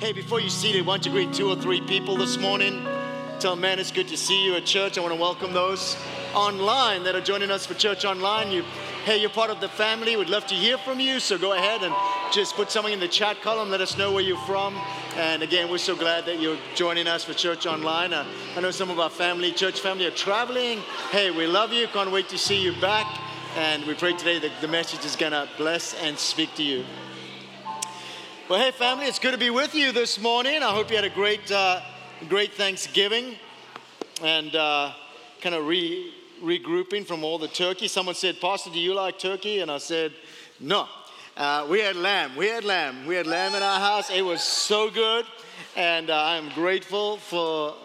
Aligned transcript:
Hey, 0.00 0.14
before 0.14 0.40
you 0.40 0.48
seated, 0.48 0.86
why 0.86 0.96
don't 0.96 1.04
you 1.04 1.12
greet 1.12 1.34
two 1.34 1.50
or 1.50 1.56
three 1.56 1.82
people 1.82 2.16
this 2.16 2.38
morning? 2.38 2.84
Tell 3.38 3.50
them, 3.50 3.60
man, 3.60 3.78
it's 3.78 3.92
good 3.92 4.08
to 4.08 4.16
see 4.16 4.46
you 4.46 4.54
at 4.54 4.64
church. 4.64 4.96
I 4.96 5.02
want 5.02 5.12
to 5.12 5.20
welcome 5.20 5.52
those 5.52 5.94
online 6.34 7.04
that 7.04 7.14
are 7.14 7.20
joining 7.20 7.50
us 7.50 7.66
for 7.66 7.74
church 7.74 8.06
online. 8.06 8.50
You, 8.50 8.62
hey, 9.04 9.18
you're 9.18 9.28
part 9.28 9.50
of 9.50 9.60
the 9.60 9.68
family. 9.68 10.16
We'd 10.16 10.30
love 10.30 10.46
to 10.46 10.54
hear 10.54 10.78
from 10.78 11.00
you. 11.00 11.20
So 11.20 11.36
go 11.36 11.52
ahead 11.52 11.82
and 11.82 11.94
just 12.32 12.56
put 12.56 12.70
something 12.70 12.94
in 12.94 12.98
the 12.98 13.08
chat 13.08 13.42
column. 13.42 13.68
Let 13.68 13.82
us 13.82 13.98
know 13.98 14.10
where 14.10 14.22
you're 14.22 14.38
from. 14.46 14.74
And 15.16 15.42
again, 15.42 15.70
we're 15.70 15.76
so 15.76 15.94
glad 15.94 16.24
that 16.24 16.40
you're 16.40 16.58
joining 16.74 17.06
us 17.06 17.22
for 17.22 17.34
church 17.34 17.66
online. 17.66 18.14
Uh, 18.14 18.24
I 18.56 18.60
know 18.62 18.70
some 18.70 18.88
of 18.88 18.98
our 18.98 19.10
family, 19.10 19.52
church 19.52 19.80
family, 19.82 20.06
are 20.06 20.12
traveling. 20.12 20.78
Hey, 21.10 21.30
we 21.30 21.46
love 21.46 21.74
you. 21.74 21.86
Can't 21.88 22.10
wait 22.10 22.30
to 22.30 22.38
see 22.38 22.58
you 22.58 22.72
back. 22.80 23.06
And 23.54 23.84
we 23.84 23.92
pray 23.92 24.14
today 24.14 24.38
that 24.38 24.62
the 24.62 24.68
message 24.68 25.04
is 25.04 25.14
going 25.14 25.32
to 25.32 25.46
bless 25.58 25.92
and 25.92 26.18
speak 26.18 26.54
to 26.54 26.62
you. 26.62 26.86
Well, 28.50 28.58
hey, 28.58 28.72
family, 28.72 29.06
it's 29.06 29.20
good 29.20 29.30
to 29.30 29.38
be 29.38 29.50
with 29.50 29.76
you 29.76 29.92
this 29.92 30.20
morning. 30.20 30.60
I 30.64 30.72
hope 30.72 30.90
you 30.90 30.96
had 30.96 31.04
a 31.04 31.08
great. 31.08 31.52
Uh, 31.52 31.80
great 32.28 32.52
Thanksgiving 32.54 33.36
and 34.22 34.56
uh, 34.56 34.92
kind 35.40 35.54
of 35.54 35.68
re, 35.68 36.12
regrouping 36.42 37.06
from 37.06 37.22
all 37.22 37.38
the 37.38 37.46
turkey. 37.46 37.86
Someone 37.86 38.16
said, 38.16 38.40
Pastor, 38.40 38.70
do 38.70 38.80
you 38.80 38.92
like 38.92 39.20
turkey? 39.20 39.60
And 39.60 39.70
I 39.70 39.78
said, 39.78 40.12
no. 40.58 40.88
Uh, 41.36 41.64
we 41.70 41.78
had 41.78 41.94
lamb. 41.94 42.34
We 42.34 42.48
had 42.48 42.64
lamb. 42.64 43.06
We 43.06 43.14
had 43.14 43.28
lamb 43.28 43.54
in 43.54 43.62
our 43.62 43.78
house. 43.78 44.10
It 44.10 44.22
was 44.22 44.42
so 44.42 44.90
good. 44.90 45.26
And 45.76 46.10
uh, 46.10 46.20
I'm 46.20 46.48
grateful 46.50 47.18
for 47.18 47.76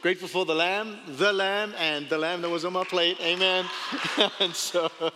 grateful 0.00 0.28
for 0.28 0.46
the 0.46 0.54
lamb, 0.54 1.00
the 1.06 1.34
lamb, 1.34 1.74
and 1.78 2.08
the 2.08 2.18
lamb 2.18 2.40
that 2.40 2.48
was 2.48 2.64
on 2.64 2.72
my 2.72 2.84
plate. 2.84 3.18
Amen. 3.20 3.66
and 4.40 4.54
so 4.54 4.90
uh, 5.00 5.10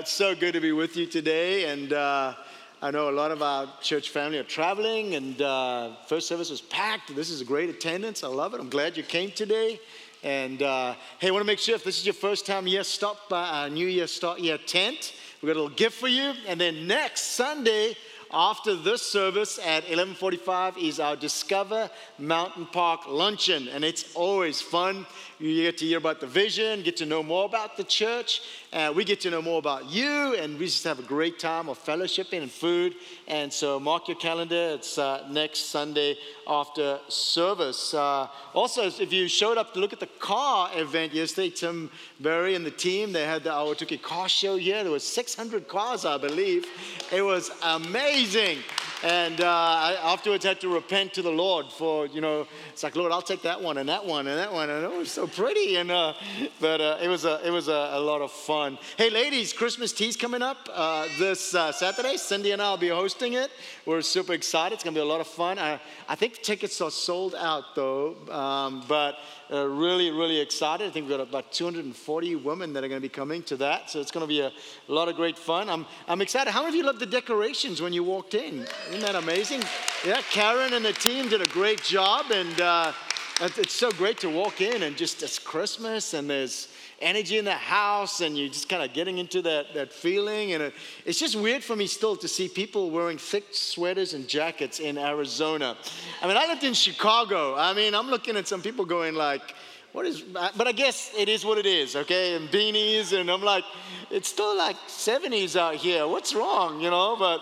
it's 0.00 0.12
so 0.12 0.34
good 0.34 0.52
to 0.52 0.60
be 0.60 0.72
with 0.72 0.94
you 0.94 1.06
today. 1.06 1.72
And 1.72 1.94
uh, 1.94 2.34
I 2.82 2.90
know 2.90 3.10
a 3.10 3.12
lot 3.12 3.30
of 3.30 3.42
our 3.42 3.68
church 3.82 4.08
family 4.08 4.38
are 4.38 4.42
traveling, 4.42 5.14
and 5.14 5.42
uh, 5.42 5.90
first 6.06 6.26
service 6.26 6.48
was 6.48 6.62
packed. 6.62 7.14
This 7.14 7.28
is 7.28 7.42
a 7.42 7.44
great 7.44 7.68
attendance. 7.68 8.24
I 8.24 8.28
love 8.28 8.54
it. 8.54 8.60
I'm 8.60 8.70
glad 8.70 8.96
you 8.96 9.02
came 9.02 9.30
today. 9.32 9.78
And 10.22 10.62
uh, 10.62 10.94
hey, 11.18 11.28
I 11.28 11.30
want 11.30 11.42
to 11.42 11.46
make 11.46 11.58
sure 11.58 11.74
if 11.74 11.84
this 11.84 11.98
is 11.98 12.06
your 12.06 12.14
first 12.14 12.46
time 12.46 12.64
here, 12.64 12.82
stop 12.82 13.28
by 13.28 13.46
our 13.46 13.68
New 13.68 13.86
Year 13.86 14.06
Start 14.06 14.40
Year 14.40 14.56
tent. 14.56 15.12
We've 15.42 15.48
got 15.48 15.60
a 15.60 15.62
little 15.62 15.76
gift 15.76 16.00
for 16.00 16.08
you. 16.08 16.32
And 16.48 16.58
then 16.58 16.86
next 16.86 17.32
Sunday, 17.32 17.96
after 18.32 18.76
this 18.76 19.02
service 19.02 19.58
at 19.58 19.84
11:45 19.88 20.78
is 20.78 21.00
our 21.00 21.16
Discover 21.16 21.90
Mountain 22.18 22.66
Park 22.66 23.06
luncheon, 23.08 23.68
and 23.68 23.84
it's 23.84 24.04
always 24.14 24.60
fun. 24.60 25.06
You 25.38 25.62
get 25.62 25.78
to 25.78 25.86
hear 25.86 25.98
about 25.98 26.20
the 26.20 26.26
vision, 26.26 26.82
get 26.82 26.98
to 26.98 27.06
know 27.06 27.22
more 27.22 27.46
about 27.46 27.76
the 27.76 27.84
church, 27.84 28.42
uh, 28.72 28.92
we 28.94 29.04
get 29.04 29.20
to 29.22 29.30
know 29.30 29.40
more 29.40 29.58
about 29.58 29.90
you, 29.90 30.34
and 30.36 30.58
we 30.58 30.66
just 30.66 30.84
have 30.84 30.98
a 30.98 31.02
great 31.02 31.38
time 31.38 31.68
of 31.68 31.82
fellowshipping 31.82 32.42
and 32.42 32.50
food. 32.50 32.94
And 33.26 33.52
so, 33.52 33.80
mark 33.80 34.06
your 34.06 34.18
calendar. 34.18 34.74
It's 34.74 34.98
uh, 34.98 35.26
next 35.30 35.70
Sunday 35.70 36.16
after 36.46 37.00
service. 37.08 37.94
Uh, 37.94 38.28
also, 38.54 38.82
if 38.86 39.12
you 39.12 39.28
showed 39.28 39.56
up 39.56 39.72
to 39.74 39.80
look 39.80 39.92
at 39.92 40.00
the 40.00 40.06
car 40.18 40.70
event 40.74 41.14
yesterday, 41.14 41.50
Tim 41.50 41.90
Berry 42.20 42.54
and 42.54 42.64
the 42.64 42.70
team 42.70 43.12
they 43.12 43.24
had 43.24 43.42
the 43.44 43.50
Ahwatukee 43.50 44.02
car 44.02 44.28
show 44.28 44.56
here. 44.56 44.82
There 44.82 44.92
were 44.92 44.98
600 44.98 45.66
cars, 45.66 46.04
I 46.04 46.18
believe. 46.18 46.66
It 47.10 47.22
was 47.22 47.50
amazing 47.62 48.19
amazing. 48.20 48.58
And 49.02 49.40
uh, 49.40 49.46
I 49.46 49.96
afterwards 50.02 50.44
had 50.44 50.60
to 50.60 50.68
repent 50.68 51.14
to 51.14 51.22
the 51.22 51.30
Lord 51.30 51.72
for, 51.72 52.06
you 52.06 52.20
know, 52.20 52.46
it's 52.70 52.82
like, 52.82 52.96
Lord, 52.96 53.12
I'll 53.12 53.22
take 53.22 53.42
that 53.42 53.60
one 53.60 53.78
and 53.78 53.88
that 53.88 54.04
one 54.04 54.26
and 54.26 54.38
that 54.38 54.52
one. 54.52 54.68
And 54.68 54.84
it 54.84 54.92
was 54.92 55.10
so 55.10 55.26
pretty. 55.26 55.76
And, 55.76 55.90
uh, 55.90 56.12
but 56.60 56.82
uh, 56.82 56.98
it 57.02 57.08
was, 57.08 57.24
a, 57.24 57.40
it 57.42 57.50
was 57.50 57.68
a, 57.68 57.90
a, 57.92 58.00
lot 58.00 58.20
of 58.20 58.30
fun. 58.30 58.78
Hey, 58.98 59.08
ladies, 59.08 59.54
Christmas 59.54 59.92
tea's 59.92 60.16
coming 60.16 60.42
up 60.42 60.68
uh, 60.72 61.06
this 61.18 61.54
uh, 61.54 61.72
Saturday. 61.72 62.18
Cindy 62.18 62.50
and 62.50 62.60
I 62.60 62.70
will 62.70 62.76
be 62.76 62.88
hosting 62.88 63.32
it. 63.32 63.50
We're 63.86 64.02
super 64.02 64.34
excited. 64.34 64.74
It's 64.74 64.84
going 64.84 64.94
to 64.94 65.00
be 65.00 65.02
a 65.02 65.08
lot 65.08 65.20
of 65.20 65.26
fun. 65.26 65.58
I, 65.58 65.80
I 66.06 66.14
think 66.14 66.42
tickets 66.42 66.80
are 66.82 66.90
sold 66.90 67.34
out, 67.34 67.74
though. 67.74 68.16
Um, 68.30 68.84
but 68.86 69.16
uh, 69.52 69.66
really, 69.66 70.10
really 70.10 70.38
excited. 70.38 70.86
I 70.86 70.90
think 70.90 71.08
we've 71.08 71.16
got 71.16 71.26
about 71.26 71.50
240 71.50 72.36
women 72.36 72.72
that 72.72 72.84
are 72.84 72.88
going 72.88 73.00
to 73.00 73.04
be 73.04 73.08
coming 73.08 73.42
to 73.44 73.56
that. 73.56 73.90
So 73.90 74.00
it's 74.00 74.12
going 74.12 74.22
to 74.22 74.28
be 74.28 74.40
a, 74.40 74.46
a, 74.48 74.92
lot 74.92 75.08
of 75.08 75.16
great 75.16 75.36
fun. 75.36 75.68
I'm, 75.68 75.86
I'm 76.06 76.20
excited. 76.20 76.52
How 76.52 76.60
many 76.60 76.68
of 76.68 76.74
you 76.76 76.84
loved 76.84 77.00
the 77.00 77.06
decorations 77.06 77.82
when 77.82 77.92
you 77.92 78.04
walked 78.04 78.34
in? 78.34 78.66
Isn't 78.90 79.02
that 79.02 79.14
amazing? 79.14 79.62
Yeah, 80.04 80.20
Karen 80.32 80.72
and 80.72 80.84
the 80.84 80.92
team 80.92 81.28
did 81.28 81.40
a 81.40 81.46
great 81.46 81.80
job. 81.80 82.32
And 82.32 82.60
uh, 82.60 82.92
it's 83.40 83.72
so 83.72 83.92
great 83.92 84.18
to 84.18 84.28
walk 84.28 84.60
in 84.60 84.82
and 84.82 84.96
just 84.96 85.22
it's 85.22 85.38
Christmas 85.38 86.12
and 86.12 86.28
there's 86.28 86.66
energy 87.00 87.38
in 87.38 87.44
the 87.44 87.52
house 87.52 88.20
and 88.20 88.36
you're 88.36 88.48
just 88.48 88.68
kind 88.68 88.82
of 88.82 88.92
getting 88.92 89.18
into 89.18 89.42
that, 89.42 89.74
that 89.74 89.92
feeling. 89.92 90.54
And 90.54 90.64
it, 90.64 90.74
it's 91.06 91.20
just 91.20 91.36
weird 91.36 91.62
for 91.62 91.76
me 91.76 91.86
still 91.86 92.16
to 92.16 92.26
see 92.26 92.48
people 92.48 92.90
wearing 92.90 93.16
thick 93.16 93.44
sweaters 93.52 94.12
and 94.12 94.26
jackets 94.26 94.80
in 94.80 94.98
Arizona. 94.98 95.76
I 96.20 96.26
mean, 96.26 96.36
I 96.36 96.48
lived 96.48 96.64
in 96.64 96.74
Chicago. 96.74 97.54
I 97.56 97.72
mean, 97.72 97.94
I'm 97.94 98.08
looking 98.08 98.36
at 98.36 98.48
some 98.48 98.60
people 98.60 98.84
going 98.84 99.14
like, 99.14 99.54
what 99.92 100.04
is, 100.04 100.20
but 100.20 100.66
I 100.66 100.72
guess 100.72 101.12
it 101.16 101.28
is 101.28 101.44
what 101.44 101.58
it 101.58 101.66
is, 101.66 101.94
okay? 101.94 102.34
And 102.34 102.48
beanies, 102.48 103.16
and 103.16 103.30
I'm 103.30 103.42
like, 103.42 103.64
it's 104.10 104.28
still 104.28 104.56
like 104.56 104.76
70s 104.88 105.54
out 105.54 105.76
here. 105.76 106.08
What's 106.08 106.34
wrong, 106.34 106.80
you 106.80 106.90
know? 106.90 107.14
But 107.16 107.40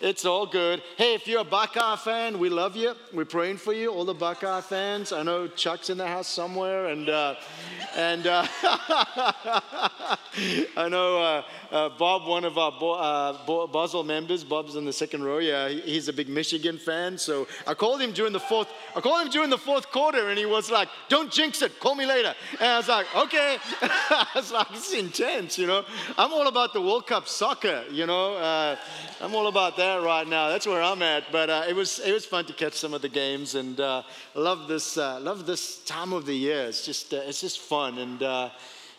it's 0.00 0.24
all 0.24 0.46
good. 0.46 0.82
Hey, 0.96 1.14
if 1.14 1.26
you're 1.26 1.40
a 1.40 1.44
Buckeye 1.44 1.96
fan, 1.96 2.38
we 2.38 2.48
love 2.48 2.76
you. 2.76 2.94
We're 3.12 3.24
praying 3.24 3.58
for 3.58 3.72
you, 3.72 3.90
all 3.92 4.04
the 4.04 4.14
Buckeye 4.14 4.60
fans. 4.60 5.12
I 5.12 5.22
know 5.22 5.48
Chuck's 5.48 5.90
in 5.90 5.98
the 5.98 6.06
house 6.06 6.28
somewhere, 6.28 6.86
and 6.86 7.08
uh, 7.08 7.34
and 7.96 8.26
uh, 8.26 8.46
I 10.76 10.88
know 10.88 11.18
uh, 11.20 11.42
uh, 11.70 11.88
Bob, 11.90 12.26
one 12.26 12.44
of 12.44 12.58
our 12.58 12.72
Bo- 12.72 12.92
uh, 12.92 13.66
Basel 13.66 14.04
members. 14.04 14.44
Bob's 14.44 14.76
in 14.76 14.84
the 14.84 14.92
second 14.92 15.24
row. 15.24 15.38
Yeah, 15.38 15.68
he's 15.68 16.08
a 16.08 16.12
big 16.12 16.28
Michigan 16.28 16.78
fan. 16.78 17.18
So 17.18 17.46
I 17.66 17.74
called 17.74 18.00
him 18.00 18.12
during 18.12 18.32
the 18.32 18.40
fourth. 18.40 18.68
I 18.94 19.00
called 19.00 19.26
him 19.26 19.32
during 19.32 19.50
the 19.50 19.58
fourth 19.58 19.90
quarter, 19.90 20.28
and 20.28 20.38
he 20.38 20.46
was 20.46 20.70
like, 20.70 20.88
"Don't 21.08 21.30
jinx 21.30 21.62
it. 21.62 21.80
Call 21.80 21.94
me 21.94 22.06
later." 22.06 22.34
And 22.60 22.68
I 22.68 22.76
was 22.76 22.88
like, 22.88 23.06
"Okay." 23.16 23.58
I 23.82 24.26
was 24.34 24.52
like, 24.52 24.68
"This 24.70 24.92
is 24.92 24.98
intense," 24.98 25.58
you 25.58 25.66
know. 25.66 25.84
I'm 26.16 26.32
all 26.32 26.48
about 26.48 26.72
the 26.72 26.80
World 26.80 27.06
Cup 27.06 27.28
soccer, 27.28 27.84
you 27.90 28.06
know. 28.06 28.34
Uh, 28.36 28.76
I'm 29.20 29.34
all 29.34 29.48
about 29.48 29.76
that 29.76 30.02
right 30.02 30.26
now. 30.26 30.48
That's 30.48 30.66
where 30.66 30.82
I'm 30.82 31.02
at. 31.02 31.24
But 31.32 31.50
uh, 31.50 31.64
it 31.68 31.74
was 31.74 31.98
it 31.98 32.12
was 32.12 32.24
fun 32.24 32.44
to 32.46 32.52
catch 32.52 32.74
some 32.74 32.94
of 32.94 33.02
the 33.02 33.08
games, 33.08 33.54
and 33.54 33.78
love 34.34 34.68
this 34.68 34.96
love 34.96 35.46
this 35.46 35.78
time 35.84 36.12
of 36.12 36.26
the 36.26 36.34
year. 36.34 36.64
It's 36.64 36.84
just 36.84 37.12
it's 37.12 37.40
just 37.40 37.58
fun, 37.58 37.77
and 37.86 38.22
uh, 38.22 38.50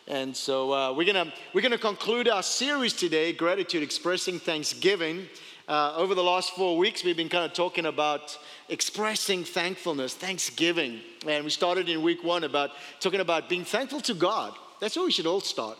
and 0.08 0.36
so 0.36 0.72
uh, 0.72 0.94
we're 0.94 1.06
gonna 1.06 1.34
we're 1.54 1.62
gonna 1.62 1.78
conclude 1.78 2.30
our 2.30 2.42
series 2.42 2.94
today, 2.94 3.34
gratitude, 3.34 3.84
expressing 3.84 4.40
thanksgiving. 4.40 5.28
over 5.68 6.16
the 6.16 6.24
last 6.24 6.56
four 6.56 6.78
weeks, 6.78 7.04
we've 7.04 7.18
been 7.18 7.30
kind 7.30 7.44
of 7.44 7.54
talking 7.54 7.86
about 7.86 8.38
expressing 8.70 9.44
thankfulness, 9.44 10.14
thanksgiving, 10.14 11.02
and 11.28 11.44
we 11.44 11.50
started 11.50 11.90
in 11.90 12.02
week 12.02 12.24
one 12.24 12.46
about 12.46 12.72
talking 13.00 13.20
about 13.20 13.50
being 13.50 13.66
thankful 13.66 14.00
to 14.00 14.14
God. 14.14 14.54
That's 14.80 14.96
where 14.96 15.06
we 15.06 15.12
should 15.12 15.28
all 15.28 15.42
start. 15.42 15.78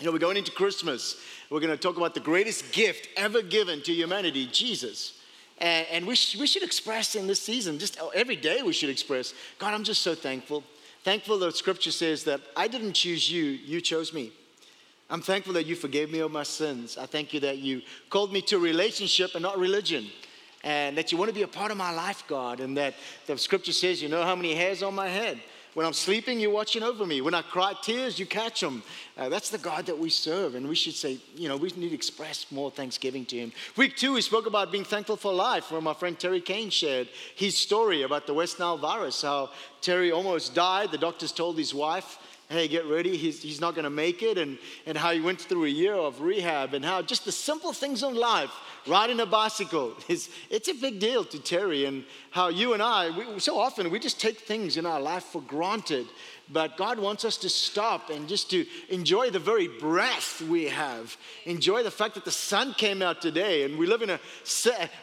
You 0.00 0.06
know, 0.06 0.12
we're 0.12 0.18
going 0.18 0.38
into 0.38 0.52
Christmas. 0.52 1.20
We're 1.50 1.60
going 1.60 1.70
to 1.70 1.76
talk 1.76 1.98
about 1.98 2.14
the 2.14 2.20
greatest 2.20 2.72
gift 2.72 3.08
ever 3.16 3.42
given 3.42 3.82
to 3.82 3.92
humanity, 3.92 4.46
Jesus. 4.46 5.20
And, 5.58 5.86
and 5.92 6.06
we, 6.06 6.16
sh- 6.16 6.36
we 6.36 6.46
should 6.46 6.62
express 6.62 7.14
in 7.14 7.26
this 7.26 7.40
season, 7.40 7.78
just 7.78 7.98
every 8.14 8.36
day 8.36 8.62
we 8.62 8.72
should 8.72 8.90
express, 8.90 9.34
God, 9.58 9.74
I'm 9.74 9.84
just 9.84 10.02
so 10.02 10.14
thankful. 10.14 10.64
Thankful 11.04 11.38
that 11.40 11.56
scripture 11.56 11.90
says 11.90 12.24
that 12.24 12.40
I 12.56 12.68
didn't 12.68 12.92
choose 12.92 13.30
you, 13.30 13.44
you 13.44 13.80
chose 13.80 14.12
me. 14.12 14.32
I'm 15.10 15.20
thankful 15.20 15.52
that 15.54 15.66
you 15.66 15.74
forgave 15.74 16.10
me 16.10 16.20
of 16.20 16.30
my 16.30 16.44
sins. 16.44 16.96
I 16.96 17.06
thank 17.06 17.34
you 17.34 17.40
that 17.40 17.58
you 17.58 17.82
called 18.08 18.32
me 18.32 18.40
to 18.42 18.58
relationship 18.58 19.34
and 19.34 19.42
not 19.42 19.58
religion. 19.58 20.06
And 20.64 20.96
that 20.96 21.10
you 21.10 21.18
want 21.18 21.28
to 21.28 21.34
be 21.34 21.42
a 21.42 21.48
part 21.48 21.72
of 21.72 21.76
my 21.76 21.90
life, 21.90 22.22
God. 22.28 22.60
And 22.60 22.76
that 22.76 22.94
the 23.26 23.36
scripture 23.36 23.72
says, 23.72 24.00
you 24.00 24.08
know 24.08 24.22
how 24.22 24.36
many 24.36 24.54
hairs 24.54 24.82
on 24.82 24.94
my 24.94 25.08
head. 25.08 25.40
When 25.74 25.86
I'm 25.86 25.94
sleeping, 25.94 26.38
you're 26.38 26.50
watching 26.50 26.82
over 26.82 27.06
me. 27.06 27.22
When 27.22 27.32
I 27.32 27.40
cry 27.40 27.72
tears, 27.80 28.18
you 28.18 28.26
catch 28.26 28.60
them. 28.60 28.82
Uh, 29.16 29.30
that's 29.30 29.48
the 29.48 29.56
God 29.56 29.86
that 29.86 29.98
we 29.98 30.10
serve. 30.10 30.54
And 30.54 30.68
we 30.68 30.74
should 30.74 30.94
say, 30.94 31.18
you 31.34 31.48
know, 31.48 31.56
we 31.56 31.70
need 31.70 31.88
to 31.88 31.94
express 31.94 32.52
more 32.52 32.70
thanksgiving 32.70 33.24
to 33.26 33.36
Him. 33.38 33.52
Week 33.78 33.96
two, 33.96 34.12
we 34.12 34.20
spoke 34.20 34.46
about 34.46 34.70
being 34.70 34.84
thankful 34.84 35.16
for 35.16 35.32
life, 35.32 35.72
where 35.72 35.80
my 35.80 35.94
friend 35.94 36.18
Terry 36.18 36.42
Kane 36.42 36.68
shared 36.68 37.08
his 37.34 37.56
story 37.56 38.02
about 38.02 38.26
the 38.26 38.34
West 38.34 38.58
Nile 38.58 38.76
virus, 38.76 39.22
how 39.22 39.50
Terry 39.80 40.12
almost 40.12 40.54
died. 40.54 40.90
The 40.90 40.98
doctors 40.98 41.32
told 41.32 41.56
his 41.56 41.72
wife, 41.72 42.18
hey, 42.52 42.68
get 42.68 42.84
ready, 42.86 43.16
he's, 43.16 43.42
he's 43.42 43.60
not 43.60 43.74
going 43.74 43.84
to 43.84 43.90
make 43.90 44.22
it, 44.22 44.36
and, 44.36 44.58
and 44.86 44.96
how 44.96 45.10
he 45.10 45.20
went 45.20 45.40
through 45.40 45.64
a 45.64 45.68
year 45.68 45.94
of 45.94 46.20
rehab, 46.20 46.74
and 46.74 46.84
how 46.84 47.00
just 47.00 47.24
the 47.24 47.32
simple 47.32 47.72
things 47.72 48.02
in 48.02 48.14
life, 48.14 48.50
riding 48.86 49.20
a 49.20 49.26
bicycle, 49.26 49.94
is, 50.08 50.28
it's 50.50 50.68
a 50.68 50.74
big 50.74 51.00
deal 51.00 51.24
to 51.24 51.38
Terry, 51.40 51.86
and 51.86 52.04
how 52.30 52.48
you 52.48 52.74
and 52.74 52.82
I, 52.82 53.10
we, 53.10 53.40
so 53.40 53.58
often 53.58 53.90
we 53.90 53.98
just 53.98 54.20
take 54.20 54.38
things 54.38 54.76
in 54.76 54.84
our 54.84 55.00
life 55.00 55.24
for 55.24 55.40
granted, 55.40 56.06
but 56.52 56.76
God 56.76 56.98
wants 56.98 57.24
us 57.24 57.38
to 57.38 57.48
stop 57.48 58.10
and 58.10 58.28
just 58.28 58.50
to 58.50 58.66
enjoy 58.90 59.30
the 59.30 59.38
very 59.38 59.68
breath 59.68 60.42
we 60.42 60.64
have. 60.64 61.16
Enjoy 61.46 61.82
the 61.82 61.90
fact 61.90 62.14
that 62.14 62.26
the 62.26 62.30
sun 62.30 62.74
came 62.74 63.00
out 63.00 63.22
today, 63.22 63.64
and 63.64 63.78
we 63.78 63.86
live 63.86 64.02
in 64.02 64.10
a 64.10 64.20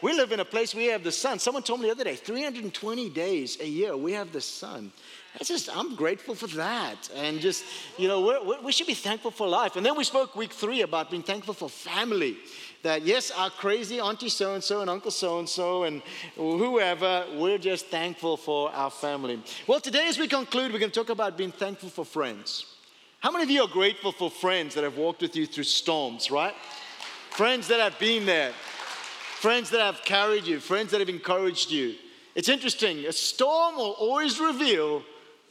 we 0.02 0.14
live 0.14 0.32
in 0.32 0.40
a 0.40 0.46
place 0.46 0.76
we 0.76 0.86
have 0.86 1.04
the 1.04 1.12
sun. 1.12 1.40
Someone 1.40 1.64
told 1.64 1.80
me 1.80 1.88
the 1.88 1.94
other 1.94 2.04
day, 2.04 2.16
320 2.16 3.10
days 3.10 3.60
a 3.60 3.68
year 3.68 3.98
we 3.98 4.14
have 4.14 4.32
the 4.32 4.42
sun. 4.42 4.92
That's 5.34 5.48
just, 5.48 5.70
I'm 5.76 5.96
grateful 5.96 6.36
for 6.36 6.48
that. 6.58 7.10
And 7.16 7.40
just, 7.40 7.64
you 7.98 8.08
know, 8.08 8.60
we 8.64 8.72
should 8.72 8.88
be 8.88 8.96
thankful 8.96 9.32
for 9.32 9.48
life. 9.48 9.76
And 9.76 9.86
then 9.86 9.96
we 9.96 10.04
spoke 10.04 10.36
week 10.36 10.52
three 10.52 10.82
about 10.82 11.12
being 11.12 11.24
thankful 11.24 11.54
for 11.54 11.70
family. 11.70 12.38
that 12.84 13.04
yes, 13.04 13.32
our 13.32 13.50
crazy 13.50 14.00
auntie 14.00 14.30
so 14.30 14.54
and 14.54 14.64
so 14.64 14.82
and 14.82 14.90
uncle 14.90 15.12
so 15.12 15.40
and 15.40 15.50
so 15.50 15.84
and 15.84 16.02
whoever, 16.36 17.26
we're 17.36 17.58
just 17.58 17.88
thankful 17.88 18.38
for 18.38 18.72
our 18.72 18.90
family. 18.90 19.42
Well, 19.68 19.80
today, 19.80 20.08
as 20.08 20.18
we 20.18 20.28
conclude, 20.28 20.72
we're 20.72 20.80
going 20.80 20.92
to 20.92 21.00
talk 21.00 21.10
about 21.10 21.38
being 21.38 21.52
thankful 21.52 21.90
for 21.90 22.06
friends. 22.06 22.66
How 23.20 23.32
many 23.32 23.44
of 23.44 23.50
you 23.50 23.64
are 23.64 23.68
grateful 23.68 24.14
for 24.14 24.32
friends 24.32 24.76
that 24.76 24.84
have 24.86 24.98
walked 24.98 25.22
with 25.22 25.36
you 25.36 25.46
through 25.46 25.66
storms, 25.66 26.32
right? 26.32 26.54
Friends 27.32 27.68
that 27.68 27.80
have 27.80 28.00
been 28.00 28.26
there, 28.26 28.54
friends 29.40 29.70
that 29.72 29.82
have 29.82 30.02
carried 30.06 30.48
you, 30.48 30.60
friends 30.60 30.92
that 30.92 31.00
have 31.00 31.10
encouraged 31.10 31.70
you. 31.70 31.96
It's 32.34 32.48
interesting, 32.48 33.06
a 33.06 33.12
storm 33.12 33.76
will 33.76 33.96
always 34.00 34.40
reveal 34.40 35.04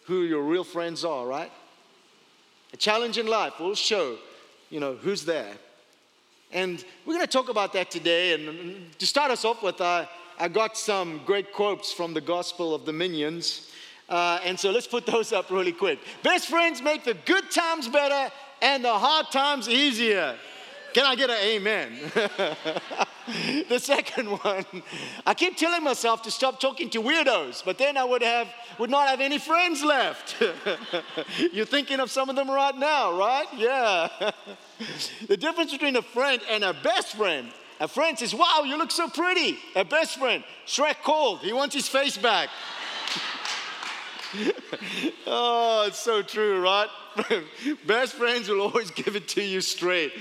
who 0.09 0.23
your 0.23 0.43
real 0.43 0.65
friends 0.65 1.05
are, 1.05 1.27
right? 1.27 1.53
A 2.73 2.77
challenge 2.77 3.19
in 3.19 3.27
life 3.27 3.61
will 3.61 3.75
show, 3.75 4.17
you 4.71 4.81
know, 4.81 4.95
who's 4.95 5.25
there. 5.25 5.53
And 6.51 6.83
we're 7.05 7.15
going 7.15 7.27
to 7.27 7.31
talk 7.33 7.51
about 7.51 7.75
that 7.75 7.91
today. 7.91 8.33
And 8.33 8.99
to 8.99 9.07
start 9.07 9.31
us 9.31 9.45
off 9.45 9.63
with, 9.63 9.81
I, 9.83 10.09
I 10.41 10.49
got 10.49 10.79
some 10.79 11.21
great 11.27 11.53
quotes 11.53 11.93
from 11.93 12.15
the 12.15 12.23
Gospel 12.23 12.75
of 12.75 12.87
the 12.87 12.93
Minions. 12.93 13.71
Uh, 14.09 14.41
and 14.43 14.59
so 14.59 14.71
let's 14.71 14.87
put 14.87 15.05
those 15.05 15.31
up 15.35 15.51
really 15.51 15.73
quick. 15.73 15.99
Best 16.23 16.49
friends 16.49 16.81
make 16.81 17.05
the 17.05 17.15
good 17.27 17.51
times 17.51 17.87
better 17.87 18.33
and 18.63 18.83
the 18.83 18.93
hard 18.93 19.31
times 19.31 19.69
easier. 19.69 20.37
Can 20.95 21.05
I 21.05 21.17
get 21.17 21.29
an 21.29 21.37
amen? 21.37 21.99
the 23.69 23.79
second 23.79 24.29
one, 24.31 24.65
I 25.27 25.35
keep 25.35 25.57
telling 25.57 25.83
myself 25.83 26.23
to 26.23 26.31
stop 26.31 26.61
talking 26.61 26.89
to 26.91 27.03
weirdos, 27.03 27.65
but 27.65 27.77
then 27.77 27.97
I 27.97 28.05
would 28.05 28.23
have 28.23 28.49
would 28.79 28.91
not 28.91 29.09
have 29.09 29.21
any 29.21 29.39
friends 29.39 29.83
left. 29.83 30.37
You're 31.53 31.67
thinking 31.67 32.01
of 32.01 32.11
some 32.11 32.31
of 32.31 32.37
them 32.37 32.51
right 32.51 32.77
now, 32.77 33.19
right? 33.19 33.47
Yeah. 33.57 34.09
the 35.27 35.37
difference 35.37 35.73
between 35.73 35.97
a 35.97 36.03
friend 36.03 36.41
and 36.51 36.65
a 36.65 36.73
best 36.73 37.17
friend. 37.17 37.51
A 37.81 37.89
friend 37.89 38.19
says, 38.19 38.35
Wow, 38.35 38.63
you 38.65 38.79
look 38.79 38.91
so 38.91 39.09
pretty. 39.09 39.59
A 39.77 39.85
best 39.85 40.19
friend, 40.19 40.43
Shrek 40.67 41.03
called. 41.03 41.41
He 41.41 41.53
wants 41.53 41.75
his 41.75 41.89
face 41.89 42.17
back. 42.17 42.49
oh, 45.27 45.85
it's 45.87 45.99
so 45.99 46.23
true, 46.23 46.61
right? 46.61 46.89
Best 47.87 48.15
friends 48.15 48.49
will 48.49 48.61
always 48.61 48.91
give 48.91 49.17
it 49.17 49.29
to 49.29 49.43
you 49.43 49.61
straight. 49.61 50.13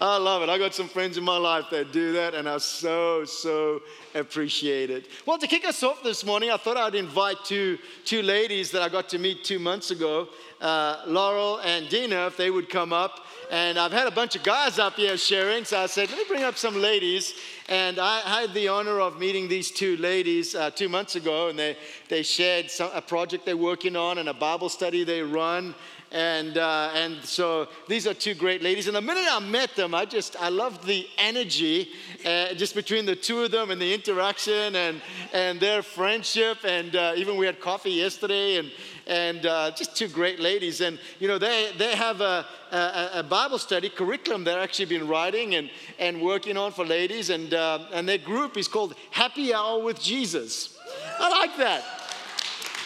I 0.00 0.16
love 0.16 0.42
it. 0.42 0.48
I 0.48 0.58
got 0.58 0.74
some 0.74 0.88
friends 0.88 1.16
in 1.16 1.24
my 1.24 1.36
life 1.36 1.64
that 1.70 1.92
do 1.92 2.12
that, 2.12 2.34
and 2.34 2.48
I 2.48 2.58
so, 2.58 3.24
so 3.24 3.82
appreciate 4.14 4.90
it. 4.90 5.08
Well, 5.26 5.38
to 5.38 5.46
kick 5.46 5.66
us 5.66 5.82
off 5.82 6.02
this 6.02 6.24
morning, 6.24 6.50
I 6.50 6.56
thought 6.56 6.76
I'd 6.76 6.94
invite 6.94 7.36
two, 7.44 7.78
two 8.04 8.22
ladies 8.22 8.70
that 8.70 8.82
I 8.82 8.88
got 8.88 9.08
to 9.10 9.18
meet 9.18 9.44
two 9.44 9.58
months 9.58 9.90
ago, 9.90 10.28
uh, 10.60 11.02
Laurel 11.06 11.58
and 11.58 11.88
Dina, 11.88 12.26
if 12.26 12.36
they 12.36 12.50
would 12.50 12.70
come 12.70 12.92
up. 12.92 13.26
And 13.50 13.78
I've 13.78 13.92
had 13.92 14.08
a 14.08 14.10
bunch 14.10 14.34
of 14.34 14.42
guys 14.42 14.80
up 14.80 14.94
here 14.94 15.16
sharing, 15.16 15.64
so 15.64 15.78
I 15.78 15.86
said, 15.86 16.08
let 16.10 16.18
me 16.18 16.24
bring 16.26 16.42
up 16.42 16.56
some 16.56 16.80
ladies. 16.80 17.34
And 17.68 17.98
I 17.98 18.20
had 18.20 18.52
the 18.54 18.66
honor 18.68 19.00
of 19.00 19.20
meeting 19.20 19.46
these 19.46 19.70
two 19.70 19.96
ladies 19.98 20.54
uh, 20.56 20.70
two 20.70 20.88
months 20.88 21.14
ago, 21.14 21.48
and 21.48 21.58
they, 21.58 21.76
they 22.08 22.22
shared 22.22 22.70
some, 22.70 22.90
a 22.92 23.00
project 23.00 23.46
they're 23.46 23.56
working 23.56 23.94
on 23.94 24.18
and 24.18 24.28
a 24.28 24.34
Bible 24.34 24.68
study 24.68 25.04
they 25.04 25.22
run. 25.22 25.76
And, 26.12 26.56
uh, 26.56 26.90
and 26.94 27.22
so 27.24 27.68
these 27.88 28.06
are 28.06 28.14
two 28.14 28.34
great 28.34 28.62
ladies. 28.62 28.86
And 28.86 28.96
the 28.96 29.00
minute 29.00 29.26
I 29.28 29.40
met 29.40 29.74
them, 29.74 29.94
I 29.94 30.04
just, 30.04 30.40
I 30.40 30.48
loved 30.48 30.86
the 30.86 31.06
energy 31.18 31.90
uh, 32.24 32.54
just 32.54 32.74
between 32.74 33.06
the 33.06 33.16
two 33.16 33.42
of 33.42 33.50
them 33.50 33.70
and 33.70 33.80
the 33.80 33.92
interaction 33.92 34.76
and, 34.76 35.00
and 35.32 35.58
their 35.58 35.82
friendship. 35.82 36.58
And 36.64 36.94
uh, 36.94 37.14
even 37.16 37.36
we 37.36 37.46
had 37.46 37.60
coffee 37.60 37.90
yesterday 37.90 38.58
and, 38.58 38.70
and 39.06 39.46
uh, 39.46 39.72
just 39.72 39.96
two 39.96 40.08
great 40.08 40.38
ladies. 40.38 40.80
And, 40.80 40.98
you 41.18 41.26
know, 41.26 41.38
they, 41.38 41.72
they 41.76 41.96
have 41.96 42.20
a, 42.20 42.46
a, 42.70 43.10
a, 43.14 43.22
Bible 43.22 43.58
study 43.58 43.88
curriculum 43.88 44.44
they've 44.44 44.56
actually 44.56 44.86
been 44.86 45.08
writing 45.08 45.56
and, 45.56 45.70
and 45.98 46.20
working 46.22 46.56
on 46.56 46.72
for 46.72 46.84
ladies. 46.84 47.30
And, 47.30 47.52
uh, 47.52 47.86
and 47.92 48.08
their 48.08 48.18
group 48.18 48.56
is 48.56 48.68
called 48.68 48.94
Happy 49.10 49.52
Hour 49.52 49.82
with 49.82 50.00
Jesus. 50.00 50.78
I 51.18 51.28
like 51.28 51.56
that. 51.58 51.95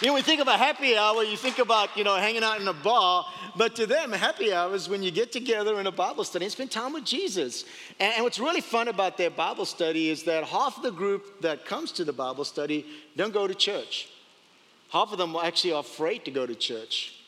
You 0.00 0.06
know, 0.06 0.14
we 0.14 0.22
think 0.22 0.40
of 0.40 0.48
a 0.48 0.56
happy 0.56 0.96
hour, 0.96 1.22
you 1.22 1.36
think 1.36 1.58
about, 1.58 1.94
you 1.94 2.04
know, 2.04 2.16
hanging 2.16 2.42
out 2.42 2.58
in 2.58 2.66
a 2.66 2.72
bar, 2.72 3.26
but 3.54 3.76
to 3.76 3.86
them, 3.86 4.12
happy 4.12 4.50
hour 4.50 4.74
is 4.74 4.88
when 4.88 5.02
you 5.02 5.10
get 5.10 5.30
together 5.30 5.78
in 5.78 5.86
a 5.86 5.92
Bible 5.92 6.24
study 6.24 6.46
and 6.46 6.52
spend 6.52 6.70
time 6.70 6.94
with 6.94 7.04
Jesus. 7.04 7.66
And, 7.98 8.14
and 8.14 8.24
what's 8.24 8.38
really 8.38 8.62
fun 8.62 8.88
about 8.88 9.18
their 9.18 9.28
Bible 9.28 9.66
study 9.66 10.08
is 10.08 10.22
that 10.22 10.44
half 10.44 10.78
of 10.78 10.84
the 10.84 10.90
group 10.90 11.42
that 11.42 11.66
comes 11.66 11.92
to 11.92 12.04
the 12.04 12.14
Bible 12.14 12.44
study 12.44 12.86
don't 13.14 13.34
go 13.34 13.46
to 13.46 13.54
church. 13.54 14.08
Half 14.88 15.12
of 15.12 15.18
them 15.18 15.36
actually 15.36 15.74
are 15.74 15.80
afraid 15.80 16.24
to 16.24 16.30
go 16.30 16.46
to 16.46 16.54
church. 16.54 17.19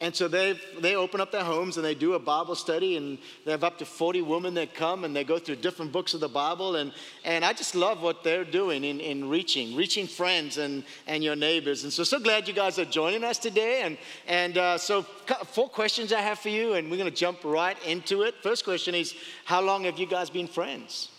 And 0.00 0.14
so 0.14 0.28
they 0.28 0.56
they 0.78 0.94
open 0.94 1.20
up 1.20 1.32
their 1.32 1.42
homes 1.42 1.76
and 1.76 1.84
they 1.84 1.94
do 1.94 2.14
a 2.14 2.20
Bible 2.20 2.54
study, 2.54 2.96
and 2.96 3.18
they 3.44 3.50
have 3.50 3.64
up 3.64 3.78
to 3.78 3.84
40 3.84 4.22
women 4.22 4.54
that 4.54 4.72
come 4.72 5.02
and 5.04 5.14
they 5.14 5.24
go 5.24 5.40
through 5.40 5.56
different 5.56 5.90
books 5.90 6.14
of 6.14 6.20
the 6.20 6.28
Bible. 6.28 6.76
And, 6.76 6.92
and 7.24 7.44
I 7.44 7.52
just 7.52 7.74
love 7.74 8.00
what 8.00 8.22
they're 8.22 8.44
doing 8.44 8.84
in, 8.84 9.00
in 9.00 9.28
reaching, 9.28 9.74
reaching 9.74 10.06
friends 10.06 10.56
and, 10.56 10.84
and 11.08 11.24
your 11.24 11.34
neighbors. 11.34 11.82
And 11.82 11.92
so, 11.92 12.04
so 12.04 12.20
glad 12.20 12.46
you 12.46 12.54
guys 12.54 12.78
are 12.78 12.84
joining 12.84 13.24
us 13.24 13.38
today. 13.38 13.82
And, 13.82 13.98
and 14.28 14.56
uh, 14.56 14.78
so, 14.78 15.02
four 15.02 15.68
questions 15.68 16.12
I 16.12 16.20
have 16.20 16.38
for 16.38 16.50
you, 16.50 16.74
and 16.74 16.88
we're 16.88 16.96
going 16.96 17.10
to 17.10 17.16
jump 17.16 17.42
right 17.42 17.76
into 17.84 18.22
it. 18.22 18.36
First 18.40 18.62
question 18.62 18.94
is 18.94 19.16
How 19.46 19.60
long 19.60 19.82
have 19.82 19.98
you 19.98 20.06
guys 20.06 20.30
been 20.30 20.46
friends? 20.46 21.10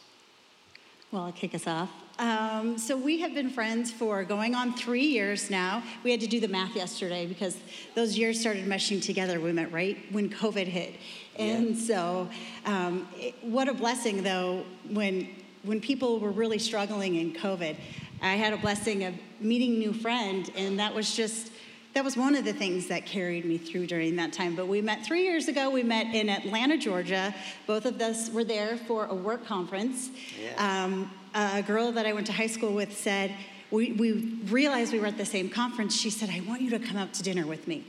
Well, 1.11 1.23
I'll 1.23 1.31
kick 1.33 1.53
us 1.53 1.67
off. 1.67 1.89
Um, 2.19 2.77
so 2.77 2.97
we 2.97 3.21
have 3.21 3.33
been 3.33 3.49
friends 3.49 3.91
for 3.91 4.25
going 4.25 4.53
on 4.53 4.73
three 4.73 5.05
years 5.05 5.49
now. 5.49 5.81
We 6.03 6.11
had 6.11 6.19
to 6.19 6.27
do 6.27 6.41
the 6.41 6.49
math 6.49 6.75
yesterday 6.75 7.25
because 7.25 7.55
those 7.95 8.17
years 8.17 8.37
started 8.37 8.65
meshing 8.65 9.01
together. 9.01 9.39
We 9.39 9.53
met 9.53 9.71
right 9.71 9.97
when 10.11 10.29
COVID 10.29 10.65
hit, 10.67 10.95
and 11.37 11.77
yeah. 11.77 11.81
so 11.81 12.29
um, 12.65 13.07
it, 13.15 13.35
what 13.41 13.69
a 13.69 13.73
blessing 13.73 14.21
though 14.21 14.65
when 14.89 15.29
when 15.63 15.79
people 15.79 16.19
were 16.19 16.31
really 16.31 16.59
struggling 16.59 17.15
in 17.15 17.31
COVID. 17.31 17.77
I 18.21 18.33
had 18.33 18.51
a 18.51 18.57
blessing 18.57 19.05
of 19.05 19.13
meeting 19.39 19.79
new 19.79 19.93
friend, 19.93 20.51
and 20.57 20.77
that 20.77 20.93
was 20.93 21.15
just 21.15 21.53
that 21.93 22.03
was 22.03 22.15
one 22.15 22.35
of 22.35 22.45
the 22.45 22.53
things 22.53 22.87
that 22.87 23.05
carried 23.05 23.45
me 23.45 23.57
through 23.57 23.87
during 23.87 24.15
that 24.17 24.31
time. 24.31 24.55
But 24.55 24.67
we 24.67 24.81
met 24.81 25.05
three 25.05 25.23
years 25.23 25.47
ago. 25.47 25.69
We 25.69 25.83
met 25.83 26.13
in 26.13 26.29
Atlanta, 26.29 26.77
Georgia. 26.77 27.33
Both 27.65 27.85
of 27.85 27.99
us 27.99 28.29
were 28.29 28.43
there 28.43 28.77
for 28.77 29.05
a 29.05 29.15
work 29.15 29.45
conference. 29.45 30.09
Yeah. 30.39 30.83
Um, 30.83 31.11
a 31.33 31.61
girl 31.61 31.91
that 31.93 32.05
I 32.05 32.13
went 32.13 32.27
to 32.27 32.33
high 32.33 32.47
school 32.47 32.73
with 32.73 32.97
said, 32.97 33.35
we, 33.71 33.91
we 33.93 34.11
realized 34.45 34.93
we 34.93 34.99
were 34.99 35.07
at 35.07 35.17
the 35.17 35.25
same 35.25 35.49
conference. 35.49 35.95
She 35.95 36.09
said, 36.09 36.29
I 36.29 36.41
want 36.41 36.61
you 36.61 36.69
to 36.71 36.79
come 36.79 36.97
out 36.97 37.13
to 37.13 37.23
dinner 37.23 37.45
with 37.45 37.67
me. 37.67 37.85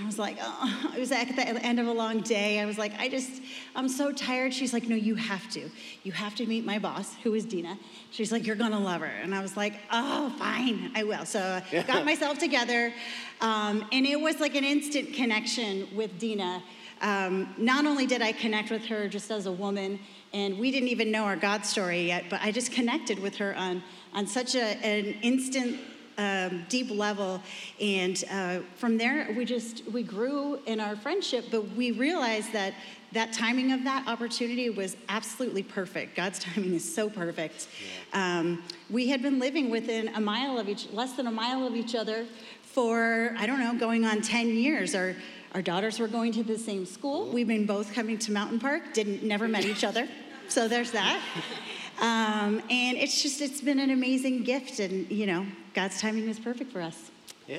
I 0.00 0.06
was 0.06 0.18
like, 0.18 0.38
oh, 0.40 0.92
it 0.96 1.00
was 1.00 1.12
at 1.12 1.34
the 1.34 1.42
end 1.42 1.80
of 1.80 1.86
a 1.86 1.92
long 1.92 2.20
day. 2.20 2.60
I 2.60 2.66
was 2.66 2.78
like, 2.78 2.98
I 2.98 3.08
just, 3.08 3.42
I'm 3.74 3.88
so 3.88 4.12
tired. 4.12 4.54
She's 4.54 4.72
like, 4.72 4.88
no, 4.88 4.96
you 4.96 5.14
have 5.14 5.48
to. 5.50 5.70
You 6.04 6.12
have 6.12 6.34
to 6.36 6.46
meet 6.46 6.64
my 6.64 6.78
boss, 6.78 7.14
who 7.22 7.34
is 7.34 7.44
Dina. 7.44 7.78
She's 8.10 8.30
like, 8.30 8.46
you're 8.46 8.56
gonna 8.56 8.78
love 8.78 9.00
her. 9.00 9.06
And 9.06 9.34
I 9.34 9.42
was 9.42 9.56
like, 9.56 9.74
oh, 9.90 10.32
fine, 10.38 10.92
I 10.94 11.04
will. 11.04 11.24
So 11.24 11.60
I 11.72 11.82
got 11.82 12.04
myself 12.04 12.38
together. 12.38 12.92
Um, 13.40 13.86
and 13.92 14.06
it 14.06 14.20
was 14.20 14.40
like 14.40 14.54
an 14.54 14.64
instant 14.64 15.14
connection 15.14 15.88
with 15.94 16.18
Dina. 16.18 16.62
Um, 17.00 17.54
not 17.56 17.86
only 17.86 18.06
did 18.06 18.22
I 18.22 18.32
connect 18.32 18.70
with 18.70 18.84
her 18.86 19.08
just 19.08 19.30
as 19.30 19.46
a 19.46 19.52
woman, 19.52 20.00
and 20.32 20.58
we 20.58 20.70
didn't 20.70 20.88
even 20.88 21.10
know 21.10 21.24
our 21.24 21.36
God 21.36 21.64
story 21.64 22.06
yet, 22.06 22.24
but 22.28 22.40
I 22.42 22.50
just 22.52 22.72
connected 22.72 23.18
with 23.18 23.36
her 23.36 23.54
on, 23.56 23.82
on 24.12 24.26
such 24.26 24.54
a, 24.54 24.64
an 24.84 25.16
instant, 25.22 25.78
um, 26.18 26.66
deep 26.68 26.90
level. 26.90 27.40
And 27.80 28.22
uh, 28.30 28.58
from 28.76 28.98
there, 28.98 29.32
we 29.36 29.44
just, 29.44 29.86
we 29.90 30.02
grew 30.02 30.56
in 30.66 30.80
our 30.80 30.96
friendship, 30.96 31.46
but 31.50 31.62
we 31.72 31.92
realized 31.92 32.52
that 32.52 32.74
that 33.12 33.32
timing 33.32 33.72
of 33.72 33.84
that 33.84 34.06
opportunity 34.06 34.68
was 34.68 34.96
absolutely 35.08 35.62
perfect. 35.62 36.14
God's 36.14 36.38
timing 36.44 36.74
is 36.74 36.94
so 36.94 37.08
perfect. 37.08 37.68
Yeah. 38.12 38.38
Um, 38.38 38.62
we 38.90 39.08
had 39.08 39.22
been 39.22 39.38
living 39.38 39.70
within 39.70 40.08
a 40.08 40.20
mile 40.20 40.58
of 40.58 40.68
each, 40.68 40.90
less 40.90 41.12
than 41.12 41.26
a 41.26 41.32
mile 41.32 41.66
of 41.66 41.74
each 41.74 41.94
other 41.94 42.26
for, 42.62 43.34
I 43.38 43.46
don't 43.46 43.60
know, 43.60 43.74
going 43.78 44.04
on 44.04 44.20
10 44.20 44.48
years. 44.48 44.94
Our, 44.94 45.14
our 45.54 45.62
daughters 45.62 45.98
were 45.98 46.08
going 46.08 46.32
to 46.32 46.42
the 46.42 46.58
same 46.58 46.84
school. 46.84 47.30
We've 47.30 47.48
been 47.48 47.64
both 47.64 47.94
coming 47.94 48.18
to 48.18 48.32
Mountain 48.32 48.60
Park, 48.60 48.92
didn't 48.92 49.22
never 49.22 49.48
met 49.48 49.64
each 49.64 49.84
other. 49.84 50.06
So 50.48 50.68
there's 50.68 50.90
that. 50.92 51.22
Um, 52.00 52.62
and 52.70 52.96
it's 52.96 53.22
just, 53.22 53.40
it's 53.40 53.60
been 53.60 53.80
an 53.80 53.90
amazing 53.90 54.44
gift. 54.44 54.78
And, 54.78 55.10
you 55.10 55.26
know, 55.26 55.46
God's 55.74 56.00
timing 56.00 56.28
was 56.28 56.38
perfect 56.38 56.72
for 56.72 56.80
us. 56.80 57.10
Yeah. 57.46 57.58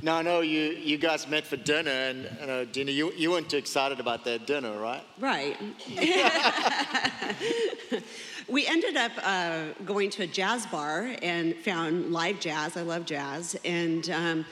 Now, 0.00 0.16
I 0.16 0.22
know 0.22 0.40
you, 0.40 0.70
you 0.70 0.96
guys 0.96 1.28
met 1.28 1.44
for 1.44 1.56
dinner, 1.56 1.90
and 1.90 2.26
uh, 2.40 2.64
Dina, 2.66 2.92
you, 2.92 3.12
you 3.12 3.30
weren't 3.30 3.50
too 3.50 3.56
excited 3.56 4.00
about 4.00 4.24
that 4.24 4.46
dinner, 4.46 4.78
right? 4.78 5.02
Right. 5.18 5.56
we 8.48 8.66
ended 8.66 8.96
up 8.96 9.12
uh, 9.22 9.64
going 9.84 10.10
to 10.10 10.22
a 10.22 10.26
jazz 10.26 10.66
bar 10.66 11.14
and 11.22 11.54
found 11.56 12.12
live 12.12 12.40
jazz. 12.40 12.76
I 12.76 12.82
love 12.82 13.06
jazz. 13.06 13.56
And, 13.64 14.08
um, 14.10 14.44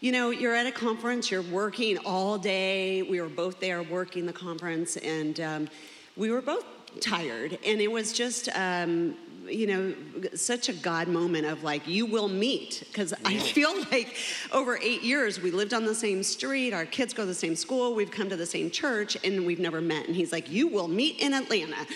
you 0.00 0.12
know, 0.12 0.30
you're 0.30 0.54
at 0.54 0.66
a 0.66 0.72
conference, 0.72 1.30
you're 1.30 1.42
working 1.42 1.98
all 1.98 2.38
day. 2.38 3.02
We 3.02 3.20
were 3.20 3.28
both 3.28 3.60
there 3.60 3.82
working 3.82 4.26
the 4.26 4.32
conference, 4.32 4.96
and 4.98 5.40
um, 5.40 5.68
we 6.16 6.30
were 6.30 6.42
both 6.42 6.64
tired. 7.00 7.58
And 7.64 7.80
it 7.80 7.90
was 7.90 8.12
just, 8.12 8.48
um, 8.54 9.16
you 9.46 9.66
know, 9.66 9.94
such 10.34 10.68
a 10.68 10.72
God 10.72 11.08
moment 11.08 11.46
of 11.46 11.62
like, 11.62 11.86
you 11.86 12.06
will 12.06 12.28
meet. 12.28 12.84
Because 12.86 13.14
I 13.24 13.38
feel 13.38 13.74
like 13.90 14.16
over 14.52 14.78
eight 14.82 15.02
years, 15.02 15.40
we 15.40 15.50
lived 15.50 15.74
on 15.74 15.84
the 15.84 15.94
same 15.94 16.22
street, 16.22 16.72
our 16.72 16.86
kids 16.86 17.14
go 17.14 17.22
to 17.22 17.26
the 17.26 17.34
same 17.34 17.56
school, 17.56 17.94
we've 17.94 18.10
come 18.10 18.28
to 18.28 18.36
the 18.36 18.46
same 18.46 18.70
church, 18.70 19.16
and 19.24 19.46
we've 19.46 19.60
never 19.60 19.80
met. 19.80 20.06
And 20.06 20.16
he's 20.16 20.32
like, 20.32 20.50
you 20.50 20.68
will 20.68 20.88
meet 20.88 21.20
in 21.20 21.34
Atlanta. 21.34 21.86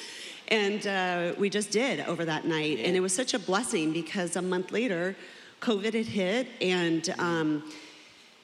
And 0.49 0.87
uh, 0.87 1.35
we 1.39 1.49
just 1.49 1.71
did 1.71 2.01
over 2.01 2.25
that 2.25 2.45
night. 2.45 2.79
And 2.81 2.97
it 2.97 3.01
was 3.01 3.15
such 3.15 3.35
a 3.35 3.39
blessing 3.39 3.93
because 3.93 4.37
a 4.37 4.43
month 4.43 4.71
later, 4.73 5.17
COVID 5.61 5.95
had 5.95 6.07
hit. 6.07 6.49
And, 6.61 7.15
um, 7.19 7.65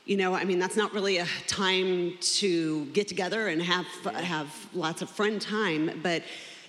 you 0.09 0.17
know, 0.17 0.35
I 0.35 0.45
mean, 0.45 0.59
that's 0.59 0.77
not 0.77 0.95
really 0.95 1.19
a 1.19 1.27
time 1.47 2.17
to 2.39 2.87
get 2.87 3.09
together 3.09 3.49
and 3.49 3.61
have, 3.63 3.87
have 4.15 4.49
lots 4.73 5.03
of 5.03 5.11
friend 5.11 5.39
time, 5.39 6.01
but 6.03 6.23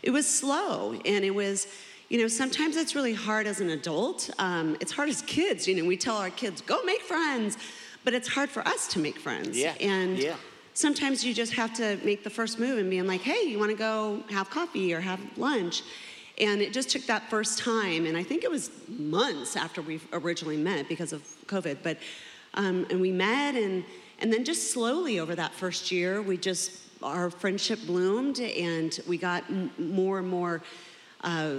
it 0.04 0.12
was 0.12 0.28
slow. 0.28 1.00
And 1.06 1.24
it 1.24 1.34
was, 1.34 1.66
you 2.10 2.20
know, 2.22 2.28
sometimes 2.28 2.76
it's 2.76 2.96
really 2.96 3.14
hard 3.14 3.48
as 3.48 3.62
an 3.62 3.70
adult. 3.70 4.30
Um, 4.40 4.76
it's 4.82 4.92
hard 4.92 5.08
as 5.08 5.22
kids. 5.22 5.70
You 5.70 5.76
know, 5.82 5.88
we 5.88 5.96
tell 5.96 6.18
our 6.18 6.30
kids, 6.30 6.60
go 6.60 6.84
make 6.84 7.02
friends, 7.02 7.58
but 8.04 8.14
it's 8.14 8.28
hard 8.28 8.50
for 8.50 8.68
us 8.68 8.90
to 8.90 9.00
make 9.00 9.18
friends. 9.18 9.58
Yeah. 9.58 9.74
And 9.80 10.20
Yeah. 10.20 10.36
sometimes 10.74 11.24
you 11.24 11.34
just 11.34 11.54
have 11.54 11.74
to 11.76 11.98
make 12.04 12.26
the 12.26 12.30
first 12.30 12.60
move 12.60 12.78
and 12.78 12.90
being 12.90 13.08
like, 13.08 13.22
hey, 13.22 13.48
you 13.48 13.58
want 13.58 13.72
to 13.72 13.78
go 13.78 14.22
have 14.32 14.50
coffee 14.50 14.94
or 14.94 15.00
have 15.00 15.22
lunch? 15.38 15.82
And 16.40 16.62
it 16.62 16.74
just 16.74 16.90
took 16.90 17.06
that 17.08 17.30
first 17.30 17.58
time, 17.60 18.06
and 18.06 18.16
I 18.18 18.24
think 18.24 18.46
it 18.46 18.52
was 18.52 18.72
months 18.88 19.58
after 19.58 19.82
we 19.82 20.00
originally 20.14 20.56
met 20.56 20.88
because 20.88 21.12
of 21.12 21.22
COVID. 21.48 21.80
But 21.84 21.98
um, 22.60 22.86
and 22.90 23.00
we 23.00 23.12
met, 23.12 23.56
and 23.56 23.86
and 24.20 24.34
then 24.34 24.44
just 24.44 24.74
slowly 24.74 25.20
over 25.20 25.34
that 25.34 25.54
first 25.54 25.92
year, 25.92 26.22
we 26.22 26.36
just 26.36 26.72
our 27.02 27.30
friendship 27.30 27.80
bloomed, 27.86 28.40
and 28.42 29.00
we 29.08 29.18
got 29.18 29.46
m- 29.50 29.72
more 29.78 30.20
and 30.20 30.28
more 30.28 30.62
uh, 31.22 31.54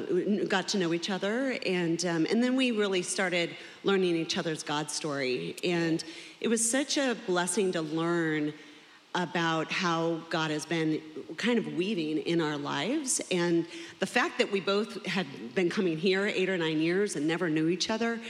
got 0.47 0.69
to 0.69 0.79
know 0.79 0.93
each 0.93 1.09
other, 1.09 1.57
and 1.65 2.05
um, 2.05 2.27
and 2.31 2.43
then 2.43 2.55
we 2.55 2.71
really 2.73 3.01
started 3.01 3.57
learning 3.83 4.15
each 4.15 4.37
other's 4.37 4.63
God 4.63 4.91
story, 4.91 5.57
and 5.65 6.05
it 6.43 6.49
was 6.49 6.71
such 6.71 6.99
a 6.99 7.17
blessing 7.27 7.73
to 7.73 7.81
learn 7.81 8.53
about 9.15 9.73
how 9.73 10.21
God 10.29 10.51
has 10.51 10.67
been 10.67 11.01
kind 11.39 11.59
of 11.59 11.67
weaving 11.75 12.19
in 12.19 12.43
our 12.43 12.59
lives, 12.59 13.23
and 13.31 13.67
the 14.01 14.07
fact 14.07 14.37
that 14.37 14.53
we 14.53 14.61
both 14.61 15.05
had 15.07 15.27
been 15.55 15.71
coming 15.71 15.97
here 15.97 16.27
eight 16.27 16.51
or 16.51 16.59
nine 16.59 16.79
years 16.79 17.17
and 17.17 17.27
never 17.27 17.49
knew 17.49 17.69
each 17.69 17.89
other. 17.89 18.21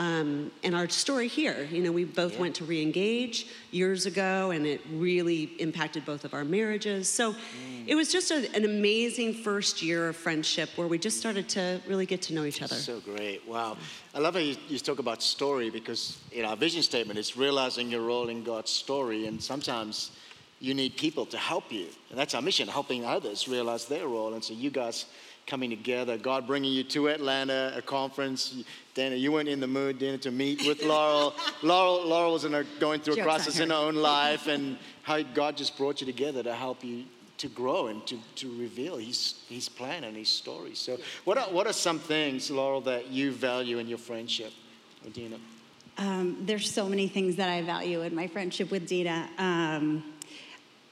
Um, 0.00 0.50
and 0.64 0.74
our 0.74 0.88
story 0.88 1.28
here, 1.28 1.68
you 1.70 1.82
know, 1.82 1.92
we 1.92 2.04
both 2.04 2.38
went 2.38 2.54
to 2.54 2.64
re-engage 2.64 3.46
years 3.70 4.06
ago, 4.06 4.50
and 4.50 4.64
it 4.64 4.80
really 4.94 5.42
impacted 5.58 6.06
both 6.06 6.24
of 6.24 6.32
our 6.32 6.42
marriages. 6.42 7.06
So 7.06 7.34
it 7.86 7.94
was 7.94 8.10
just 8.10 8.30
a, 8.30 8.50
an 8.56 8.64
amazing 8.64 9.34
first 9.34 9.82
year 9.82 10.08
of 10.08 10.16
friendship 10.16 10.70
where 10.76 10.88
we 10.88 10.98
just 10.98 11.18
started 11.18 11.50
to 11.50 11.82
really 11.86 12.06
get 12.06 12.22
to 12.22 12.34
know 12.34 12.46
each 12.46 12.62
other. 12.62 12.76
So 12.76 13.00
great. 13.00 13.46
Wow. 13.46 13.76
I 14.14 14.20
love 14.20 14.32
how 14.32 14.40
you, 14.40 14.56
you 14.70 14.78
talk 14.78 15.00
about 15.00 15.22
story 15.22 15.68
because 15.68 16.18
in 16.32 16.46
our 16.46 16.56
vision 16.56 16.82
statement 16.82 17.18
it's 17.18 17.36
realizing 17.36 17.90
your 17.90 18.00
role 18.00 18.30
in 18.30 18.42
God's 18.42 18.70
story. 18.70 19.26
And 19.26 19.42
sometimes 19.42 20.12
you 20.60 20.72
need 20.72 20.96
people 20.96 21.26
to 21.26 21.36
help 21.36 21.70
you. 21.70 21.88
And 22.08 22.18
that's 22.18 22.34
our 22.34 22.40
mission, 22.40 22.68
helping 22.68 23.04
others 23.04 23.48
realize 23.48 23.84
their 23.84 24.08
role. 24.08 24.32
And 24.32 24.42
so 24.42 24.54
you 24.54 24.70
guys 24.70 25.04
coming 25.46 25.70
together, 25.70 26.16
God 26.16 26.46
bringing 26.46 26.72
you 26.72 26.84
to 26.84 27.08
Atlanta, 27.08 27.72
a 27.76 27.82
conference. 27.82 28.62
Dana, 29.00 29.16
you 29.16 29.32
weren't 29.32 29.48
in 29.48 29.60
the 29.60 29.66
mood, 29.66 29.98
Dana, 29.98 30.18
to 30.18 30.30
meet 30.30 30.66
with 30.66 30.82
Laurel. 30.82 31.34
Laurel, 31.62 32.06
Laurel 32.06 32.32
was 32.34 32.44
in 32.44 32.52
a, 32.52 32.64
going 32.78 33.00
through 33.00 33.14
a 33.14 33.16
Joke's 33.16 33.28
on 33.28 33.34
crisis 33.34 33.58
in 33.58 33.70
her 33.70 33.76
own 33.76 33.94
life 33.94 34.46
and 34.46 34.76
how 35.04 35.22
God 35.22 35.56
just 35.56 35.78
brought 35.78 36.02
you 36.02 36.06
together 36.06 36.42
to 36.42 36.54
help 36.54 36.84
you 36.84 37.04
to 37.38 37.48
grow 37.48 37.86
and 37.86 38.06
to, 38.06 38.18
to 38.34 38.50
reveal 38.60 38.98
his, 38.98 39.40
his 39.48 39.70
plan 39.70 40.04
and 40.04 40.14
his 40.14 40.28
story. 40.28 40.74
So, 40.74 40.98
what 41.24 41.38
are, 41.38 41.46
what 41.46 41.66
are 41.66 41.72
some 41.72 41.98
things, 41.98 42.50
Laurel, 42.50 42.82
that 42.82 43.06
you 43.06 43.32
value 43.32 43.78
in 43.78 43.88
your 43.88 43.96
friendship 43.96 44.52
with 45.02 45.14
Dina? 45.14 45.36
Um, 45.96 46.36
there's 46.42 46.70
so 46.70 46.86
many 46.86 47.08
things 47.08 47.36
that 47.36 47.48
I 47.48 47.62
value 47.62 48.02
in 48.02 48.14
my 48.14 48.26
friendship 48.26 48.70
with 48.70 48.86
Dina. 48.86 49.30
Um, 49.38 50.04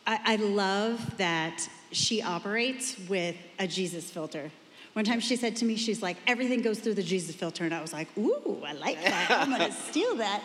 I, 0.07 0.19
I 0.25 0.37
love 0.37 1.19
that 1.19 1.69
she 1.93 2.23
operates 2.23 2.97
with 3.07 3.37
a 3.59 3.67
Jesus 3.67 4.11
filter. 4.11 4.51
One 4.99 5.05
time 5.05 5.21
she 5.21 5.37
said 5.37 5.55
to 5.59 5.65
me, 5.65 5.77
she's 5.77 6.03
like, 6.03 6.17
everything 6.27 6.61
goes 6.61 6.81
through 6.81 6.95
the 6.95 7.05
Jesus 7.05 7.33
filter. 7.33 7.63
And 7.63 7.73
I 7.73 7.81
was 7.81 7.93
like, 7.93 8.09
ooh, 8.19 8.61
I 8.67 8.73
like 8.73 9.01
that. 9.05 9.31
I'm 9.31 9.49
going 9.49 9.61
to 9.71 9.73
steal 9.73 10.17
that. 10.17 10.43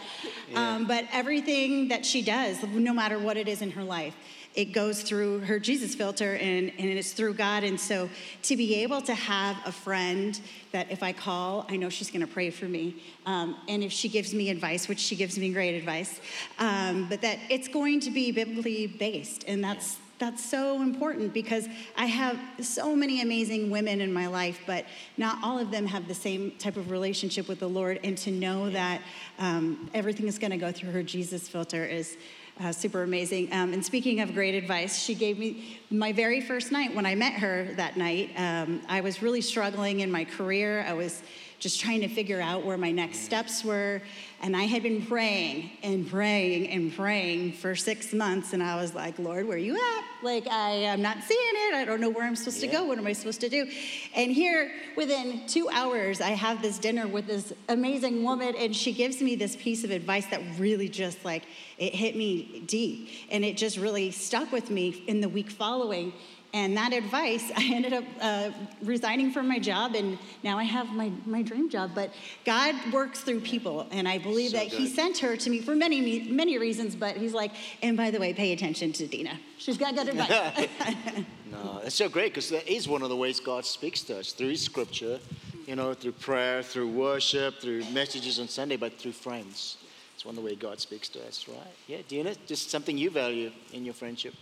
Um, 0.54 0.86
but 0.86 1.08
everything 1.12 1.88
that 1.88 2.06
she 2.06 2.22
does, 2.22 2.62
no 2.62 2.94
matter 2.94 3.18
what 3.18 3.36
it 3.36 3.48
is 3.48 3.64
in 3.64 3.72
her 3.72 3.84
life, 3.84 4.16
it 4.54 4.66
goes 4.66 5.02
through 5.02 5.40
her 5.40 5.58
Jesus 5.58 5.96
filter 5.96 6.36
and, 6.36 6.72
and 6.78 6.88
it's 6.88 7.14
through 7.14 7.34
God. 7.34 7.64
And 7.64 7.80
so 7.80 8.12
to 8.44 8.56
be 8.56 8.76
able 8.84 9.02
to 9.02 9.16
have 9.16 9.58
a 9.66 9.72
friend 9.72 10.40
that 10.72 10.92
if 10.92 11.02
I 11.02 11.14
call, 11.14 11.66
I 11.68 11.76
know 11.76 11.90
she's 11.90 12.12
going 12.12 12.22
to 12.22 12.32
pray 12.32 12.52
for 12.52 12.66
me. 12.66 13.02
Um, 13.26 13.58
and 13.68 13.84
if 13.84 13.92
she 13.92 14.08
gives 14.08 14.36
me 14.36 14.52
advice, 14.52 14.88
which 14.88 15.00
she 15.00 15.16
gives 15.16 15.36
me 15.36 15.52
great 15.52 15.74
advice, 15.74 16.22
um, 16.60 17.10
but 17.10 17.22
that 17.22 17.40
it's 17.50 17.68
going 17.68 18.02
to 18.02 18.12
be 18.12 18.32
biblically 18.32 18.86
based. 18.86 19.46
And 19.48 19.64
that's, 19.64 19.98
that's 20.24 20.46
so 20.50 20.82
important 20.82 21.34
because 21.34 21.68
I 21.98 22.06
have 22.06 22.40
so 22.62 22.96
many 22.96 23.22
amazing 23.22 23.70
women 23.70 24.00
in 24.00 24.14
my 24.14 24.28
life, 24.28 24.62
but 24.66 24.86
not 25.18 25.38
all 25.44 25.60
of 25.60 25.70
them 25.70 25.86
have 25.86 26.08
the 26.08 26.14
same 26.14 26.52
type 26.52 26.78
of 26.78 26.92
relationship 26.92 27.50
with 27.50 27.60
the 27.60 27.68
Lord. 27.68 28.00
And 28.06 28.18
to 28.20 28.32
know 28.32 28.70
that 28.70 29.02
um, 29.38 29.90
everything 29.94 30.28
is 30.28 30.40
going 30.40 30.52
to 30.52 30.58
go 30.58 30.72
through 30.72 30.92
her 30.92 31.04
Jesus 31.04 31.50
filter 31.50 31.84
is 31.84 32.16
uh, 32.62 32.72
super 32.72 33.04
amazing. 33.04 33.52
Um, 33.52 33.74
and 33.74 33.84
speaking 33.84 34.22
of 34.22 34.34
great 34.34 34.56
advice, 34.56 34.98
she 35.04 35.14
gave 35.14 35.38
me 35.38 35.82
my 35.90 36.14
very 36.14 36.40
first 36.40 36.72
night 36.72 36.96
when 36.96 37.06
I 37.06 37.16
met 37.16 37.34
her 37.34 37.74
that 37.76 37.98
night. 37.98 38.32
Um, 38.38 38.82
I 38.88 39.02
was 39.02 39.22
really 39.22 39.42
struggling 39.42 40.00
in 40.00 40.10
my 40.10 40.24
career. 40.24 40.86
I 40.88 40.94
was 40.94 41.22
just 41.64 41.80
trying 41.80 42.02
to 42.02 42.10
figure 42.10 42.42
out 42.42 42.66
where 42.66 42.78
my 42.78 42.92
next 42.92 43.20
steps 43.20 43.64
were. 43.64 44.02
And 44.42 44.54
I 44.54 44.64
had 44.64 44.84
been 44.84 45.06
praying 45.06 45.72
and 45.82 46.06
praying 46.06 46.68
and 46.68 46.94
praying 46.94 47.54
for 47.54 47.74
six 47.74 48.12
months. 48.12 48.52
And 48.52 48.62
I 48.62 48.76
was 48.76 48.94
like, 48.94 49.18
Lord, 49.18 49.48
where 49.48 49.56
are 49.56 49.60
you 49.60 49.76
at? 49.76 50.04
Like, 50.22 50.46
I 50.48 50.72
am 50.72 51.02
not 51.02 51.24
seeing 51.24 51.40
it. 51.40 51.74
I 51.74 51.86
don't 51.86 52.02
know 52.02 52.10
where 52.10 52.26
I'm 52.26 52.36
supposed 52.36 52.60
to 52.60 52.68
go. 52.68 52.84
What 52.84 52.98
am 52.98 53.08
I 53.08 53.14
supposed 53.14 53.40
to 53.42 53.50
do? 53.50 53.66
And 54.14 54.30
here, 54.30 54.74
within 54.98 55.48
two 55.48 55.70
hours, 55.70 56.20
I 56.20 56.32
have 56.32 56.62
this 56.62 56.78
dinner 56.78 57.08
with 57.08 57.28
this 57.28 57.54
amazing 57.70 58.26
woman. 58.26 58.56
And 58.58 58.76
she 58.76 58.92
gives 58.92 59.22
me 59.22 59.36
this 59.36 59.56
piece 59.56 59.86
of 59.86 59.92
advice 59.92 60.26
that 60.26 60.42
really 60.60 60.90
just 60.90 61.24
like, 61.24 61.44
it 61.78 61.96
hit 61.96 62.18
me 62.18 62.64
deep. 62.68 63.08
And 63.32 63.46
it 63.46 63.56
just 63.56 63.78
really 63.78 64.12
stuck 64.12 64.52
with 64.52 64.70
me 64.70 65.04
in 65.08 65.22
the 65.22 65.30
week 65.30 65.50
following. 65.50 66.12
And 66.54 66.78
that 66.78 66.94
advice, 66.94 67.52
I 67.58 67.64
ended 67.74 67.94
up 67.94 68.04
uh, 68.22 68.52
resigning 68.82 69.32
from 69.32 69.48
my 69.48 69.60
job, 69.60 69.96
and 69.96 70.18
now 70.44 70.58
I 70.58 70.64
have 70.64 70.90
my, 70.90 71.12
my 71.26 71.42
dream 71.42 71.70
job. 71.70 71.92
But 71.96 72.12
God 72.46 72.76
works 72.92 73.22
through 73.22 73.42
people, 73.42 73.88
and 73.92 74.08
I 74.08 74.20
believe 74.20 74.52
So 74.52 74.58
that 74.58 74.68
He 74.68 74.88
sent 74.88 75.18
her 75.20 75.36
to 75.36 75.50
me 75.50 75.62
for 75.62 75.76
many, 75.76 76.30
many 76.30 76.58
reasons. 76.58 76.96
But 76.96 77.18
He's 77.18 77.34
like, 77.34 77.52
and 77.82 77.98
by 77.98 78.12
the 78.12 78.20
way, 78.20 78.34
pay 78.34 78.54
attention 78.54 78.94
to 78.94 79.08
Dina. 79.08 79.40
She's 79.58 79.78
got 79.78 79.96
good 79.96 80.10
advice. 80.10 80.68
No, 81.54 81.82
it's 81.84 81.94
so 81.94 82.10
great 82.10 82.34
because 82.34 82.50
that 82.50 82.68
is 82.68 82.88
one 82.88 83.04
of 83.04 83.10
the 83.10 83.16
ways 83.16 83.40
God 83.40 83.64
speaks 83.64 84.02
to 84.04 84.18
us 84.18 84.32
through 84.32 84.56
Scripture, 84.56 85.20
you 85.68 85.76
know, 85.76 85.94
through 85.94 86.14
prayer, 86.14 86.64
through 86.64 86.90
worship, 86.90 87.62
through 87.62 87.86
messages 87.92 88.40
on 88.40 88.48
Sunday, 88.48 88.76
but 88.76 88.98
through 88.98 89.12
friends. 89.12 89.78
It's 90.16 90.26
one 90.26 90.36
of 90.36 90.44
the 90.44 90.50
way 90.50 90.56
God 90.56 90.80
speaks 90.80 91.10
to 91.10 91.28
us, 91.28 91.48
right? 91.48 91.58
Yeah, 91.88 92.00
Dina, 92.08 92.34
just 92.48 92.72
something 92.72 92.98
you 92.98 93.12
value 93.12 93.52
in 93.72 93.86
your 93.86 93.94
friendship. 93.94 94.34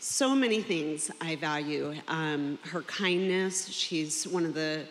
So 0.00 0.34
many 0.34 0.60
things 0.60 1.10
I 1.20 1.36
value. 1.36 1.94
Um, 2.08 2.58
her 2.70 2.82
kindness, 2.82 3.68
she's 3.68 4.26
one 4.28 4.44
of 4.44 4.54
the 4.54 4.84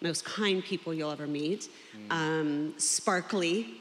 most 0.00 0.24
kind 0.24 0.62
people 0.62 0.94
you'll 0.94 1.10
ever 1.10 1.26
meet. 1.26 1.68
Um, 2.10 2.74
sparkly. 2.78 3.80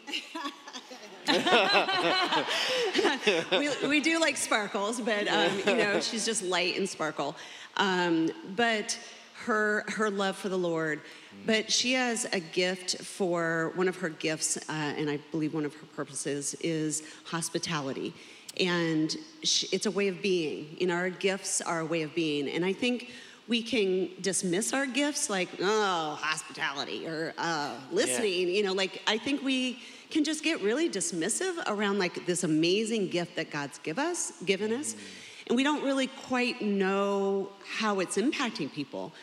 we, 3.52 3.70
we 3.88 4.00
do 4.00 4.20
like 4.20 4.38
sparkles, 4.38 5.00
but 5.00 5.28
um, 5.28 5.52
you 5.68 5.78
know, 5.78 6.00
she's 6.02 6.26
just 6.26 6.44
light 6.44 6.78
and 6.78 6.90
sparkle. 6.90 7.36
Um, 7.78 8.30
but 8.56 8.98
her 9.46 9.86
her 9.88 10.10
love 10.10 10.36
for 10.36 10.50
the 10.50 10.58
Lord. 10.58 11.02
But 11.46 11.72
she 11.72 11.94
has 11.94 12.26
a 12.34 12.40
gift 12.40 13.04
for 13.04 13.72
one 13.76 13.88
of 13.88 13.96
her 13.98 14.10
gifts, 14.10 14.58
uh, 14.58 14.62
and 14.70 15.10
I 15.10 15.18
believe 15.32 15.54
one 15.54 15.66
of 15.66 15.74
her 15.74 15.86
purposes 15.96 16.56
is 16.62 17.04
hospitality. 17.26 18.14
And 18.60 19.16
it's 19.44 19.86
a 19.86 19.92
way 19.92 20.08
of 20.08 20.22
being. 20.22 20.76
You 20.80 20.88
know, 20.88 20.96
our 20.96 21.10
gifts 21.10 21.62
are 21.62 21.80
a 21.80 21.86
way 21.86 22.02
of 22.02 22.14
being. 22.14 22.50
And 22.50 22.66
I 22.66 22.74
think 22.74 23.10
we 23.48 23.62
can 23.62 24.10
dismiss 24.22 24.74
our 24.74 24.86
gifts 24.86 25.30
like, 25.30 25.50
oh, 25.62 26.18
hospitality 26.20 27.08
or 27.08 27.34
uh, 27.38 27.76
listening. 27.92 28.50
You 28.50 28.64
know, 28.64 28.74
like 28.74 29.02
I 29.08 29.18
think 29.18 29.44
we 29.44 29.80
can 30.10 30.24
just 30.24 30.44
get 30.44 30.62
really 30.62 30.90
dismissive 30.90 31.62
around 31.68 31.98
like 31.98 32.26
this 32.26 32.44
amazing 32.44 33.10
gift 33.10 33.36
that 33.38 33.50
God's 33.50 33.78
give 33.80 33.98
us, 33.98 34.34
given 34.46 34.74
us, 34.74 34.96
and 35.48 35.56
we 35.56 35.64
don't 35.64 35.84
really 35.84 36.08
quite 36.08 36.62
know 36.62 37.50
how 37.78 38.00
it's 38.00 38.18
impacting 38.18 38.72
people. 38.72 39.14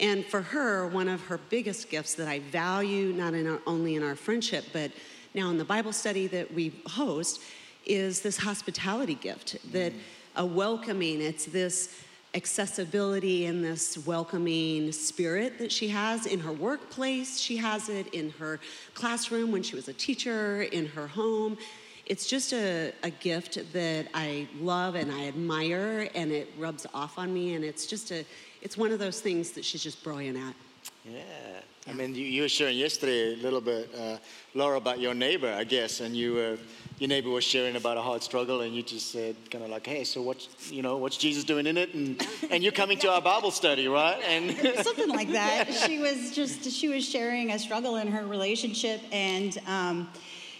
And 0.00 0.24
for 0.24 0.42
her, 0.42 0.86
one 0.88 1.08
of 1.08 1.20
her 1.22 1.38
biggest 1.50 1.90
gifts 1.90 2.14
that 2.14 2.28
I 2.28 2.38
value, 2.40 3.12
not 3.12 3.34
in 3.34 3.46
our, 3.46 3.60
only 3.66 3.96
in 3.96 4.02
our 4.02 4.14
friendship, 4.14 4.66
but 4.72 4.90
now 5.34 5.50
in 5.50 5.58
the 5.58 5.64
Bible 5.64 5.92
study 5.92 6.26
that 6.28 6.52
we 6.52 6.72
host, 6.86 7.40
is 7.88 8.20
this 8.20 8.36
hospitality 8.36 9.14
gift 9.14 9.56
that 9.72 9.92
a 10.36 10.44
welcoming, 10.44 11.20
it's 11.20 11.46
this 11.46 11.94
accessibility 12.34 13.46
and 13.46 13.64
this 13.64 13.98
welcoming 14.06 14.92
spirit 14.92 15.58
that 15.58 15.72
she 15.72 15.88
has 15.88 16.26
in 16.26 16.38
her 16.38 16.52
workplace. 16.52 17.40
She 17.40 17.56
has 17.56 17.88
it 17.88 18.06
in 18.14 18.30
her 18.38 18.60
classroom 18.94 19.50
when 19.50 19.62
she 19.62 19.74
was 19.74 19.88
a 19.88 19.94
teacher, 19.94 20.62
in 20.62 20.86
her 20.86 21.08
home. 21.08 21.56
it's 22.08 22.26
just 22.26 22.52
a, 22.54 22.92
a 23.02 23.10
gift 23.10 23.58
that 23.72 24.08
I 24.14 24.48
love 24.60 24.94
and 24.94 25.12
I 25.12 25.28
admire, 25.28 26.08
and 26.14 26.32
it 26.32 26.48
rubs 26.58 26.86
off 26.94 27.18
on 27.18 27.32
me, 27.34 27.54
and 27.54 27.64
it's 27.64 27.86
just 27.86 28.10
a, 28.10 28.24
it's 28.62 28.78
one 28.78 28.92
of 28.92 28.98
those 28.98 29.20
things 29.20 29.52
that 29.52 29.64
she's 29.64 29.82
just 29.82 30.02
brilliant 30.02 30.38
at. 30.38 30.54
Yeah. 31.10 31.22
I 31.88 31.94
mean, 31.94 32.14
you, 32.14 32.24
you 32.24 32.42
were 32.42 32.48
sharing 32.48 32.76
yesterday 32.76 33.32
a 33.32 33.36
little 33.36 33.62
bit, 33.62 33.88
uh, 33.98 34.18
Laura, 34.54 34.76
about 34.76 35.00
your 35.00 35.14
neighbor, 35.14 35.50
I 35.50 35.64
guess, 35.64 36.00
and 36.00 36.14
you 36.14 36.34
were, 36.34 36.58
your 36.98 37.08
neighbor 37.08 37.30
was 37.30 37.44
sharing 37.44 37.76
about 37.76 37.96
a 37.96 38.02
hard 38.02 38.22
struggle, 38.22 38.60
and 38.60 38.74
you 38.74 38.82
just 38.82 39.10
said, 39.10 39.36
kind 39.50 39.64
of 39.64 39.70
like, 39.70 39.86
hey, 39.86 40.04
so 40.04 40.20
what's, 40.20 40.70
you 40.70 40.82
know, 40.82 40.98
what's 40.98 41.16
Jesus 41.16 41.44
doing 41.44 41.66
in 41.66 41.78
it? 41.78 41.94
And, 41.94 42.26
and 42.50 42.62
you're 42.62 42.72
coming 42.72 42.98
to 42.98 43.10
our 43.10 43.22
Bible 43.22 43.50
study, 43.50 43.88
right? 43.88 44.20
And 44.22 44.54
something 44.84 45.08
like 45.08 45.32
that. 45.32 45.68
She 45.88 45.98
was 45.98 46.34
just, 46.34 46.70
she 46.70 46.88
was 46.88 47.08
sharing 47.08 47.52
a 47.52 47.58
struggle 47.58 47.96
in 47.96 48.08
her 48.08 48.26
relationship, 48.26 49.00
and 49.10 49.56
um, 49.66 50.08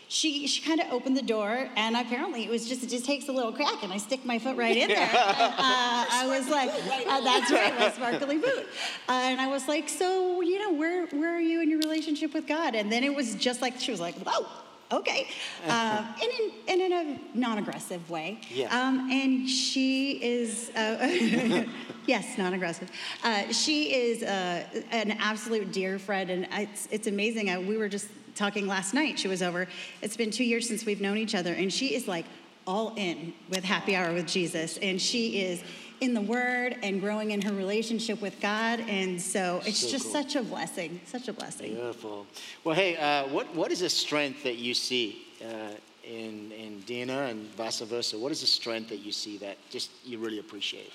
she, 0.09 0.47
she 0.47 0.62
kind 0.62 0.81
of 0.81 0.91
opened 0.91 1.17
the 1.17 1.23
door, 1.23 1.69
and 1.77 1.97
apparently 1.97 2.43
it 2.43 2.50
was 2.50 2.67
just, 2.67 2.83
it 2.83 2.88
just 2.88 3.05
takes 3.05 3.29
a 3.29 3.33
little 3.33 3.53
crack, 3.53 3.83
and 3.83 3.93
I 3.93 3.99
stick 3.99 4.25
my 4.25 4.38
foot 4.38 4.57
right 4.57 4.77
in 4.77 4.88
there. 4.88 4.99
And, 5.09 5.55
uh, 5.59 6.07
I 6.11 6.27
was 6.27 6.49
like, 6.49 6.71
uh, 6.71 7.21
that's 7.21 7.50
right, 7.50 7.79
my 7.79 7.91
sparkly 7.95 8.38
boot. 8.38 8.67
Uh, 9.09 9.12
and 9.12 9.41
I 9.41 9.47
was 9.49 9.69
like, 9.69 9.88
so, 9.88 10.41
you 10.41 10.59
know, 10.59 10.73
where, 10.73 11.07
where 11.09 11.37
are 11.37 11.41
you 11.41 11.61
in 11.62 11.71
your 11.71 11.79
relationship 11.81 12.33
with 12.33 12.47
God? 12.47 12.75
And 12.75 12.91
then 12.91 13.05
it 13.05 13.15
was 13.15 13.35
just 13.35 13.61
like, 13.61 13.79
she 13.79 13.91
was 13.91 14.00
like, 14.00 14.15
whoa 14.17 14.47
okay, 14.91 15.29
uh, 15.69 16.05
and, 16.23 16.31
in, 16.41 16.50
and 16.69 16.81
in 16.81 16.93
a 16.93 17.38
non-aggressive 17.38 18.09
way. 18.09 18.41
Yeah. 18.50 18.67
Um, 18.67 19.11
and 19.11 19.49
she 19.49 20.12
is, 20.23 20.71
uh, 20.71 21.67
yes, 22.07 22.38
non-aggressive. 22.38 22.91
Uh, 23.23 23.53
she 23.53 23.95
is 23.95 24.23
uh, 24.23 24.65
an 24.91 25.12
absolute 25.12 25.73
dear 25.73 25.99
friend, 25.99 26.31
and 26.31 26.49
it's, 26.53 26.88
it's 26.91 27.07
amazing. 27.07 27.50
I, 27.50 27.59
we 27.59 27.77
were 27.77 27.88
just 27.88 28.09
talking 28.38 28.66
last 28.66 28.95
night. 28.95 29.18
She 29.18 29.28
was 29.28 29.42
over. 29.42 29.66
It's 30.00 30.16
been 30.16 30.30
two 30.30 30.45
years 30.45 30.66
since 30.66 30.87
we've 30.87 31.00
known 31.00 31.18
each 31.18 31.35
other, 31.35 31.52
and 31.52 31.73
she 31.73 31.95
is 31.95 32.07
like 32.09 32.25
all 32.66 32.95
in 32.97 33.35
with 33.50 33.64
Happy 33.64 33.97
Hour 33.97 34.14
with 34.14 34.26
Jesus, 34.26 34.78
and 34.78 35.00
she 35.00 35.40
is 35.40 35.62
in 36.00 36.14
the 36.14 36.21
Word 36.21 36.76
and 36.83 37.00
growing 37.00 37.33
in 37.33 37.40
her 37.42 37.52
relationship 37.52 38.21
with 38.23 38.38
God. 38.40 38.78
And 38.80 39.21
so 39.21 39.61
it's 39.66 39.80
So 39.80 39.88
just 39.90 40.04
cool. 40.04 40.12
such 40.12 40.37
a 40.37 40.42
blessing, 40.42 41.00
such 41.07 41.26
a 41.28 41.33
blessing. 41.33 41.75
Beautiful. 41.75 42.26
Well, 42.62 42.76
hey, 42.76 42.97
uh, 42.97 43.26
what, 43.28 43.52
what 43.54 43.73
is 43.73 43.80
the 43.80 43.88
strength 43.90 44.45
that 44.45 44.57
you 44.57 44.75
see 44.75 45.26
uh, 45.42 45.73
in, 46.04 46.52
in 46.52 46.80
Dina 46.87 47.23
and 47.23 47.49
vice 47.57 47.80
versa? 47.80 48.16
What 48.16 48.30
is 48.30 48.42
the 48.42 48.47
strength 48.47 48.90
that 48.90 48.99
you 48.99 49.11
see 49.11 49.38
that 49.38 49.57
just 49.71 49.90
you 50.04 50.18
really 50.18 50.38
appreciate? 50.38 50.92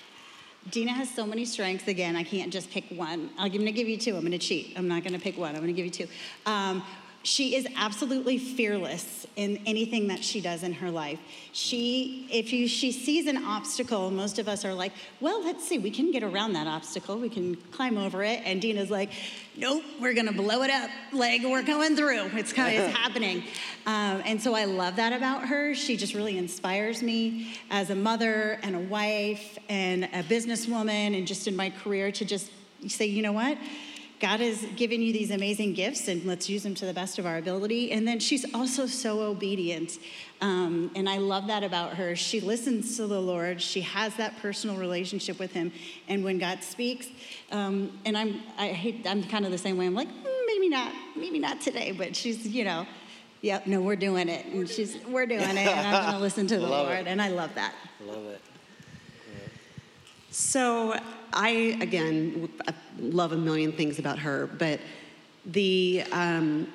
Dina 0.70 0.92
has 0.92 1.10
so 1.10 1.26
many 1.26 1.44
strengths. 1.44 1.88
Again, 1.88 2.16
I 2.16 2.22
can't 2.22 2.50
just 2.50 2.70
pick 2.70 2.84
one. 2.88 3.28
I'm 3.36 3.52
going 3.52 3.66
to 3.66 3.72
give 3.72 3.86
you 3.86 3.98
two. 3.98 4.14
I'm 4.14 4.20
going 4.22 4.32
to 4.32 4.38
cheat. 4.38 4.72
I'm 4.78 4.88
not 4.88 5.02
going 5.02 5.12
to 5.12 5.18
pick 5.20 5.36
one. 5.36 5.50
I'm 5.50 5.60
going 5.60 5.66
to 5.66 5.74
give 5.74 5.84
you 5.84 5.90
two. 5.90 6.08
Um, 6.46 6.82
she 7.24 7.56
is 7.56 7.66
absolutely 7.74 8.36
fearless 8.36 9.26
in 9.36 9.58
anything 9.64 10.08
that 10.08 10.22
she 10.22 10.42
does 10.42 10.62
in 10.62 10.74
her 10.74 10.90
life. 10.90 11.18
She, 11.52 12.28
if 12.30 12.52
you, 12.52 12.68
she 12.68 12.92
sees 12.92 13.26
an 13.26 13.44
obstacle, 13.44 14.10
most 14.10 14.38
of 14.38 14.46
us 14.46 14.62
are 14.64 14.74
like, 14.74 14.92
well, 15.20 15.42
let's 15.42 15.66
see, 15.66 15.78
we 15.78 15.90
can 15.90 16.10
get 16.12 16.22
around 16.22 16.52
that 16.52 16.66
obstacle. 16.66 17.16
We 17.16 17.30
can 17.30 17.56
climb 17.72 17.96
over 17.96 18.22
it. 18.22 18.42
And 18.44 18.60
Dina's 18.60 18.90
like, 18.90 19.10
nope, 19.56 19.82
we're 20.00 20.14
to 20.14 20.32
blow 20.32 20.62
it 20.62 20.70
up. 20.70 20.90
Like, 21.12 21.42
we're 21.42 21.62
going 21.62 21.96
through. 21.96 22.26
It's, 22.34 22.52
kind 22.52 22.76
of, 22.76 22.84
it's 22.84 22.96
happening. 22.98 23.38
Um, 23.86 24.22
and 24.26 24.40
so 24.40 24.54
I 24.54 24.66
love 24.66 24.96
that 24.96 25.14
about 25.14 25.48
her. 25.48 25.74
She 25.74 25.96
just 25.96 26.12
really 26.12 26.36
inspires 26.36 27.02
me 27.02 27.56
as 27.70 27.88
a 27.88 27.96
mother 27.96 28.60
and 28.62 28.76
a 28.76 28.80
wife 28.80 29.58
and 29.70 30.04
a 30.04 30.22
businesswoman 30.24 31.16
and 31.16 31.26
just 31.26 31.48
in 31.48 31.56
my 31.56 31.70
career 31.70 32.12
to 32.12 32.24
just 32.26 32.50
say, 32.86 33.06
you 33.06 33.22
know 33.22 33.32
what? 33.32 33.56
God 34.24 34.40
has 34.40 34.64
given 34.74 35.02
you 35.02 35.12
these 35.12 35.30
amazing 35.30 35.74
gifts, 35.74 36.08
and 36.08 36.24
let's 36.24 36.48
use 36.48 36.62
them 36.62 36.74
to 36.76 36.86
the 36.86 36.94
best 36.94 37.18
of 37.18 37.26
our 37.26 37.36
ability. 37.36 37.92
And 37.92 38.08
then 38.08 38.18
she's 38.18 38.46
also 38.54 38.86
so 38.86 39.20
obedient. 39.20 39.98
Um, 40.40 40.90
and 40.96 41.10
I 41.10 41.18
love 41.18 41.48
that 41.48 41.62
about 41.62 41.96
her. 41.96 42.16
She 42.16 42.40
listens 42.40 42.96
to 42.96 43.06
the 43.06 43.20
Lord, 43.20 43.60
she 43.60 43.82
has 43.82 44.16
that 44.16 44.38
personal 44.40 44.76
relationship 44.76 45.38
with 45.38 45.52
Him. 45.52 45.72
And 46.08 46.24
when 46.24 46.38
God 46.38 46.62
speaks, 46.62 47.08
um, 47.52 47.98
and 48.06 48.16
I'm, 48.16 48.40
I 48.56 48.68
hate, 48.68 49.06
I'm 49.06 49.24
kind 49.24 49.44
of 49.44 49.50
the 49.50 49.58
same 49.58 49.76
way. 49.76 49.84
I'm 49.84 49.94
like, 49.94 50.08
"Mm, 50.08 50.46
maybe 50.46 50.70
not, 50.70 50.94
maybe 51.14 51.38
not 51.38 51.60
today, 51.60 51.92
but 51.92 52.16
she's, 52.16 52.46
you 52.46 52.64
know, 52.64 52.86
yep, 53.42 53.66
no, 53.66 53.82
we're 53.82 53.94
doing 53.94 54.30
it. 54.30 54.46
And 54.46 54.66
she's, 54.66 54.96
we're 55.06 55.26
doing 55.26 55.42
it, 55.42 55.58
and 55.58 55.86
I'm 55.86 56.02
going 56.04 56.14
to 56.18 56.20
listen 56.20 56.46
to 56.46 56.56
the 56.56 56.62
Love 56.62 56.88
it. 56.88 56.94
Lord. 56.94 57.06
And 57.08 57.20
I 57.20 57.28
love 57.28 57.54
that. 57.56 57.74
Love 58.00 58.24
it. 58.24 58.40
So 60.30 60.98
I 61.34 61.76
again 61.80 62.48
I 62.66 62.72
love 62.98 63.32
a 63.32 63.36
million 63.36 63.72
things 63.72 63.98
about 63.98 64.18
her, 64.20 64.46
but 64.46 64.80
the 65.44 66.04
um, 66.12 66.72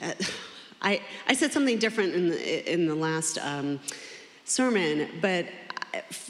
I 0.82 1.00
I 1.28 1.34
said 1.34 1.52
something 1.52 1.78
different 1.78 2.14
in 2.14 2.28
the, 2.30 2.72
in 2.72 2.86
the 2.86 2.94
last 2.94 3.38
um, 3.38 3.78
sermon, 4.44 5.08
but 5.20 5.46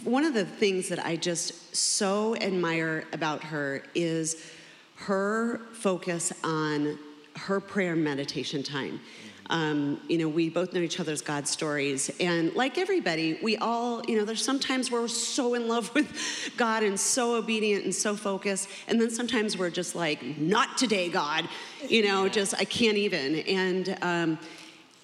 one 0.03 0.25
of 0.25 0.35
the 0.35 0.45
things 0.45 0.89
that 0.89 1.05
I 1.05 1.17
just 1.17 1.75
so 1.75 2.37
admire 2.37 3.05
about 3.13 3.45
her 3.45 3.85
is 3.95 4.45
her 4.97 5.61
focus 5.73 6.33
on 6.43 6.99
her 7.37 7.61
prayer 7.61 7.97
meditation 7.97 8.63
time. 8.63 9.01
Um, 9.51 10.01
you 10.09 10.19
know, 10.19 10.29
we 10.29 10.49
both 10.49 10.73
know 10.73 10.81
each 10.81 11.01
other's 11.01 11.21
God 11.21 11.47
stories. 11.47 12.11
And 12.21 12.55
like 12.55 12.79
everybody, 12.79 13.39
we 13.43 13.57
all, 13.57 14.03
you 14.07 14.17
know, 14.17 14.25
there's 14.25 14.45
sometimes 14.45 14.91
we're 14.91 15.09
so 15.09 15.55
in 15.55 15.69
love 15.69 15.95
with 15.95 16.53
God 16.57 16.83
and 16.83 16.99
so 16.99 17.35
obedient 17.35 17.85
and 17.85 17.95
so 17.95 18.17
focused. 18.17 18.69
And 18.89 19.01
then 19.01 19.11
sometimes 19.11 19.59
we're 19.59 19.71
just 19.71 19.95
like, 19.95 20.39
not 20.39 20.79
today, 20.79 21.09
God. 21.09 21.49
You 21.89 22.05
know, 22.05 22.29
just, 22.29 22.55
I 22.55 22.65
can't 22.65 22.97
even. 22.97 23.37
And, 23.41 23.99
um, 24.03 24.39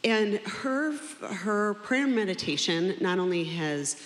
and 0.04 0.38
her, 0.38 0.92
her 1.22 1.74
prayer 1.74 2.06
meditation 2.06 2.94
not 3.00 3.18
only 3.18 3.44
has 3.44 4.00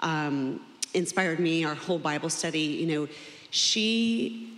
um, 0.00 0.60
inspired 0.94 1.40
me, 1.40 1.64
our 1.64 1.74
whole 1.74 1.98
Bible 1.98 2.30
study, 2.30 2.60
you 2.60 2.86
know, 2.86 3.08
she 3.50 4.54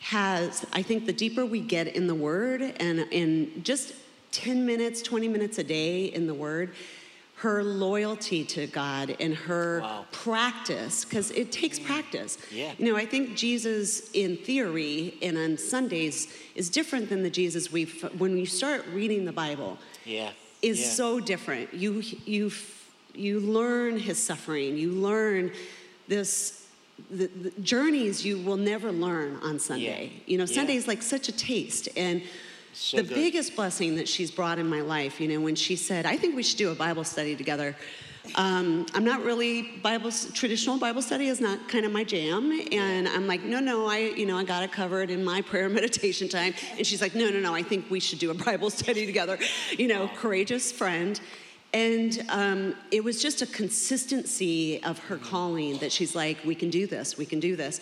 has, 0.00 0.66
I 0.72 0.82
think 0.82 1.06
the 1.06 1.12
deeper 1.12 1.46
we 1.46 1.60
get 1.60 1.88
in 1.88 2.06
the 2.06 2.14
Word 2.14 2.62
and 2.62 3.00
in 3.10 3.62
just 3.62 3.94
10 4.32 4.66
minutes, 4.66 5.02
20 5.02 5.28
minutes 5.28 5.58
a 5.58 5.64
day 5.64 6.06
in 6.06 6.26
the 6.26 6.34
Word, 6.34 6.74
her 7.36 7.62
loyalty 7.64 8.44
to 8.44 8.66
God 8.68 9.16
and 9.18 9.34
her 9.34 9.80
Wow. 9.80 10.06
practice, 10.12 11.04
because 11.04 11.30
it 11.32 11.50
takes 11.52 11.78
practice. 11.78 12.38
Yeah. 12.52 12.72
You 12.78 12.86
know, 12.86 12.96
I 12.96 13.04
think 13.04 13.36
Jesus 13.36 14.10
in 14.12 14.36
theory 14.36 15.18
and 15.22 15.36
on 15.36 15.58
Sundays 15.58 16.28
is 16.54 16.70
different 16.70 17.08
than 17.08 17.22
the 17.22 17.30
Jesus 17.30 17.70
we, 17.72 17.84
when 18.18 18.36
you 18.36 18.46
start 18.46 18.84
reading 18.92 19.24
the 19.24 19.32
Bible, 19.32 19.78
Yeah. 20.04 20.30
is 20.62 20.80
yeah. 20.80 20.86
so 20.90 21.20
different. 21.20 21.74
You 21.74 22.02
you 22.26 22.50
you 23.14 23.40
learn 23.40 23.98
his 23.98 24.18
suffering. 24.22 24.78
You 24.78 24.90
learn 24.92 25.52
this 26.08 26.66
the, 27.10 27.26
the 27.26 27.50
journeys 27.60 28.24
you 28.24 28.38
will 28.38 28.56
never 28.56 28.90
learn 28.92 29.36
on 29.42 29.58
Sunday. 29.58 30.04
Yeah. 30.14 30.20
You 30.26 30.38
know, 30.38 30.44
Yeah. 30.44 30.54
Sunday 30.54 30.76
is 30.76 30.86
like 30.86 31.02
such 31.02 31.28
a 31.28 31.32
taste 31.32 31.88
and. 31.96 32.22
So 32.72 32.96
the 32.96 33.02
good. 33.02 33.14
biggest 33.14 33.54
blessing 33.54 33.96
that 33.96 34.08
she's 34.08 34.30
brought 34.30 34.58
in 34.58 34.68
my 34.68 34.80
life, 34.80 35.20
you 35.20 35.28
know, 35.28 35.40
when 35.40 35.54
she 35.54 35.76
said, 35.76 36.06
"I 36.06 36.16
think 36.16 36.34
we 36.34 36.42
should 36.42 36.58
do 36.58 36.70
a 36.70 36.74
Bible 36.74 37.04
study 37.04 37.36
together." 37.36 37.76
Um, 38.36 38.86
I'm 38.94 39.04
not 39.04 39.24
really 39.24 39.62
Bible 39.82 40.10
traditional 40.32 40.78
Bible 40.78 41.02
study 41.02 41.26
is 41.26 41.40
not 41.40 41.68
kind 41.68 41.84
of 41.84 41.92
my 41.92 42.04
jam, 42.04 42.52
and 42.70 43.08
I'm 43.08 43.26
like, 43.26 43.42
no, 43.42 43.58
no, 43.58 43.86
I 43.86 43.98
you 43.98 44.26
know 44.26 44.38
I 44.38 44.44
got 44.44 44.62
it 44.62 44.72
covered 44.72 45.10
in 45.10 45.24
my 45.24 45.42
prayer 45.42 45.66
and 45.66 45.74
meditation 45.82 46.28
time, 46.28 46.54
and 46.78 46.86
she's 46.86 47.02
like, 47.02 47.14
no, 47.14 47.30
no, 47.30 47.40
no, 47.40 47.54
I 47.54 47.62
think 47.62 47.90
we 47.90 48.00
should 48.00 48.18
do 48.18 48.30
a 48.30 48.34
Bible 48.34 48.70
study 48.82 49.06
together, 49.06 49.38
you 49.76 49.88
know, 49.88 50.08
courageous 50.16 50.70
friend, 50.72 51.20
and 51.74 52.24
um, 52.28 52.74
it 52.90 53.02
was 53.02 53.20
just 53.20 53.42
a 53.42 53.46
consistency 53.46 54.82
of 54.84 54.98
her 55.00 55.16
calling 55.16 55.78
that 55.78 55.90
she's 55.90 56.14
like, 56.14 56.38
we 56.44 56.54
can 56.54 56.70
do 56.70 56.86
this, 56.86 57.18
we 57.18 57.26
can 57.26 57.40
do 57.40 57.56
this, 57.56 57.80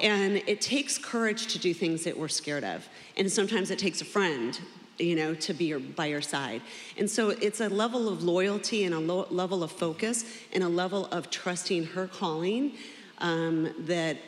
and 0.00 0.36
it 0.46 0.60
takes 0.60 0.98
courage 0.98 1.52
to 1.52 1.58
do 1.58 1.72
things 1.74 2.04
that 2.04 2.16
we're 2.18 2.28
scared 2.28 2.64
of, 2.64 2.88
and 3.16 3.30
sometimes 3.30 3.70
it 3.70 3.78
takes 3.78 4.00
a 4.00 4.04
friend 4.04 4.58
you 4.98 5.16
know, 5.16 5.34
to 5.34 5.54
be 5.54 5.64
your, 5.64 5.78
by 5.80 6.04
your 6.06 6.20
side. 6.20 6.60
And 6.98 7.08
so 7.10 7.30
it's 7.30 7.60
a 7.60 7.70
level 7.70 8.06
of 8.06 8.22
loyalty 8.22 8.84
and 8.84 8.94
a 8.94 8.98
lo- 8.98 9.26
level 9.30 9.62
of 9.62 9.72
focus 9.72 10.26
and 10.52 10.62
a 10.62 10.68
level 10.68 11.06
of 11.06 11.30
trusting 11.30 11.84
her 11.86 12.06
calling 12.06 12.72
um, 13.18 13.72
that 13.86 14.18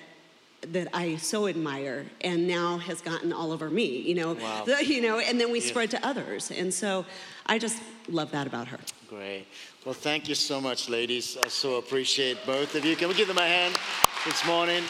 that 0.69 0.87
I 0.95 1.17
so 1.17 1.49
admire 1.49 2.07
and 2.21 2.47
now 2.47 2.79
has 2.79 3.01
gotten 3.01 3.33
all 3.33 3.51
over 3.51 3.69
me, 3.69 3.99
you 3.99 4.15
know, 4.15 4.35
Wow. 4.35 4.65
the- 4.65 4.87
you 4.95 5.03
know, 5.03 5.19
and 5.19 5.41
then 5.41 5.51
we 5.51 5.61
Yeah. 5.61 5.67
spread 5.67 5.91
to 5.91 6.07
others. 6.07 6.53
And 6.53 6.73
so 6.73 7.05
I 7.47 7.59
just 7.59 7.83
love 8.09 8.31
that 8.31 8.47
about 8.47 8.69
her. 8.69 8.79
Great. 9.09 9.47
Well, 9.85 9.93
thank 9.93 10.29
you 10.29 10.37
so 10.37 10.61
much, 10.61 10.89
ladies. 10.89 11.37
I 11.45 11.49
so 11.49 11.79
appreciate 11.79 12.39
both 12.47 12.77
of 12.77 12.85
you. 12.85 12.95
Can 12.95 13.09
we 13.09 13.15
give 13.15 13.27
them 13.27 13.39
a 13.39 13.43
hand 13.47 13.77
this 14.25 14.47
morning? 14.47 14.85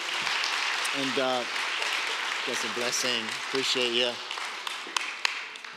And 0.98 1.18
uh, 1.18 1.42
that's 2.46 2.64
a 2.64 2.74
blessing. 2.74 3.24
Appreciate 3.48 3.94
you. 3.94 4.10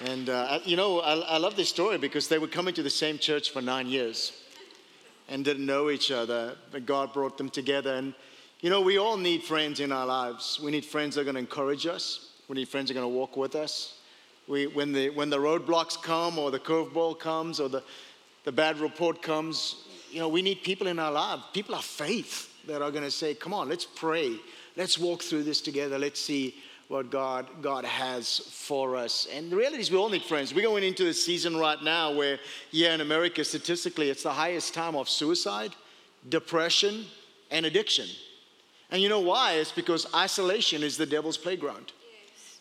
And 0.04 0.30
uh, 0.30 0.60
you 0.66 0.76
know, 0.76 1.00
I, 1.00 1.14
I 1.14 1.38
love 1.38 1.56
this 1.56 1.70
story 1.70 1.98
because 1.98 2.28
they 2.28 2.38
were 2.38 2.48
coming 2.48 2.74
to 2.74 2.84
the 2.84 2.90
same 2.90 3.18
church 3.18 3.52
for 3.52 3.62
nine 3.62 3.88
years 3.88 4.34
and 5.30 5.46
didn't 5.46 5.66
know 5.66 5.90
each 5.90 6.12
other, 6.12 6.58
but 6.70 6.86
God 6.86 7.14
brought 7.14 7.38
them 7.38 7.50
together. 7.50 7.96
And 7.96 8.14
you 8.60 8.70
know, 8.70 8.82
we 8.82 8.98
all 8.98 9.16
need 9.16 9.44
friends 9.44 9.80
in 9.80 9.94
our 9.94 10.06
lives. 10.06 10.60
We 10.62 10.70
need 10.70 10.84
friends 10.84 11.16
that 11.16 11.22
are 11.22 11.24
going 11.24 11.36
to 11.36 11.40
encourage 11.40 11.86
us. 11.86 12.32
We 12.50 12.56
need 12.56 12.68
friends 12.68 12.90
that 12.90 12.98
are 12.98 13.00
going 13.00 13.14
to 13.14 13.18
walk 13.18 13.38
with 13.38 13.56
us. 13.56 14.00
We, 14.50 14.68
when 14.68 14.92
the 14.92 15.12
when 15.12 15.30
the 15.30 15.38
roadblocks 15.38 16.02
come 16.02 16.38
or 16.38 16.52
the 16.52 16.60
curveball 16.60 17.20
comes 17.20 17.62
or 17.62 17.70
the 17.70 17.84
the 18.44 18.52
bad 18.52 18.80
report 18.80 19.22
comes, 19.22 19.86
you 20.16 20.22
know, 20.22 20.30
we 20.30 20.42
need 20.42 20.64
people 20.64 20.88
in 20.88 20.98
our 20.98 21.12
life, 21.12 21.42
people 21.52 21.76
of 21.76 21.84
faith 21.84 22.50
that 22.68 22.82
are 22.82 22.90
going 22.90 23.04
to 23.04 23.12
say, 23.12 23.34
come 23.34 23.54
on, 23.54 23.68
let's 23.68 23.86
pray. 23.86 24.38
Let's 24.78 24.98
walk 24.98 25.22
through 25.22 25.44
this 25.44 25.60
together. 25.60 26.00
Let's 26.00 26.22
see 26.22 26.56
what 26.88 27.10
God, 27.10 27.48
God 27.62 27.84
has 27.84 28.40
for 28.50 28.96
us. 28.96 29.28
And 29.34 29.52
the 29.52 29.58
reality 29.58 29.82
is, 29.82 29.92
we 29.92 29.98
all 29.98 30.08
need 30.08 30.22
friends. 30.22 30.54
We're 30.54 30.62
going 30.62 30.86
into 30.86 31.08
a 31.10 31.14
season 31.14 31.58
right 31.58 31.84
now 31.84 32.14
where, 32.14 32.40
yeah, 32.72 32.94
in 32.94 33.02
America, 33.02 33.44
statistically, 33.44 34.10
it's 34.10 34.24
the 34.24 34.32
highest 34.32 34.74
time 34.74 34.96
of 34.96 35.10
suicide, 35.10 35.76
depression, 36.30 37.04
and 37.52 37.66
addiction. 37.66 38.08
And 38.92 39.02
you 39.02 39.10
know 39.10 39.20
why? 39.20 39.56
It's 39.56 39.74
because 39.74 40.08
isolation 40.16 40.82
is 40.82 40.96
the 40.96 41.06
devil's 41.06 41.38
playground. 41.38 41.92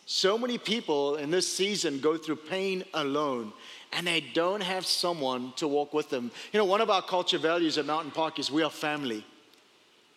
So 0.05 0.37
many 0.37 0.57
people 0.57 1.15
in 1.15 1.31
this 1.31 1.49
season 1.49 2.01
go 2.01 2.17
through 2.17 2.35
pain 2.35 2.83
alone 2.93 3.53
and 3.95 4.05
they 4.05 4.19
don't 4.19 4.61
have 4.61 4.85
someone 4.85 5.53
to 5.55 5.67
walk 5.67 5.93
with 5.93 6.09
them. 6.09 6.29
You 6.51 6.59
know, 6.59 6.65
one 6.65 6.81
of 6.81 6.89
our 6.89 7.01
culture 7.01 7.37
values 7.37 7.77
at 7.77 7.85
Mountain 7.85 8.11
Park 8.11 8.39
is 8.39 8.51
we 8.51 8.61
are 8.61 8.69
family. 8.69 9.25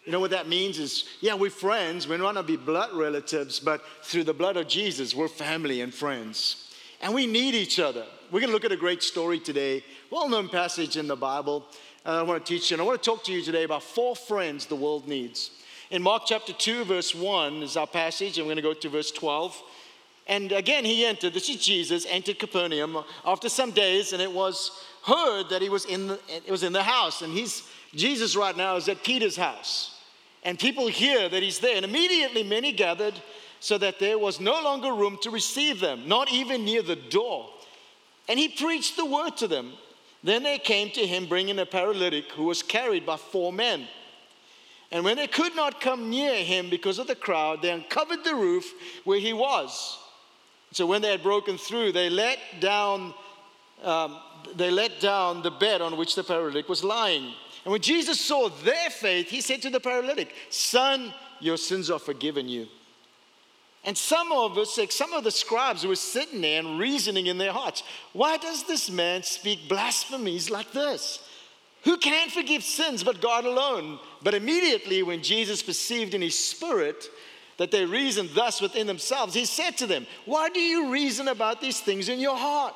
You 0.05 0.13
know 0.13 0.21
what 0.21 0.33
that 0.33 0.49
means 0.49 0.79
is, 0.79 1.05
yeah, 1.21 1.35
we're 1.35 1.51
friends. 1.51 2.09
We 2.09 2.17
don't 2.17 2.25
want 2.25 2.39
to 2.39 2.43
be 2.43 2.57
blood 2.57 2.93
relatives, 2.93 3.61
but 3.61 3.83
through 4.03 4.25
the 4.25 4.35
blood 4.35 4.57
of 4.57 4.67
Jesus, 4.67 5.15
we're 5.15 5.29
family 5.29 5.81
and 5.81 5.95
friends. 5.95 6.75
And 7.01 7.15
we 7.15 7.27
need 7.27 7.55
each 7.55 7.79
other. 7.79 8.05
We're 8.33 8.41
going 8.41 8.49
to 8.49 8.55
look 8.55 8.65
at 8.65 8.73
a 8.73 8.77
great 8.77 9.03
story 9.03 9.39
today, 9.39 9.85
well 10.11 10.29
known 10.29 10.49
passage 10.49 10.97
in 10.97 11.07
the 11.07 11.17
Bible. 11.17 11.65
Uh, 12.05 12.21
I 12.21 12.23
want 12.23 12.45
to 12.45 12.53
teach 12.53 12.71
you, 12.71 12.75
and 12.75 12.83
I 12.83 12.85
want 12.85 13.01
to 13.01 13.11
talk 13.11 13.23
to 13.25 13.33
you 13.33 13.43
today 13.43 13.63
about 13.63 13.83
four 13.83 14.17
friends 14.17 14.67
the 14.67 14.77
world 14.77 15.07
needs. 15.07 15.51
In 15.91 16.03
Mark 16.03 16.25
chapter 16.27 16.53
2, 16.53 16.85
verse 16.85 17.15
1 17.15 17.63
is 17.63 17.77
our 17.77 17.87
passage, 17.87 18.39
and 18.39 18.47
we're 18.47 18.55
going 18.55 18.63
to 18.63 18.75
go 18.75 18.75
to 18.75 18.89
verse 18.89 19.11
12. 19.13 19.63
And 20.29 20.53
again, 20.53 20.85
he 20.85 21.07
entered, 21.07 21.33
this 21.33 21.49
is 21.49 21.57
Jesus, 21.57 22.07
entered 22.09 22.39
Capernaum 22.39 23.03
after 23.25 23.49
some 23.49 23.71
days, 23.71 24.13
and 24.13 24.21
it 24.21 24.31
was 24.31 24.71
heard 25.03 25.49
that 25.49 25.63
he 25.63 25.71
was 25.71 25.87
in 25.87 26.09
the, 26.09 26.21
it 26.29 26.51
was 26.51 26.63
in 26.63 26.75
the 26.75 26.83
house. 26.83 27.23
And 27.23 27.33
he's, 27.33 27.63
Jesus 27.95 28.37
right 28.37 28.57
now 28.57 28.77
is 28.77 28.89
at 28.89 29.03
Peter's 29.03 29.37
house. 29.37 29.99
And 30.45 30.59
people 30.59 30.87
hear 30.87 31.29
that 31.29 31.43
he's 31.43 31.59
there. 31.59 31.77
And 31.77 31.85
immediately 31.85 32.43
many 32.43 32.73
gathered 32.73 33.15
so 33.61 33.79
that 33.79 33.99
there 33.99 34.19
was 34.19 34.39
no 34.39 34.63
longer 34.63 34.93
room 34.93 35.19
to 35.23 35.31
receive 35.31 35.81
them, 35.81 36.07
not 36.07 36.31
even 36.31 36.65
near 36.65 36.83
the 36.83 36.97
door. 36.97 37.49
And 38.29 38.39
he 38.39 38.49
preached 38.49 38.97
the 38.97 39.07
word 39.07 39.37
to 39.39 39.49
them. 39.49 39.73
Then 40.23 40.43
they 40.43 40.59
came 40.59 40.91
to 40.91 41.07
him 41.07 41.27
bringing 41.27 41.59
a 41.59 41.67
paralytic 41.67 42.31
who 42.33 42.45
was 42.45 42.63
carried 42.63 43.07
by 43.07 43.17
four 43.17 43.53
men. 43.53 43.89
And 44.91 45.05
when 45.05 45.17
they 45.17 45.27
could 45.27 45.57
not 45.57 45.81
come 45.81 46.11
near 46.11 46.35
him 46.45 46.69
because 46.69 46.99
of 46.99 47.07
the 47.07 47.15
crowd, 47.15 47.63
they 47.63 47.71
uncovered 47.71 48.25
the 48.25 48.35
roof 48.35 48.73
where 49.05 49.19
he 49.19 49.33
was. 49.33 49.99
So 50.73 50.87
when 50.87 51.03
they 51.03 51.11
had 51.11 51.23
broken 51.23 51.59
through, 51.59 51.93
they 51.93 52.11
let 52.11 52.39
down, 52.61 53.15
um, 53.83 54.19
they 54.55 54.71
let 54.71 55.01
down 55.01 55.43
the 55.43 55.51
bed 55.51 55.81
on 55.81 55.97
which 55.97 56.15
the 56.15 56.25
paralytic 56.25 56.69
was 56.69 56.85
lying. 56.85 57.33
And 57.65 57.73
when 57.73 57.81
Jesus 57.81 58.21
saw 58.21 58.49
their 58.49 58.91
faith, 58.91 59.29
he 59.29 59.41
said 59.41 59.63
to 59.63 59.71
the 59.71 59.81
paralytic, 59.81 60.35
Son, 60.51 61.13
your 61.41 61.57
sins 61.57 61.91
are 61.91 61.99
forgiven 61.99 62.49
you. 62.49 62.67
And 63.85 63.97
some 63.97 64.33
of 64.33 64.59
us, 64.59 64.77
like 64.77 64.93
some 64.93 65.13
of 65.13 65.25
the 65.25 65.31
scribes 65.31 65.87
were 65.87 65.97
sitting 65.97 66.41
there 66.41 66.59
and 66.61 66.79
reasoning 66.79 67.27
in 67.27 67.39
their 67.39 67.53
hearts, 67.53 67.83
why 68.13 68.37
does 68.37 68.65
this 68.65 68.91
man 68.91 69.23
speak 69.23 69.69
blasphemies 69.69 70.51
like 70.51 70.73
this? 70.73 71.21
Who 71.85 71.97
can 71.97 72.29
forgive 72.29 72.65
sins 72.65 73.05
but 73.05 73.23
God 73.23 73.45
alone? 73.45 73.99
But 74.23 74.35
immediately, 74.35 75.03
when 75.03 75.23
Jesus 75.23 75.63
perceived 75.63 76.13
in 76.13 76.21
his 76.21 76.39
spirit 76.39 77.09
that 77.59 77.71
they 77.71 77.85
reasoned 77.85 78.31
thus 78.35 78.61
within 78.61 78.87
themselves, 78.87 79.35
he 79.35 79.45
said 79.45 79.77
to 79.79 79.87
them, 79.87 80.07
Why 80.25 80.49
do 80.49 80.61
you 80.61 80.91
reason 80.91 81.29
about 81.29 81.61
these 81.61 81.81
things 81.81 82.09
in 82.09 82.19
your 82.19 82.37
heart? 82.37 82.75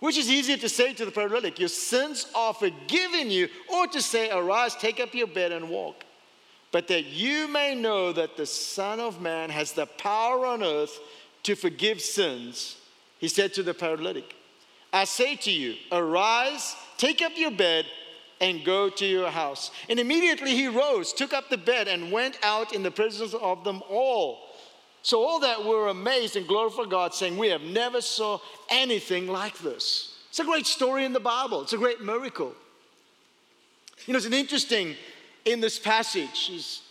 Which 0.00 0.18
is 0.18 0.30
easier 0.30 0.58
to 0.58 0.68
say 0.68 0.92
to 0.92 1.04
the 1.04 1.10
paralytic, 1.10 1.58
Your 1.58 1.68
sins 1.68 2.26
are 2.34 2.54
forgiven 2.54 3.30
you, 3.30 3.48
or 3.72 3.86
to 3.88 4.00
say, 4.00 4.30
Arise, 4.30 4.76
take 4.76 5.00
up 5.00 5.14
your 5.14 5.26
bed 5.26 5.50
and 5.50 5.68
walk. 5.68 6.04
But 6.72 6.88
that 6.88 7.06
you 7.06 7.48
may 7.48 7.74
know 7.74 8.12
that 8.12 8.36
the 8.36 8.46
Son 8.46 9.00
of 9.00 9.20
Man 9.20 9.48
has 9.48 9.72
the 9.72 9.86
power 9.86 10.44
on 10.44 10.62
earth 10.62 10.98
to 11.44 11.54
forgive 11.54 12.00
sins, 12.00 12.76
he 13.18 13.28
said 13.28 13.54
to 13.54 13.62
the 13.62 13.74
paralytic, 13.74 14.34
I 14.92 15.04
say 15.04 15.36
to 15.36 15.50
you, 15.50 15.76
Arise, 15.90 16.76
take 16.98 17.22
up 17.22 17.32
your 17.36 17.50
bed, 17.50 17.86
and 18.44 18.62
go 18.62 18.90
to 18.90 19.06
your 19.06 19.30
house. 19.30 19.70
And 19.88 19.98
immediately 19.98 20.54
he 20.54 20.68
rose, 20.68 21.14
took 21.14 21.32
up 21.32 21.48
the 21.48 21.56
bed, 21.56 21.88
and 21.88 22.12
went 22.12 22.38
out 22.42 22.74
in 22.74 22.82
the 22.82 22.90
presence 22.90 23.32
of 23.32 23.64
them 23.64 23.82
all. 23.88 24.50
So 25.02 25.24
all 25.24 25.40
that 25.40 25.64
were 25.64 25.88
amazed 25.88 26.36
and 26.36 26.46
glorified 26.46 26.90
God, 26.90 27.14
saying, 27.14 27.38
We 27.38 27.48
have 27.48 27.62
never 27.62 28.02
saw 28.02 28.40
anything 28.68 29.28
like 29.28 29.58
this. 29.58 30.14
It's 30.28 30.40
a 30.40 30.44
great 30.44 30.66
story 30.66 31.06
in 31.06 31.14
the 31.14 31.20
Bible. 31.20 31.62
It's 31.62 31.72
a 31.72 31.78
great 31.78 32.02
miracle. 32.02 32.52
You 34.06 34.12
know, 34.12 34.18
it's 34.18 34.26
an 34.26 34.34
interesting 34.34 34.94
in 35.46 35.60
this 35.60 35.78
passage 35.78 36.50
is 36.52 36.82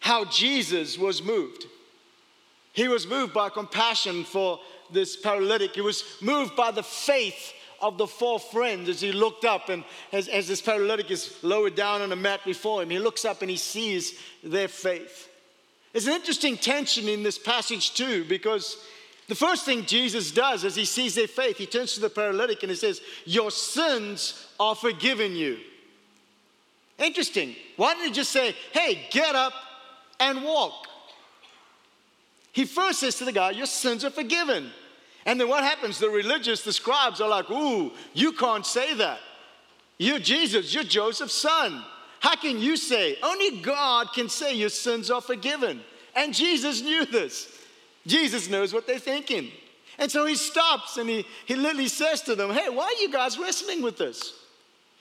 how 0.00 0.26
Jesus 0.26 0.98
was 0.98 1.22
moved. 1.22 1.64
He 2.72 2.88
was 2.88 3.06
moved 3.06 3.32
by 3.32 3.48
compassion 3.48 4.24
for 4.24 4.60
this 4.92 5.16
paralytic. 5.16 5.74
He 5.74 5.80
was 5.80 6.04
moved 6.20 6.56
by 6.56 6.70
the 6.70 6.82
faith 6.82 7.54
of 7.80 7.98
the 7.98 8.06
four 8.06 8.38
friends 8.38 8.88
as 8.88 9.00
he 9.00 9.12
looked 9.12 9.44
up 9.44 9.68
and 9.68 9.84
as, 10.12 10.28
as 10.28 10.48
this 10.48 10.60
paralytic 10.60 11.10
is 11.10 11.38
lowered 11.42 11.74
down 11.74 12.02
on 12.02 12.12
a 12.12 12.16
mat 12.16 12.40
before 12.44 12.82
him, 12.82 12.90
he 12.90 12.98
looks 12.98 13.24
up 13.24 13.42
and 13.42 13.50
he 13.50 13.56
sees 13.56 14.18
their 14.42 14.68
faith. 14.68 15.28
There's 15.92 16.06
an 16.06 16.14
interesting 16.14 16.56
tension 16.56 17.08
in 17.08 17.22
this 17.22 17.38
passage, 17.38 17.94
too, 17.94 18.24
because 18.24 18.76
the 19.28 19.34
first 19.34 19.64
thing 19.64 19.86
Jesus 19.86 20.30
does 20.30 20.64
as 20.64 20.76
he 20.76 20.84
sees 20.84 21.14
their 21.14 21.26
faith, 21.26 21.56
he 21.56 21.66
turns 21.66 21.94
to 21.94 22.00
the 22.00 22.10
paralytic 22.10 22.62
and 22.62 22.70
he 22.70 22.76
says, 22.76 23.00
Your 23.24 23.50
sins 23.50 24.46
are 24.58 24.74
forgiven 24.74 25.34
you. 25.34 25.58
Interesting. 26.98 27.56
Why 27.76 27.94
didn't 27.94 28.08
he 28.08 28.12
just 28.12 28.30
say, 28.30 28.54
Hey, 28.72 29.06
get 29.10 29.34
up 29.34 29.52
and 30.20 30.44
walk? 30.44 30.86
He 32.52 32.64
first 32.64 33.00
says 33.00 33.16
to 33.16 33.24
the 33.24 33.32
guy, 33.32 33.52
Your 33.52 33.66
sins 33.66 34.04
are 34.04 34.10
forgiven. 34.10 34.70
And 35.26 35.40
then 35.40 35.48
what 35.48 35.64
happens? 35.64 35.98
The 35.98 36.08
religious, 36.08 36.62
the 36.62 36.72
scribes 36.72 37.20
are 37.20 37.28
like, 37.28 37.50
Ooh, 37.50 37.92
you 38.14 38.32
can't 38.32 38.64
say 38.64 38.94
that. 38.94 39.18
You're 39.98 40.18
Jesus, 40.18 40.72
you're 40.74 40.84
Joseph's 40.84 41.34
son. 41.34 41.84
How 42.20 42.36
can 42.36 42.58
you 42.58 42.76
say? 42.76 43.16
Only 43.22 43.60
God 43.60 44.12
can 44.14 44.28
say 44.28 44.54
your 44.54 44.68
sins 44.68 45.10
are 45.10 45.20
forgiven. 45.20 45.80
And 46.14 46.34
Jesus 46.34 46.82
knew 46.82 47.04
this. 47.04 47.48
Jesus 48.06 48.48
knows 48.48 48.72
what 48.72 48.86
they're 48.86 48.98
thinking. 48.98 49.50
And 49.98 50.10
so 50.10 50.24
he 50.24 50.34
stops 50.34 50.96
and 50.96 51.08
he, 51.08 51.26
he 51.44 51.54
literally 51.54 51.88
says 51.88 52.22
to 52.22 52.34
them, 52.34 52.50
Hey, 52.50 52.68
why 52.70 52.84
are 52.84 53.02
you 53.02 53.12
guys 53.12 53.38
wrestling 53.38 53.82
with 53.82 53.98
this? 53.98 54.32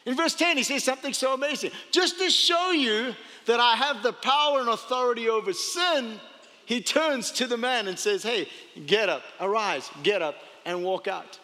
In 0.06 0.16
verse 0.16 0.36
10, 0.36 0.58
he 0.58 0.64
says 0.64 0.84
something 0.84 1.14
so 1.14 1.34
amazing. 1.34 1.72
Just 1.92 2.20
to 2.20 2.30
show 2.30 2.72
you 2.72 3.16
that 3.46 3.60
I 3.60 3.76
have 3.76 4.02
the 4.02 4.14
power 4.14 4.60
and 4.60 4.70
authority 4.70 5.30
over 5.30 5.54
sin, 5.54 6.20
he 6.70 6.82
turns 6.82 7.32
to 7.32 7.48
the 7.48 7.58
man 7.58 7.88
and 7.88 7.98
says, 7.98 8.22
Hey, 8.22 8.48
get 8.86 9.10
up, 9.10 9.24
arise, 9.42 9.90
get 10.04 10.22
up, 10.22 10.36
and 10.68 10.84
walk 10.84 11.08
out. 11.08 11.40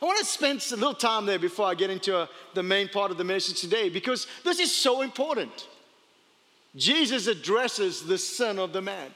I 0.00 0.04
want 0.04 0.20
to 0.20 0.24
spend 0.24 0.64
a 0.70 0.76
little 0.76 0.94
time 0.94 1.26
there 1.26 1.40
before 1.40 1.66
I 1.66 1.74
get 1.74 1.90
into 1.90 2.16
uh, 2.16 2.26
the 2.54 2.62
main 2.62 2.88
part 2.88 3.10
of 3.10 3.18
the 3.18 3.24
message 3.24 3.60
today 3.60 3.88
because 3.88 4.28
this 4.44 4.60
is 4.60 4.72
so 4.72 5.02
important. 5.02 5.66
Jesus 6.76 7.26
addresses 7.26 8.02
the 8.02 8.16
sin 8.16 8.60
of 8.60 8.72
the 8.72 8.80
man. 8.80 9.10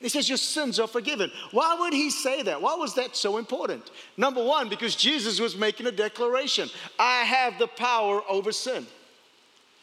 He 0.00 0.08
says, 0.08 0.28
Your 0.28 0.38
sins 0.38 0.80
are 0.80 0.88
forgiven. 0.88 1.30
Why 1.52 1.76
would 1.78 1.92
he 1.92 2.10
say 2.10 2.42
that? 2.42 2.60
Why 2.60 2.74
was 2.74 2.96
that 2.96 3.14
so 3.14 3.36
important? 3.36 3.92
Number 4.16 4.42
one, 4.42 4.68
because 4.68 4.96
Jesus 4.96 5.38
was 5.38 5.56
making 5.56 5.86
a 5.86 5.92
declaration 5.92 6.68
I 6.98 7.22
have 7.22 7.60
the 7.60 7.68
power 7.68 8.22
over 8.28 8.50
sin, 8.50 8.88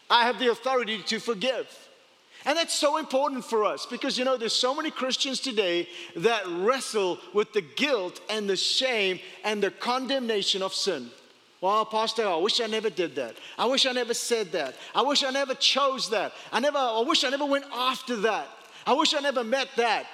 I 0.10 0.26
have 0.26 0.38
the 0.38 0.52
authority 0.52 1.02
to 1.04 1.20
forgive. 1.20 1.70
And 2.46 2.58
that's 2.58 2.74
so 2.74 2.98
important 2.98 3.46
for 3.46 3.64
us 3.64 3.86
because 3.86 4.18
you 4.18 4.26
know, 4.26 4.38
there's 4.38 4.56
so 4.56 4.74
many 4.74 4.90
Christians 4.90 5.40
today 5.40 5.88
that 6.16 6.44
wrestle 6.48 7.20
with 7.34 7.54
the 7.54 7.62
guilt 7.62 8.20
and 8.30 8.50
the 8.50 8.56
shame 8.56 9.20
and 9.44 9.62
the 9.62 9.72
condemnation 9.72 10.64
of 10.64 10.74
sin. 10.74 11.12
Well, 11.62 11.86
Pastor, 11.86 12.28
I 12.28 12.38
wish 12.38 12.60
I 12.60 12.66
never 12.66 12.90
did 12.90 13.16
that. 13.16 13.36
I 13.58 13.66
wish 13.66 13.86
I 13.86 13.92
never 13.92 14.16
said 14.16 14.52
that. 14.54 14.74
I 14.96 15.04
wish 15.04 15.24
I 15.24 15.30
never 15.30 15.54
chose 15.54 16.10
that. 16.10 16.34
I 16.52 16.60
never, 16.60 16.80
I 16.80 17.04
wish 17.06 17.24
I 17.24 17.30
never 17.30 17.46
went 17.46 17.66
after 17.72 18.16
that. 18.18 18.48
I 18.88 18.94
wish 18.94 19.14
I 19.14 19.20
never 19.20 19.44
met 19.44 19.68
that. 19.78 20.08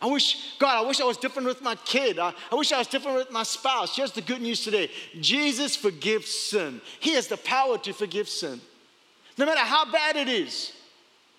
I 0.00 0.06
wish, 0.06 0.56
God, 0.58 0.82
I 0.82 0.86
wish 0.86 1.00
I 1.00 1.04
was 1.04 1.18
different 1.18 1.46
with 1.46 1.60
my 1.62 1.76
kid. 1.76 2.18
I, 2.18 2.32
I 2.50 2.54
wish 2.54 2.72
I 2.72 2.78
was 2.78 2.86
different 2.86 3.18
with 3.18 3.30
my 3.30 3.42
spouse. 3.42 3.94
Here's 3.94 4.12
the 4.12 4.22
good 4.22 4.40
news 4.40 4.64
today 4.64 4.90
Jesus 5.20 5.76
forgives 5.76 6.30
sin, 6.30 6.80
He 7.00 7.14
has 7.14 7.28
the 7.28 7.36
power 7.36 7.76
to 7.78 7.92
forgive 7.92 8.28
sin. 8.28 8.60
No 9.36 9.46
matter 9.46 9.60
how 9.60 9.90
bad 9.90 10.16
it 10.16 10.28
is. 10.28 10.72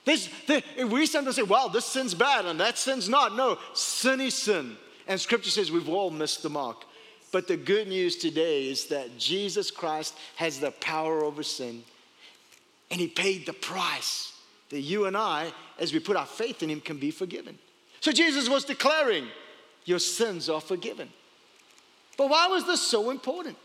This, 0.05 0.29
the, 0.45 0.63
we 0.85 1.07
sometimes 1.07 1.35
say, 1.35 1.43
well, 1.43 1.67
this 1.67 1.85
sin's 1.85 2.13
bad 2.13 2.45
and 2.45 2.59
that 2.59 2.77
sin's 2.77 3.09
not. 3.09 3.35
No, 3.35 3.57
sin 3.73 4.21
is 4.21 4.35
sin. 4.35 4.77
And 5.07 5.19
scripture 5.19 5.49
says 5.49 5.71
we've 5.71 5.89
all 5.89 6.11
missed 6.11 6.43
the 6.43 6.49
mark. 6.49 6.85
But 7.31 7.47
the 7.47 7.57
good 7.57 7.87
news 7.87 8.15
today 8.15 8.69
is 8.69 8.85
that 8.87 9.17
Jesus 9.17 9.71
Christ 9.71 10.15
has 10.35 10.59
the 10.59 10.71
power 10.71 11.23
over 11.23 11.43
sin. 11.43 11.83
And 12.91 13.01
he 13.01 13.07
paid 13.07 13.45
the 13.45 13.53
price 13.53 14.31
that 14.69 14.79
you 14.79 15.05
and 15.05 15.17
I, 15.17 15.51
as 15.79 15.91
we 15.91 15.99
put 15.99 16.15
our 16.15 16.25
faith 16.25 16.63
in 16.63 16.69
him, 16.69 16.81
can 16.81 16.97
be 16.97 17.11
forgiven. 17.11 17.57
So 17.99 18.11
Jesus 18.11 18.47
was 18.47 18.63
declaring, 18.63 19.25
Your 19.85 19.99
sins 19.99 20.49
are 20.49 20.61
forgiven. 20.61 21.09
But 22.17 22.29
why 22.29 22.47
was 22.47 22.65
this 22.65 22.81
so 22.81 23.09
important? 23.09 23.57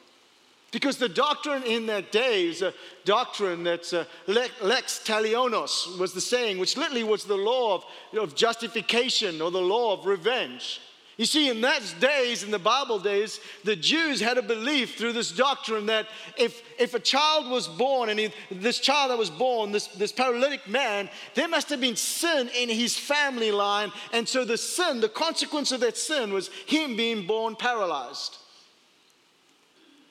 Because 0.73 0.99
the 0.99 1.09
doctrine 1.09 1.65
in 1.65 1.87
that 1.87 2.13
day 2.13 2.47
is 2.47 2.63
a 2.63 2.73
doctrine 3.05 3.65
that's 3.65 3.93
uh, 3.93 4.05
lex 4.29 5.01
talionis 5.05 5.99
was 5.99 6.13
the 6.13 6.21
saying, 6.21 6.59
which 6.59 6.77
literally 6.77 7.03
was 7.03 7.25
the 7.25 7.37
law 7.37 7.75
of, 7.75 7.85
of 8.17 8.37
justification 8.37 9.41
or 9.41 9.51
the 9.51 9.61
law 9.61 9.99
of 9.99 10.07
revenge. 10.07 10.81
You 11.21 11.27
see, 11.27 11.51
in 11.51 11.61
that 11.61 11.83
days, 12.01 12.45
in 12.45 12.51
the 12.51 12.59
Bible 12.59 12.99
days, 12.99 13.41
the 13.63 13.77
Jews 13.77 14.21
had 14.21 14.39
a 14.39 14.43
belief 14.43 14.97
through 14.97 15.13
this 15.13 15.33
doctrine 15.33 15.85
that 15.85 16.07
if, 16.39 16.63
if 16.79 16.95
a 16.95 16.99
child 16.99 17.51
was 17.51 17.69
born, 17.69 18.09
and 18.09 18.19
he, 18.19 18.33
this 18.51 18.79
child 18.79 19.11
that 19.11 19.19
was 19.19 19.29
born, 19.29 19.71
this, 19.71 19.89
this 19.89 20.13
paralytic 20.13 20.67
man, 20.67 21.11
there 21.35 21.47
must 21.47 21.69
have 21.69 21.81
been 21.83 21.97
sin 21.97 22.49
in 22.57 22.71
his 22.71 22.99
family 22.99 23.51
line. 23.51 23.93
And 24.15 24.27
so 24.27 24.47
the 24.47 24.57
sin, 24.57 25.01
the 25.03 25.11
consequence 25.11 25.73
of 25.73 25.81
that 25.81 25.99
sin 25.99 26.33
was 26.33 26.49
him 26.65 26.97
being 26.97 27.27
born 27.27 27.55
paralyzed. 27.55 28.39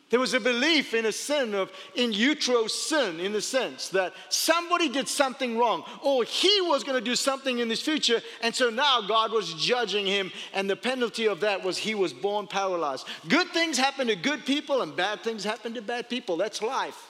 There 0.10 0.19
was 0.19 0.34
a 0.34 0.39
belief 0.39 0.95
in 0.95 1.06
a 1.06 1.12
sin 1.12 1.54
of 1.54 1.72
in 1.93 2.13
utero 2.13 2.65
sin, 2.65 3.19
in 3.19 3.32
the 3.32 3.41
sense 3.41 3.89
that 3.89 4.13
somebody 4.30 4.89
did 4.89 5.08
something 5.08 5.56
wrong, 5.56 5.84
or 6.02 6.24
he 6.24 6.62
was 6.62 6.84
going 6.84 6.98
to 6.98 7.04
do 7.04 7.15
something 7.15 7.60
in 7.60 7.69
his 7.69 7.82
future, 7.82 8.22
and 8.41 8.56
so 8.56 8.72
now 8.72 9.02
God 9.02 9.32
was 9.32 9.54
judging 9.54 10.08
him, 10.08 10.32
and 10.54 10.67
the 10.67 10.76
penalty 10.76 11.28
of 11.28 11.41
that 11.41 11.63
was 11.63 11.78
he 11.78 11.93
was 11.93 12.12
born 12.12 12.48
paralyzed. 12.48 13.06
Good 13.28 13.50
things 13.50 13.78
happen 13.78 14.08
to 14.08 14.15
good 14.15 14.48
people, 14.48 14.82
and 14.82 14.95
bad 14.95 15.22
things 15.22 15.43
happen 15.43 15.76
to 15.76 15.82
bad 15.82 16.10
people. 16.10 16.38
That's 16.38 16.63
life. 16.63 17.10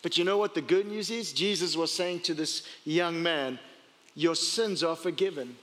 But 0.00 0.16
you 0.16 0.24
know 0.24 0.38
what 0.38 0.54
the 0.54 0.62
good 0.62 0.86
news 0.86 1.10
is? 1.10 1.32
Jesus 1.34 1.76
was 1.76 1.92
saying 1.92 2.20
to 2.20 2.34
this 2.34 2.66
young 2.84 3.22
man, 3.22 3.58
Your 4.14 4.34
sins 4.34 4.82
are 4.82 4.96
forgiven. 4.96 5.56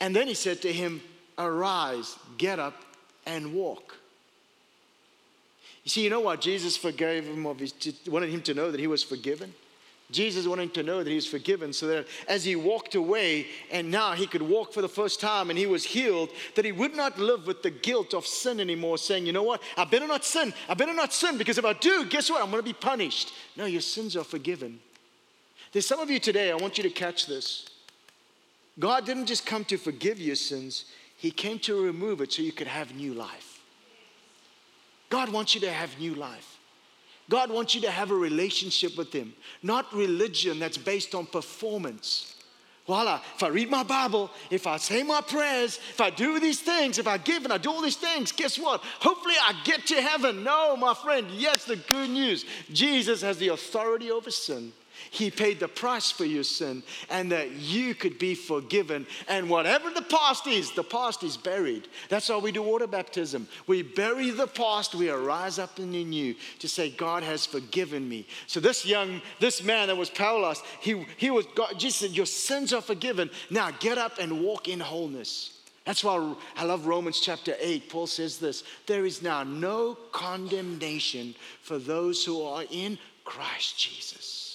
And 0.00 0.16
then 0.16 0.28
he 0.28 0.34
said 0.34 0.62
to 0.62 0.72
him, 0.72 1.02
Arise, 1.36 2.16
get 2.38 2.58
up, 2.58 2.82
and 3.26 3.52
walk. 3.52 3.99
You 5.84 5.90
see, 5.90 6.04
you 6.04 6.10
know 6.10 6.20
what? 6.20 6.40
Jesus 6.40 6.76
forgave 6.76 7.24
him 7.24 7.46
of 7.46 7.58
his, 7.58 7.74
wanted 8.06 8.30
him 8.30 8.42
to 8.42 8.54
know 8.54 8.70
that 8.70 8.80
he 8.80 8.86
was 8.86 9.02
forgiven. 9.02 9.54
Jesus 10.10 10.46
wanted 10.46 10.74
to 10.74 10.82
know 10.82 11.02
that 11.02 11.08
he 11.08 11.14
was 11.14 11.26
forgiven 11.26 11.72
so 11.72 11.86
that 11.86 12.06
as 12.26 12.44
he 12.44 12.56
walked 12.56 12.96
away 12.96 13.46
and 13.70 13.90
now 13.90 14.12
he 14.12 14.26
could 14.26 14.42
walk 14.42 14.72
for 14.72 14.82
the 14.82 14.88
first 14.88 15.20
time 15.20 15.50
and 15.50 15.58
he 15.58 15.66
was 15.66 15.84
healed, 15.84 16.30
that 16.56 16.64
he 16.64 16.72
would 16.72 16.96
not 16.96 17.18
live 17.18 17.46
with 17.46 17.62
the 17.62 17.70
guilt 17.70 18.12
of 18.12 18.26
sin 18.26 18.58
anymore, 18.60 18.98
saying, 18.98 19.24
you 19.24 19.32
know 19.32 19.44
what, 19.44 19.62
I 19.76 19.84
better 19.84 20.08
not 20.08 20.24
sin. 20.24 20.52
I 20.68 20.74
better 20.74 20.94
not 20.94 21.12
sin 21.12 21.38
because 21.38 21.58
if 21.58 21.64
I 21.64 21.74
do, 21.74 22.04
guess 22.06 22.28
what? 22.28 22.42
I'm 22.42 22.50
going 22.50 22.62
to 22.62 22.68
be 22.68 22.72
punished. 22.72 23.32
No, 23.56 23.66
your 23.66 23.80
sins 23.80 24.16
are 24.16 24.24
forgiven. 24.24 24.80
There's 25.72 25.86
some 25.86 26.00
of 26.00 26.10
you 26.10 26.18
today, 26.18 26.50
I 26.50 26.56
want 26.56 26.76
you 26.76 26.82
to 26.82 26.90
catch 26.90 27.26
this. 27.26 27.68
God 28.78 29.06
didn't 29.06 29.26
just 29.26 29.46
come 29.46 29.64
to 29.66 29.76
forgive 29.76 30.18
your 30.18 30.36
sins, 30.36 30.86
He 31.16 31.30
came 31.30 31.58
to 31.60 31.80
remove 31.80 32.20
it 32.20 32.32
so 32.32 32.42
you 32.42 32.52
could 32.52 32.66
have 32.66 32.94
new 32.94 33.14
life. 33.14 33.49
God 35.10 35.28
wants 35.28 35.54
you 35.54 35.60
to 35.62 35.70
have 35.70 35.98
new 35.98 36.14
life. 36.14 36.58
God 37.28 37.50
wants 37.50 37.74
you 37.74 37.80
to 37.82 37.90
have 37.90 38.10
a 38.10 38.14
relationship 38.14 38.96
with 38.96 39.12
Him, 39.12 39.32
not 39.62 39.92
religion 39.94 40.58
that's 40.58 40.78
based 40.78 41.14
on 41.14 41.26
performance. 41.26 42.34
Voila, 42.86 43.20
if 43.36 43.42
I 43.42 43.48
read 43.48 43.70
my 43.70 43.84
Bible, 43.84 44.30
if 44.50 44.66
I 44.66 44.76
say 44.76 45.04
my 45.04 45.20
prayers, 45.20 45.76
if 45.76 46.00
I 46.00 46.10
do 46.10 46.40
these 46.40 46.60
things, 46.60 46.98
if 46.98 47.06
I 47.06 47.18
give 47.18 47.44
and 47.44 47.52
I 47.52 47.58
do 47.58 47.70
all 47.70 47.82
these 47.82 47.96
things, 47.96 48.32
guess 48.32 48.58
what? 48.58 48.80
Hopefully 49.00 49.36
I 49.40 49.54
get 49.64 49.86
to 49.86 50.02
heaven. 50.02 50.42
No, 50.42 50.76
my 50.76 50.94
friend, 50.94 51.28
yes, 51.30 51.66
the 51.66 51.76
good 51.76 52.10
news 52.10 52.44
Jesus 52.72 53.22
has 53.22 53.38
the 53.38 53.48
authority 53.48 54.10
over 54.10 54.30
sin. 54.30 54.72
He 55.10 55.30
paid 55.30 55.60
the 55.60 55.68
price 55.68 56.10
for 56.10 56.24
your 56.24 56.44
sin 56.44 56.82
and 57.08 57.32
that 57.32 57.52
you 57.52 57.94
could 57.94 58.18
be 58.18 58.34
forgiven. 58.34 59.06
And 59.28 59.48
whatever 59.48 59.90
the 59.90 60.02
past 60.02 60.46
is, 60.46 60.72
the 60.72 60.84
past 60.84 61.22
is 61.22 61.36
buried. 61.36 61.88
That's 62.08 62.28
how 62.28 62.38
we 62.38 62.52
do 62.52 62.62
water 62.62 62.86
baptism. 62.86 63.48
We 63.66 63.82
bury 63.82 64.30
the 64.30 64.46
past, 64.46 64.94
we 64.94 65.10
arise 65.10 65.58
up 65.58 65.78
in 65.78 65.92
the 65.92 66.04
new 66.04 66.34
to 66.58 66.68
say, 66.68 66.90
God 66.90 67.22
has 67.22 67.46
forgiven 67.46 68.08
me. 68.08 68.26
So 68.46 68.60
this 68.60 68.84
young, 68.84 69.22
this 69.38 69.62
man 69.62 69.88
that 69.88 69.96
was 69.96 70.10
paralyzed, 70.10 70.62
he, 70.80 71.06
he 71.16 71.30
was, 71.30 71.46
God, 71.54 71.78
Jesus 71.78 72.00
said, 72.00 72.10
Your 72.10 72.26
sins 72.26 72.72
are 72.72 72.82
forgiven. 72.82 73.30
Now 73.48 73.70
get 73.70 73.98
up 73.98 74.18
and 74.18 74.42
walk 74.42 74.68
in 74.68 74.80
wholeness. 74.80 75.56
That's 75.84 76.04
why 76.04 76.34
I 76.56 76.64
love 76.64 76.86
Romans 76.86 77.20
chapter 77.20 77.54
8. 77.58 77.88
Paul 77.88 78.06
says 78.06 78.38
this 78.38 78.64
There 78.86 79.04
is 79.04 79.22
now 79.22 79.42
no 79.42 79.96
condemnation 80.12 81.34
for 81.62 81.78
those 81.78 82.24
who 82.24 82.42
are 82.42 82.64
in 82.70 82.98
Christ 83.24 83.78
Jesus. 83.78 84.49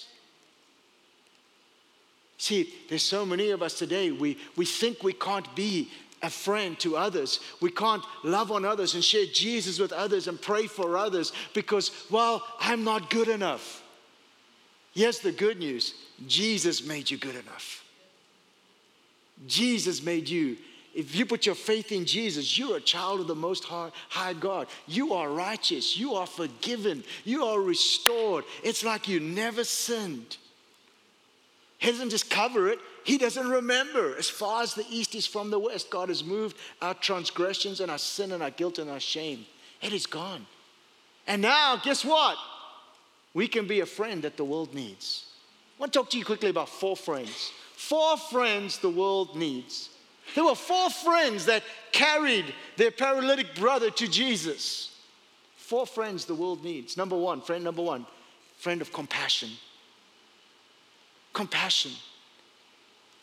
See, 2.46 2.72
there's 2.88 3.02
so 3.02 3.26
many 3.26 3.50
of 3.50 3.60
us 3.60 3.76
today, 3.76 4.12
we, 4.12 4.38
we 4.54 4.64
think 4.66 5.02
we 5.02 5.12
can't 5.12 5.52
be 5.56 5.90
a 6.22 6.30
friend 6.30 6.78
to 6.78 6.96
others. 6.96 7.40
We 7.60 7.72
can't 7.72 8.04
love 8.22 8.52
on 8.52 8.64
others 8.64 8.94
and 8.94 9.02
share 9.02 9.26
Jesus 9.26 9.80
with 9.80 9.90
others 9.90 10.28
and 10.28 10.40
pray 10.40 10.68
for 10.68 10.96
others 10.96 11.32
because, 11.54 11.90
well, 12.08 12.46
I'm 12.60 12.84
not 12.84 13.10
good 13.10 13.26
enough. 13.26 13.82
Here's 14.94 15.18
the 15.18 15.32
good 15.32 15.58
news 15.58 15.94
Jesus 16.28 16.86
made 16.86 17.10
you 17.10 17.18
good 17.18 17.34
enough. 17.34 17.82
Jesus 19.48 20.00
made 20.00 20.28
you. 20.28 20.56
If 20.94 21.16
you 21.16 21.26
put 21.26 21.46
your 21.46 21.56
faith 21.56 21.90
in 21.90 22.06
Jesus, 22.06 22.56
you're 22.56 22.76
a 22.76 22.80
child 22.80 23.18
of 23.18 23.26
the 23.26 23.34
Most 23.34 23.64
High 23.64 24.34
God. 24.34 24.68
You 24.86 25.14
are 25.14 25.28
righteous. 25.30 25.98
You 25.98 26.14
are 26.14 26.28
forgiven. 26.28 27.02
You 27.24 27.44
are 27.46 27.60
restored. 27.60 28.44
It's 28.62 28.84
like 28.84 29.08
you 29.08 29.18
never 29.18 29.64
sinned. 29.64 30.36
He 31.78 31.90
doesn't 31.90 32.10
just 32.10 32.30
cover 32.30 32.68
it, 32.68 32.78
He 33.04 33.18
doesn't 33.18 33.48
remember. 33.48 34.16
As 34.16 34.28
far 34.28 34.62
as 34.62 34.74
the 34.74 34.86
east 34.90 35.14
is 35.14 35.26
from 35.26 35.50
the 35.50 35.58
west, 35.58 35.90
God 35.90 36.08
has 36.08 36.24
moved 36.24 36.56
our 36.80 36.94
transgressions 36.94 37.80
and 37.80 37.90
our 37.90 37.98
sin 37.98 38.32
and 38.32 38.42
our 38.42 38.50
guilt 38.50 38.78
and 38.78 38.90
our 38.90 39.00
shame. 39.00 39.46
It 39.82 39.92
is 39.92 40.06
gone. 40.06 40.46
And 41.26 41.42
now, 41.42 41.76
guess 41.76 42.04
what? 42.04 42.36
We 43.34 43.46
can 43.48 43.66
be 43.66 43.80
a 43.80 43.86
friend 43.86 44.22
that 44.22 44.36
the 44.36 44.44
world 44.44 44.74
needs. 44.74 45.26
I 45.76 45.82
want 45.82 45.92
to 45.92 45.98
talk 45.98 46.10
to 46.10 46.18
you 46.18 46.24
quickly 46.24 46.48
about 46.48 46.68
four 46.68 46.96
friends. 46.96 47.52
Four 47.76 48.16
friends 48.16 48.78
the 48.78 48.88
world 48.88 49.36
needs. 49.36 49.90
There 50.34 50.44
were 50.44 50.54
four 50.54 50.88
friends 50.90 51.44
that 51.46 51.62
carried 51.92 52.46
their 52.76 52.90
paralytic 52.90 53.54
brother 53.54 53.90
to 53.90 54.08
Jesus. 54.08 54.98
Four 55.56 55.86
friends 55.86 56.24
the 56.24 56.34
world 56.34 56.64
needs. 56.64 56.96
Number 56.96 57.16
one, 57.16 57.42
friend 57.42 57.62
number 57.62 57.82
one, 57.82 58.06
friend 58.56 58.80
of 58.80 58.92
compassion 58.92 59.50
compassion. 61.36 61.92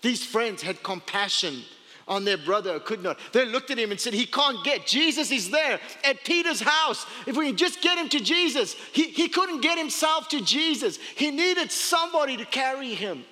These 0.03 0.23
friends 0.23 0.61
had 0.61 0.83
compassion 0.83 1.63
on 2.07 2.25
their 2.25 2.37
brother 2.37 2.79
could 2.79 3.01
not. 3.01 3.17
They 3.31 3.45
looked 3.45 3.71
at 3.71 3.79
him 3.79 3.89
and 3.89 3.99
said, 3.99 4.13
He 4.13 4.27
can't 4.27 4.63
get. 4.63 4.85
Jesus 4.85 5.31
is 5.31 5.49
there 5.49 5.79
at 6.03 6.23
Peter's 6.23 6.61
house. 6.61 7.07
If 7.25 7.35
we 7.35 7.47
can 7.47 7.57
just 7.57 7.81
get 7.81 7.97
him 7.97 8.09
to 8.09 8.19
Jesus, 8.19 8.75
he, 8.91 9.05
he 9.05 9.29
couldn't 9.29 9.61
get 9.61 9.79
himself 9.79 10.29
to 10.29 10.41
Jesus. 10.41 10.97
He 11.15 11.31
needed 11.31 11.71
somebody 11.71 12.37
to 12.37 12.45
carry 12.45 12.93
him. 12.93 13.25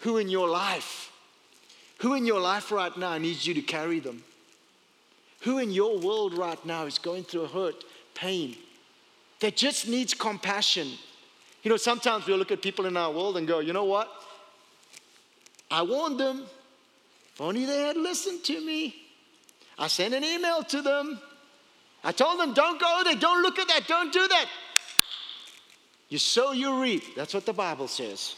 Who 0.00 0.16
in 0.16 0.28
your 0.28 0.48
life? 0.48 1.12
Who 1.98 2.14
in 2.14 2.26
your 2.26 2.40
life 2.40 2.72
right 2.72 2.96
now 2.96 3.16
needs 3.18 3.46
you 3.46 3.54
to 3.54 3.62
carry 3.62 4.00
them? 4.00 4.24
Who 5.42 5.58
in 5.58 5.70
your 5.70 5.98
world 5.98 6.34
right 6.34 6.64
now 6.66 6.86
is 6.86 6.98
going 6.98 7.24
through 7.24 7.46
hurt, 7.46 7.84
pain, 8.14 8.56
that 9.38 9.56
just 9.56 9.86
needs 9.86 10.14
compassion? 10.14 10.88
You 11.62 11.70
know, 11.70 11.76
sometimes 11.76 12.26
we 12.26 12.34
look 12.34 12.52
at 12.52 12.62
people 12.62 12.86
in 12.86 12.96
our 12.96 13.12
world 13.12 13.36
and 13.36 13.46
go, 13.46 13.58
you 13.60 13.72
know 13.72 13.84
what? 13.84 14.08
I 15.70 15.82
warned 15.82 16.18
them. 16.18 16.44
If 17.34 17.40
only 17.40 17.64
they 17.64 17.82
had 17.82 17.96
listened 17.96 18.44
to 18.44 18.64
me. 18.64 18.94
I 19.78 19.88
sent 19.88 20.14
an 20.14 20.24
email 20.24 20.62
to 20.64 20.82
them. 20.82 21.20
I 22.02 22.12
told 22.12 22.40
them, 22.40 22.54
don't 22.54 22.80
go 22.80 23.02
there, 23.04 23.16
don't 23.16 23.42
look 23.42 23.58
at 23.58 23.68
that, 23.68 23.86
don't 23.86 24.12
do 24.12 24.26
that. 24.28 24.46
You 26.08 26.18
sow, 26.18 26.52
you 26.52 26.80
reap. 26.80 27.14
That's 27.14 27.34
what 27.34 27.44
the 27.44 27.52
Bible 27.52 27.88
says. 27.88 28.34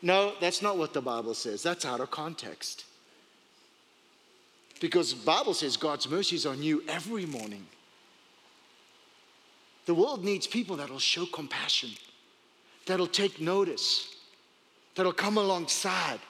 No, 0.00 0.32
that's 0.40 0.62
not 0.62 0.78
what 0.78 0.92
the 0.92 1.00
Bible 1.00 1.34
says. 1.34 1.62
That's 1.62 1.84
out 1.84 2.00
of 2.00 2.10
context. 2.10 2.84
Because 4.80 5.14
the 5.14 5.24
Bible 5.24 5.54
says 5.54 5.76
God's 5.76 6.08
mercies 6.08 6.46
are 6.46 6.56
new 6.56 6.82
every 6.88 7.26
morning. 7.26 7.66
The 9.86 9.94
world 9.94 10.24
needs 10.24 10.46
people 10.46 10.76
that 10.76 10.90
will 10.90 10.98
show 10.98 11.26
compassion 11.26 11.90
that'll 12.86 13.06
take 13.06 13.40
notice, 13.40 14.08
that'll 14.94 15.12
come 15.12 15.38
alongside 15.38 16.20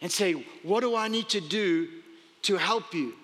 and 0.00 0.10
say, 0.10 0.44
What 0.62 0.80
do 0.80 0.96
I 0.96 1.08
need 1.08 1.28
to 1.30 1.40
do 1.40 1.88
to 2.42 2.56
help 2.56 2.94
you? 2.94 3.14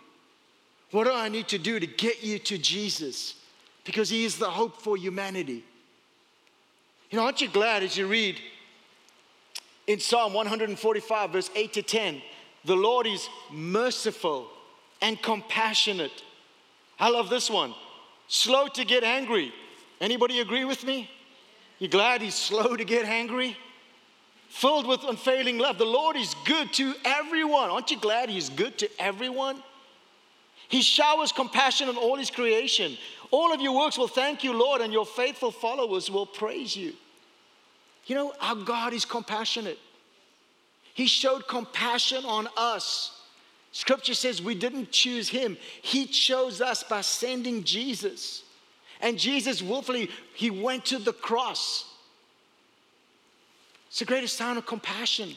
What 0.90 1.04
do 1.04 1.12
I 1.12 1.28
need 1.28 1.48
to 1.48 1.58
do 1.58 1.78
to 1.78 1.86
get 1.86 2.22
you 2.22 2.38
to 2.38 2.56
Jesus? 2.56 3.34
Because 3.84 4.08
He 4.08 4.24
is 4.24 4.38
the 4.38 4.50
hope 4.50 4.80
for 4.80 4.96
humanity. 4.96 5.64
You 7.10 7.18
know, 7.18 7.24
aren't 7.24 7.40
you 7.40 7.48
glad 7.48 7.82
as 7.82 7.96
you 7.96 8.06
read 8.06 8.38
in 9.86 9.98
Psalm 9.98 10.34
145, 10.34 11.30
verse 11.30 11.50
8 11.54 11.72
to 11.72 11.82
10, 11.82 12.22
the 12.64 12.76
Lord 12.76 13.06
is 13.06 13.28
merciful 13.50 14.48
and 15.00 15.20
compassionate. 15.22 16.22
I 17.00 17.08
love 17.08 17.30
this 17.30 17.48
one. 17.50 17.74
Slow 18.28 18.68
to 18.68 18.84
get 18.84 19.04
angry. 19.04 19.52
Anybody 20.00 20.40
agree 20.40 20.64
with 20.64 20.84
me? 20.84 21.10
You 21.78 21.88
glad 21.88 22.22
he's 22.22 22.34
slow 22.34 22.76
to 22.76 22.84
get 22.84 23.04
angry? 23.04 23.56
Filled 24.48 24.86
with 24.86 25.04
unfailing 25.04 25.58
love. 25.58 25.78
The 25.78 25.84
Lord 25.84 26.16
is 26.16 26.34
good 26.44 26.72
to 26.74 26.94
everyone. 27.04 27.70
Aren't 27.70 27.90
you 27.90 27.98
glad 27.98 28.28
he's 28.28 28.48
good 28.48 28.78
to 28.78 28.88
everyone? 28.98 29.62
He 30.68 30.82
showers 30.82 31.32
compassion 31.32 31.88
on 31.88 31.96
all 31.96 32.16
His 32.16 32.30
creation. 32.30 32.96
All 33.30 33.52
of 33.52 33.60
your 33.60 33.76
works 33.76 33.98
will 33.98 34.08
thank 34.08 34.44
you, 34.44 34.52
Lord, 34.52 34.80
and 34.80 34.92
your 34.92 35.06
faithful 35.06 35.50
followers 35.50 36.10
will 36.10 36.26
praise 36.26 36.76
you. 36.76 36.92
You 38.06 38.14
know, 38.14 38.32
our 38.40 38.54
God 38.54 38.92
is 38.92 39.04
compassionate. 39.04 39.78
He 40.94 41.06
showed 41.06 41.48
compassion 41.48 42.24
on 42.24 42.48
us. 42.56 43.20
Scripture 43.72 44.14
says 44.14 44.42
we 44.42 44.54
didn't 44.54 44.92
choose 44.92 45.28
Him, 45.28 45.56
He 45.82 46.06
chose 46.06 46.60
us 46.60 46.82
by 46.82 47.00
sending 47.00 47.64
Jesus. 47.64 48.44
And 49.00 49.18
Jesus 49.18 49.62
willfully, 49.62 50.10
He 50.34 50.50
went 50.50 50.86
to 50.86 50.98
the 50.98 51.12
cross. 51.12 51.84
It's 53.88 54.00
the 54.00 54.04
greatest 54.04 54.36
sign 54.36 54.56
of 54.56 54.66
compassion. 54.66 55.34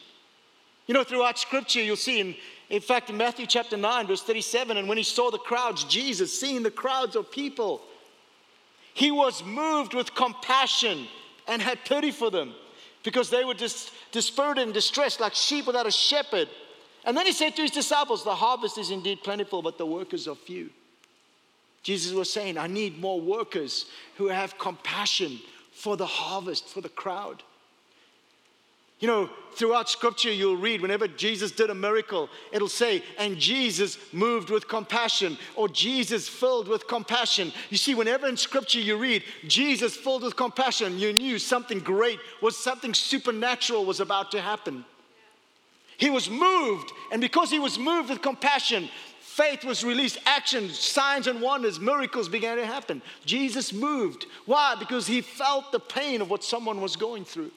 You 0.87 0.93
know, 0.93 1.03
throughout 1.03 1.39
Scripture, 1.39 1.81
you'll 1.81 1.95
see 1.95 2.19
in 2.19 2.35
in 2.71 2.79
fact, 2.79 3.09
in 3.09 3.17
Matthew 3.17 3.45
chapter 3.47 3.75
9, 3.75 4.07
verse 4.07 4.23
37, 4.23 4.77
and 4.77 4.87
when 4.87 4.97
he 4.97 5.03
saw 5.03 5.29
the 5.29 5.37
crowds, 5.37 5.83
Jesus, 5.83 6.39
seeing 6.39 6.63
the 6.63 6.71
crowds 6.71 7.17
of 7.17 7.29
people, 7.29 7.81
he 8.93 9.11
was 9.11 9.43
moved 9.43 9.93
with 9.93 10.15
compassion 10.15 11.05
and 11.49 11.61
had 11.61 11.83
pity 11.83 12.11
for 12.11 12.31
them 12.31 12.53
because 13.03 13.29
they 13.29 13.43
were 13.43 13.53
dis- 13.53 13.91
dispirited 14.13 14.63
and 14.63 14.73
distressed 14.73 15.19
like 15.19 15.35
sheep 15.35 15.67
without 15.67 15.85
a 15.85 15.91
shepherd. 15.91 16.47
And 17.03 17.17
then 17.17 17.25
he 17.25 17.33
said 17.33 17.57
to 17.57 17.61
his 17.61 17.71
disciples, 17.71 18.23
The 18.23 18.35
harvest 18.35 18.77
is 18.77 18.89
indeed 18.89 19.21
plentiful, 19.21 19.61
but 19.61 19.77
the 19.77 19.85
workers 19.85 20.25
are 20.29 20.35
few. 20.35 20.69
Jesus 21.83 22.13
was 22.13 22.31
saying, 22.31 22.57
I 22.57 22.67
need 22.67 22.99
more 22.99 23.19
workers 23.19 23.85
who 24.17 24.27
have 24.27 24.57
compassion 24.57 25.39
for 25.71 25.97
the 25.97 26.05
harvest, 26.05 26.67
for 26.67 26.81
the 26.81 26.89
crowd. 26.89 27.43
You 28.99 29.07
know, 29.07 29.29
throughout 29.55 29.89
scripture, 29.89 30.31
you'll 30.31 30.57
read 30.57 30.79
whenever 30.79 31.07
Jesus 31.07 31.51
did 31.51 31.71
a 31.71 31.75
miracle, 31.75 32.29
it'll 32.51 32.67
say, 32.67 33.01
and 33.17 33.35
Jesus 33.39 33.97
moved 34.13 34.51
with 34.51 34.67
compassion, 34.67 35.39
or 35.55 35.67
Jesus 35.67 36.29
filled 36.29 36.67
with 36.67 36.87
compassion. 36.87 37.51
You 37.71 37.77
see, 37.77 37.95
whenever 37.95 38.27
in 38.27 38.37
scripture 38.37 38.79
you 38.79 38.97
read 38.97 39.23
Jesus 39.47 39.97
filled 39.97 40.21
with 40.21 40.35
compassion, 40.35 40.99
you 40.99 41.13
knew 41.13 41.39
something 41.39 41.79
great 41.79 42.19
was 42.43 42.55
something 42.55 42.93
supernatural 42.93 43.85
was 43.85 43.99
about 43.99 44.31
to 44.33 44.41
happen. 44.41 44.85
He 45.97 46.11
was 46.11 46.29
moved, 46.29 46.91
and 47.11 47.21
because 47.21 47.49
he 47.49 47.59
was 47.59 47.79
moved 47.79 48.09
with 48.09 48.21
compassion, 48.21 48.87
faith 49.31 49.63
was 49.63 49.83
released, 49.83 50.17
action, 50.25 50.69
signs 50.69 51.27
and 51.27 51.41
wonders, 51.41 51.79
miracles 51.79 52.27
began 52.27 52.57
to 52.57 52.65
happen. 52.65 53.01
Jesus 53.25 53.71
moved. 53.71 54.25
Why? 54.45 54.75
Because 54.77 55.07
he 55.07 55.21
felt 55.21 55.71
the 55.71 55.79
pain 55.79 56.21
of 56.21 56.29
what 56.29 56.43
someone 56.43 56.81
was 56.81 56.97
going 56.97 57.23
through. 57.23 57.51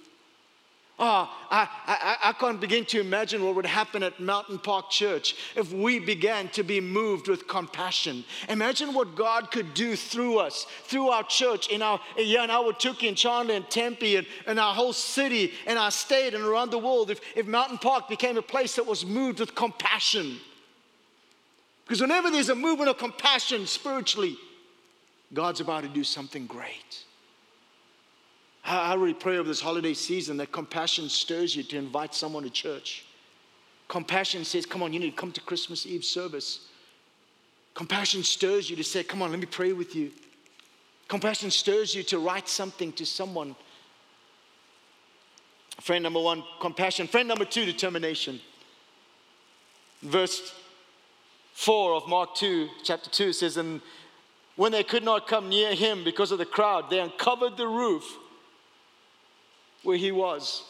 Oh, 0.96 1.28
I, 1.50 1.68
I, 1.86 2.16
I 2.28 2.32
can't 2.34 2.60
begin 2.60 2.84
to 2.84 3.00
imagine 3.00 3.44
what 3.44 3.56
would 3.56 3.66
happen 3.66 4.04
at 4.04 4.20
Mountain 4.20 4.60
Park 4.60 4.90
Church 4.90 5.34
if 5.56 5.72
we 5.72 5.98
began 5.98 6.48
to 6.50 6.62
be 6.62 6.80
moved 6.80 7.26
with 7.26 7.48
compassion. 7.48 8.24
Imagine 8.48 8.94
what 8.94 9.16
God 9.16 9.50
could 9.50 9.74
do 9.74 9.96
through 9.96 10.38
us, 10.38 10.68
through 10.84 11.08
our 11.08 11.24
church, 11.24 11.68
in 11.70 11.82
our 11.82 11.98
yeah, 12.16 12.44
in 12.44 12.50
Ahwatukee 12.50 13.08
and 13.08 13.16
Chandler 13.16 13.56
and 13.56 13.68
Tempe 13.68 14.14
and, 14.14 14.26
and 14.46 14.60
our 14.60 14.72
whole 14.72 14.92
city 14.92 15.52
and 15.66 15.76
our 15.76 15.90
state 15.90 16.34
and 16.34 16.44
around 16.44 16.70
the 16.70 16.78
world 16.78 17.10
if, 17.10 17.20
if 17.34 17.48
Mountain 17.48 17.78
Park 17.78 18.08
became 18.08 18.38
a 18.38 18.42
place 18.42 18.76
that 18.76 18.86
was 18.86 19.04
moved 19.04 19.40
with 19.40 19.56
compassion. 19.56 20.38
Because 21.84 22.00
whenever 22.00 22.30
there's 22.30 22.48
a 22.48 22.54
movement 22.54 22.88
of 22.88 22.98
compassion 22.98 23.66
spiritually, 23.66 24.36
God's 25.32 25.60
about 25.60 25.82
to 25.82 25.88
do 25.88 26.04
something 26.04 26.46
great. 26.46 27.04
I 28.64 28.94
really 28.94 29.12
pray 29.12 29.36
over 29.36 29.46
this 29.46 29.60
holiday 29.60 29.92
season 29.92 30.38
that 30.38 30.50
compassion 30.50 31.10
stirs 31.10 31.54
you 31.54 31.62
to 31.64 31.76
invite 31.76 32.14
someone 32.14 32.44
to 32.44 32.50
church. 32.50 33.04
Compassion 33.88 34.44
says, 34.44 34.64
Come 34.64 34.82
on, 34.82 34.92
you 34.94 35.00
need 35.00 35.10
to 35.10 35.16
come 35.16 35.32
to 35.32 35.40
Christmas 35.42 35.84
Eve 35.84 36.04
service. 36.04 36.68
Compassion 37.74 38.22
stirs 38.22 38.70
you 38.70 38.76
to 38.76 38.84
say, 38.84 39.04
Come 39.04 39.20
on, 39.20 39.30
let 39.30 39.38
me 39.40 39.46
pray 39.46 39.72
with 39.72 39.94
you. 39.94 40.10
Compassion 41.08 41.50
stirs 41.50 41.94
you 41.94 42.02
to 42.04 42.18
write 42.18 42.48
something 42.48 42.90
to 42.94 43.04
someone. 43.04 43.54
Friend 45.82 46.02
number 46.02 46.20
one, 46.20 46.42
compassion. 46.60 47.06
Friend 47.06 47.28
number 47.28 47.44
two, 47.44 47.66
determination. 47.66 48.40
Verse 50.00 50.54
4 51.54 51.94
of 51.94 52.08
Mark 52.08 52.34
2, 52.34 52.68
chapter 52.82 53.08
2 53.08 53.32
says, 53.32 53.56
And 53.56 53.80
when 54.56 54.72
they 54.72 54.82
could 54.82 55.04
not 55.04 55.28
come 55.28 55.48
near 55.48 55.74
him 55.74 56.04
because 56.04 56.32
of 56.32 56.38
the 56.38 56.44
crowd, 56.44 56.90
they 56.90 56.98
uncovered 56.98 57.56
the 57.56 57.66
roof 57.66 58.04
where 59.84 59.96
he 59.96 60.10
was. 60.10 60.64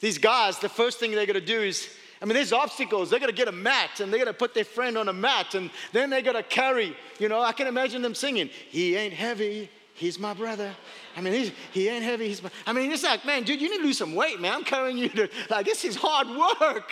These 0.00 0.18
guys, 0.18 0.58
the 0.58 0.70
first 0.70 0.98
thing 0.98 1.10
they're 1.10 1.26
gonna 1.26 1.40
do 1.40 1.60
is, 1.60 1.88
I 2.20 2.24
mean, 2.24 2.34
there's 2.34 2.52
obstacles. 2.52 3.10
They're 3.10 3.20
gonna 3.20 3.32
get 3.32 3.48
a 3.48 3.52
mat 3.52 4.00
and 4.00 4.10
they're 4.10 4.18
gonna 4.18 4.32
put 4.32 4.54
their 4.54 4.64
friend 4.64 4.96
on 4.96 5.08
a 5.08 5.12
mat 5.12 5.54
and 5.54 5.70
then 5.92 6.08
they're 6.08 6.22
gonna 6.22 6.42
carry, 6.42 6.96
you 7.18 7.28
know, 7.28 7.40
I 7.40 7.52
can 7.52 7.66
imagine 7.66 8.00
them 8.00 8.14
singing, 8.14 8.48
He 8.70 8.96
ain't 8.96 9.14
heavy, 9.14 9.68
he's 9.96 10.18
my 10.18 10.32
brother. 10.32 10.74
I 11.16 11.20
mean, 11.20 11.52
he 11.72 11.88
ain't 11.88 12.04
heavy, 12.04 12.28
he's 12.28 12.42
my, 12.42 12.50
I 12.66 12.72
mean, 12.72 12.92
it's 12.92 13.02
like, 13.02 13.24
man, 13.24 13.42
dude, 13.42 13.60
you 13.60 13.70
need 13.70 13.78
to 13.78 13.84
lose 13.84 13.98
some 13.98 14.14
weight, 14.14 14.40
man. 14.40 14.52
I'm 14.52 14.64
carrying 14.64 14.96
you 14.96 15.08
to, 15.08 15.28
like, 15.50 15.66
this 15.66 15.84
is 15.84 15.96
hard 15.96 16.28
work. 16.28 16.90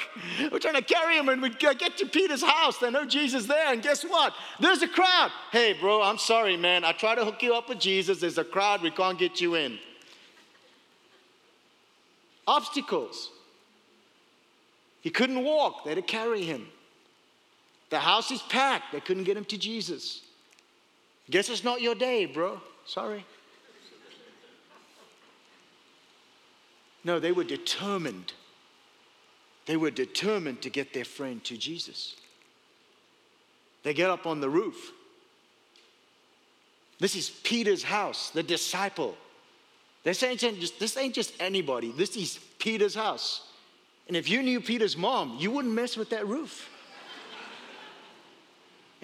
We're 0.50 0.58
trying 0.58 0.74
to 0.74 0.82
carry 0.82 1.16
him 1.16 1.28
and 1.28 1.40
we 1.40 1.50
get 1.50 1.96
to 1.98 2.06
Peter's 2.06 2.42
house. 2.42 2.78
They 2.78 2.90
know 2.90 3.04
Jesus 3.04 3.46
there, 3.46 3.72
and 3.72 3.82
guess 3.82 4.02
what? 4.02 4.32
There's 4.58 4.82
a 4.82 4.88
crowd. 4.88 5.30
Hey, 5.52 5.74
bro, 5.74 6.02
I'm 6.02 6.18
sorry, 6.18 6.56
man. 6.56 6.84
I 6.84 6.92
try 6.92 7.14
to 7.14 7.24
hook 7.24 7.42
you 7.42 7.54
up 7.54 7.68
with 7.68 7.78
Jesus. 7.78 8.20
There's 8.20 8.38
a 8.38 8.44
crowd, 8.44 8.82
we 8.82 8.90
can't 8.90 9.18
get 9.18 9.40
you 9.40 9.54
in 9.54 9.78
obstacles. 12.46 13.30
He 15.00 15.10
couldn't 15.10 15.44
walk, 15.44 15.84
they 15.84 15.90
had 15.90 15.96
to 15.96 16.02
carry 16.02 16.42
him. 16.42 16.68
The 17.90 17.98
house 17.98 18.30
is 18.30 18.42
packed, 18.42 18.92
they 18.92 19.00
couldn't 19.00 19.24
get 19.24 19.36
him 19.36 19.44
to 19.46 19.58
Jesus. 19.58 20.22
Guess 21.30 21.48
it's 21.48 21.64
not 21.64 21.80
your 21.80 21.94
day, 21.94 22.26
bro. 22.26 22.60
Sorry. 22.86 23.24
No, 27.04 27.18
they 27.20 27.32
were 27.32 27.44
determined. 27.44 28.32
They 29.66 29.76
were 29.76 29.90
determined 29.90 30.62
to 30.62 30.70
get 30.70 30.92
their 30.92 31.04
friend 31.04 31.42
to 31.44 31.56
Jesus. 31.56 32.16
They 33.82 33.94
get 33.94 34.10
up 34.10 34.26
on 34.26 34.40
the 34.40 34.48
roof. 34.48 34.92
This 36.98 37.16
is 37.16 37.28
Peter's 37.28 37.82
house, 37.82 38.30
the 38.30 38.42
disciple. 38.42 39.16
This 40.04 40.22
ain't 40.22 40.40
just, 40.40 40.78
this 40.78 40.96
ain't 40.96 41.14
just 41.14 41.34
anybody. 41.40 41.92
This 41.92 42.16
is 42.16 42.38
Peter's 42.58 42.94
house. 42.94 43.48
And 44.06 44.16
if 44.16 44.28
you 44.28 44.42
knew 44.42 44.60
Peter's 44.60 44.96
mom, 44.96 45.36
you 45.38 45.50
wouldn't 45.50 45.74
mess 45.74 45.96
with 45.96 46.10
that 46.10 46.26
roof. 46.26 46.68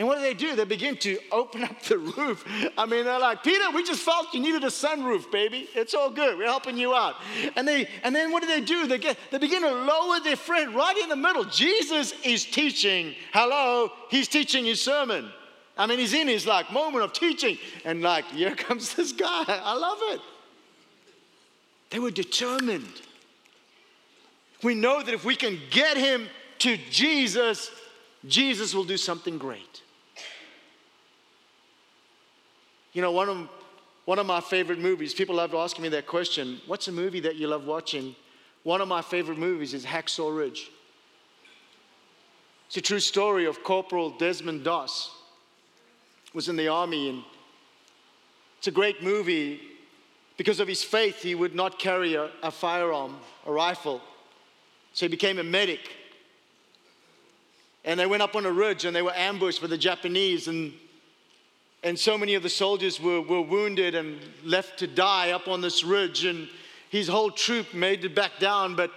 And 0.01 0.09
what 0.09 0.17
do 0.17 0.23
they 0.23 0.33
do? 0.33 0.57
They 0.57 0.65
begin 0.65 0.97
to 0.97 1.19
open 1.31 1.63
up 1.63 1.83
the 1.83 1.99
roof. 1.99 2.43
I 2.79 2.87
mean, 2.87 3.05
they're 3.05 3.21
like, 3.21 3.43
Peter, 3.43 3.71
we 3.75 3.85
just 3.85 4.03
felt 4.03 4.33
you 4.33 4.41
needed 4.41 4.65
a 4.65 4.69
sunroof, 4.69 5.31
baby. 5.31 5.69
It's 5.75 5.93
all 5.93 6.09
good. 6.09 6.39
We're 6.39 6.47
helping 6.47 6.79
you 6.79 6.95
out. 6.95 7.17
And 7.55 7.69
they 7.69 7.87
and 8.03 8.17
then 8.17 8.33
what 8.33 8.41
do 8.41 8.49
they 8.49 8.63
do? 8.63 8.87
They 8.87 8.97
get 8.97 9.19
they 9.31 9.37
begin 9.37 9.61
to 9.61 9.71
lower 9.71 10.19
their 10.21 10.37
friend 10.37 10.75
right 10.75 10.97
in 10.97 11.11
the 11.11 11.17
middle. 11.17 11.45
Jesus 11.45 12.15
is 12.25 12.47
teaching. 12.47 13.15
Hello, 13.35 13.93
he's 14.09 14.27
teaching 14.27 14.65
his 14.65 14.81
sermon. 14.81 15.31
I 15.77 15.87
mean, 15.87 15.99
he's 15.99 16.15
in 16.15 16.29
his 16.29 16.47
like 16.47 16.73
moment 16.73 17.05
of 17.05 17.13
teaching, 17.13 17.59
and 17.85 18.01
like, 18.01 18.25
here 18.25 18.55
comes 18.57 18.95
this 18.95 19.13
guy. 19.13 19.45
I 19.49 19.77
love 19.77 19.99
it. 20.15 20.21
They 21.91 21.99
were 21.99 22.11
determined. 22.11 23.03
We 24.63 24.75
know 24.75 25.03
that 25.03 25.13
if 25.13 25.27
we 25.27 25.37
can 25.37 25.59
get 25.69 25.99
him 25.99 26.27
to 26.61 26.79
Jesus, 26.89 27.71
Jesus 28.27 28.75
will 28.75 28.85
do 28.85 28.97
something 28.97 29.37
great. 29.37 29.83
You 32.93 33.03
know, 33.03 33.13
one 33.13 33.29
of, 33.29 33.49
one 34.05 34.19
of 34.19 34.27
my 34.27 34.41
favorite 34.41 34.79
movies, 34.79 35.15
people 35.15 35.37
love 35.37 35.55
asking 35.55 35.83
me 35.83 35.89
that 35.91 36.07
question 36.07 36.61
what's 36.67 36.89
a 36.89 36.93
movie 36.93 37.21
that 37.21 37.37
you 37.37 37.47
love 37.47 37.67
watching? 37.67 38.15
One 38.63 38.81
of 38.81 38.89
my 38.89 39.01
favorite 39.01 39.39
movies 39.39 39.73
is 39.75 39.85
Hacksaw 39.85 40.37
Ridge. 40.37 40.71
It's 42.67 42.77
a 42.77 42.81
true 42.81 43.01
story 43.01 43.47
of 43.47 43.63
Corporal 43.63 44.11
Desmond 44.11 44.65
Doss. 44.65 45.11
Was 46.33 46.49
in 46.49 46.55
the 46.55 46.69
army 46.69 47.09
and 47.09 47.25
it's 48.59 48.69
a 48.69 48.71
great 48.71 49.03
movie 49.03 49.61
because 50.37 50.61
of 50.61 50.69
his 50.69 50.83
faith, 50.83 51.23
he 51.23 51.35
would 51.35 51.55
not 51.55 51.79
carry 51.79 52.15
a, 52.15 52.31
a 52.43 52.51
firearm, 52.51 53.17
a 53.47 53.53
rifle. 53.53 54.01
So 54.93 55.07
he 55.07 55.11
became 55.11 55.39
a 55.39 55.43
medic. 55.43 55.81
And 57.85 57.99
they 57.99 58.07
went 58.07 58.23
up 58.23 58.37
on 58.37 58.47
a 58.47 58.53
ridge 58.53 58.85
and 58.85 58.95
they 58.95 59.03
were 59.03 59.15
ambushed 59.15 59.61
by 59.61 59.67
the 59.67 59.79
Japanese. 59.79 60.49
And, 60.49 60.73
and 61.83 61.99
so 61.99 62.19
many 62.19 62.35
of 62.35 62.43
the 62.43 62.49
soldiers 62.49 63.01
were, 63.01 63.23
were 63.23 63.41
wounded 63.41 63.95
and 63.95 64.21
left 64.45 64.79
to 64.81 64.87
die 64.87 65.31
up 65.31 65.49
on 65.49 65.61
this 65.61 65.83
ridge. 65.83 66.25
And 66.25 66.49
his 66.91 67.09
whole 67.09 67.31
troop 67.31 67.73
made 67.73 68.05
it 68.05 68.15
back 68.15 68.33
down, 68.39 68.77
but 68.77 68.91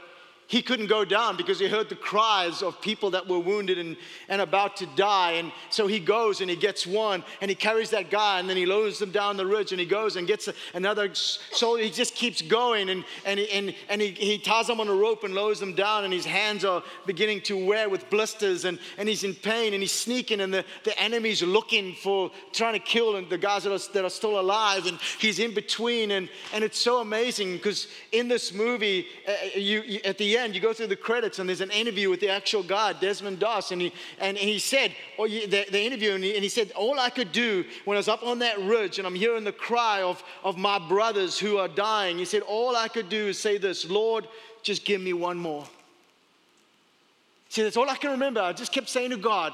he 0.54 0.62
couldn't 0.62 0.86
go 0.86 1.04
down 1.04 1.36
because 1.36 1.58
he 1.58 1.68
heard 1.68 1.90
the 1.90 1.96
cries 1.96 2.62
of 2.62 2.80
people 2.80 3.10
that 3.10 3.28
were 3.28 3.40
wounded 3.40 3.80
and, 3.80 3.98
and 4.30 4.40
about 4.40 4.78
to 4.78 4.86
die. 4.96 5.32
And 5.32 5.52
so 5.72 5.88
he 5.88 6.00
goes 6.00 6.42
and 6.42 6.50
he 6.50 6.56
gets 6.56 6.86
one 6.86 7.24
and 7.42 7.50
he 7.50 7.56
carries 7.56 7.90
that 7.90 8.12
guy 8.12 8.40
and 8.40 8.48
then 8.48 8.56
he 8.56 8.68
lowers 8.68 9.00
them 9.00 9.10
down 9.10 9.36
the 9.36 9.48
ridge 9.48 9.72
and 9.72 9.80
he 9.80 9.88
goes 9.88 10.16
and 10.16 10.28
gets 10.28 10.48
another 10.76 11.10
soldier. 11.16 11.84
He 11.84 11.90
just 11.90 12.14
keeps 12.14 12.44
going 12.44 12.90
and, 12.90 13.04
and, 13.26 13.40
he, 13.40 13.50
and, 13.50 13.74
and 13.90 14.00
he, 14.00 14.12
he 14.12 14.38
ties 14.38 14.68
them 14.68 14.80
on 14.80 14.88
a 14.88 14.94
rope 14.94 15.24
and 15.24 15.34
lowers 15.34 15.60
them 15.60 15.74
down 15.74 16.04
and 16.04 16.14
his 16.14 16.24
hands 16.26 16.64
are 16.64 16.84
beginning 17.08 17.42
to 17.42 17.66
wear 17.66 17.90
with 17.90 18.08
blisters 18.12 18.66
and, 18.66 18.78
and 19.00 19.10
he's 19.10 19.24
in 19.24 19.34
pain 19.34 19.74
and 19.74 19.82
he's 19.82 19.92
sneaking 19.92 20.40
and 20.40 20.54
the, 20.54 20.64
the 20.84 20.96
enemy's 21.02 21.42
looking 21.42 21.96
for 21.96 22.30
trying 22.52 22.74
to 22.74 22.80
kill 22.80 23.20
the 23.26 23.40
guys 23.40 23.64
that 23.64 23.74
are, 23.74 23.92
that 23.94 24.06
are 24.06 24.10
still 24.12 24.40
alive 24.40 24.86
and 24.86 25.00
he's 25.18 25.40
in 25.40 25.52
between 25.52 26.12
and, 26.12 26.30
and 26.54 26.64
it's 26.64 26.78
so 26.78 27.02
amazing 27.02 27.54
because 27.54 27.88
in 28.12 28.28
this 28.28 28.54
movie, 28.54 29.08
uh, 29.28 29.32
you, 29.56 29.82
you, 29.82 30.00
at 30.06 30.20
the 30.20 30.38
end, 30.38 30.43
you 30.52 30.60
go 30.60 30.74
through 30.74 30.88
the 30.88 30.96
credits 30.96 31.40
and 31.40 31.48
there's 31.48 31.62
an 31.62 31.72
interview 31.72 32.10
with 32.10 32.20
the 32.20 32.30
actual 32.30 32.64
guy, 32.64 32.94
Desmond 32.94 33.40
Doss, 33.40 33.72
and 33.72 33.82
he, 33.82 33.94
and 34.20 34.38
he 34.38 34.60
said, 34.60 34.94
oh, 35.18 35.28
the, 35.28 35.66
the 35.72 35.82
interview, 35.82 36.14
and 36.14 36.24
he, 36.24 36.34
and 36.34 36.44
he 36.44 36.50
said, 36.50 36.72
all 36.76 37.00
I 37.00 37.10
could 37.10 37.32
do 37.32 37.64
when 37.86 37.96
I 37.96 38.00
was 38.00 38.08
up 38.08 38.24
on 38.24 38.40
that 38.40 38.60
ridge 38.60 38.98
and 38.98 39.08
I'm 39.08 39.16
hearing 39.16 39.44
the 39.44 39.52
cry 39.52 40.02
of, 40.02 40.24
of 40.44 40.58
my 40.58 40.80
brothers 40.80 41.38
who 41.38 41.58
are 41.58 41.68
dying, 41.68 42.18
he 42.18 42.26
said, 42.26 42.42
all 42.42 42.76
I 42.76 42.88
could 42.88 43.10
do 43.10 43.28
is 43.28 43.40
say 43.40 43.58
this, 43.58 43.90
Lord, 43.90 44.28
just 44.64 44.86
give 44.86 45.02
me 45.02 45.14
one 45.14 45.38
more. 45.38 45.66
See, 47.50 47.62
that's 47.62 47.78
all 47.78 47.90
I 47.90 47.96
can 47.96 48.12
remember. 48.12 48.42
I 48.42 48.54
just 48.54 48.72
kept 48.72 48.90
saying 48.90 49.12
to 49.12 49.18
God, 49.18 49.54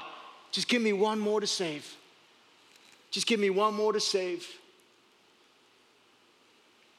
just 0.52 0.68
give 0.68 0.80
me 0.80 0.92
one 0.92 1.18
more 1.18 1.40
to 1.40 1.46
save. 1.46 1.94
Just 3.10 3.26
give 3.26 3.38
me 3.38 3.50
one 3.50 3.74
more 3.74 3.92
to 3.92 4.00
save. 4.00 4.48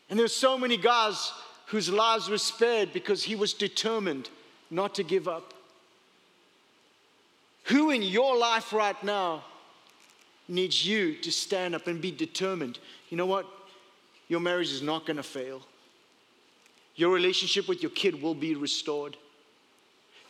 And 0.10 0.20
there's 0.20 0.36
so 0.36 0.58
many 0.58 0.78
guys 0.78 1.32
whose 1.72 1.90
lives 1.90 2.28
were 2.28 2.38
spared 2.38 2.92
because 2.92 3.24
he 3.24 3.34
was 3.34 3.54
determined 3.54 4.30
not 4.70 4.94
to 4.94 5.04
give 5.04 5.26
up. 5.26 5.54
Who 7.66 7.92
in 7.92 8.02
your 8.02 8.38
life 8.38 8.74
right 8.74 9.02
now 9.06 9.46
needs 10.50 10.86
you 10.86 11.16
to 11.16 11.32
stand 11.32 11.74
up 11.74 11.88
and 11.88 12.02
be 12.02 12.12
determined? 12.12 12.78
You 13.10 13.16
know 13.16 13.26
what? 13.26 13.46
Your 14.28 14.42
marriage 14.42 14.70
is 14.70 14.82
not 14.82 15.06
going 15.06 15.16
to 15.16 15.24
fail. 15.24 15.62
Your 16.96 17.14
relationship 17.14 17.70
with 17.70 17.82
your 17.82 17.92
kid 17.92 18.22
will 18.22 18.36
be 18.36 18.54
restored. 18.54 19.16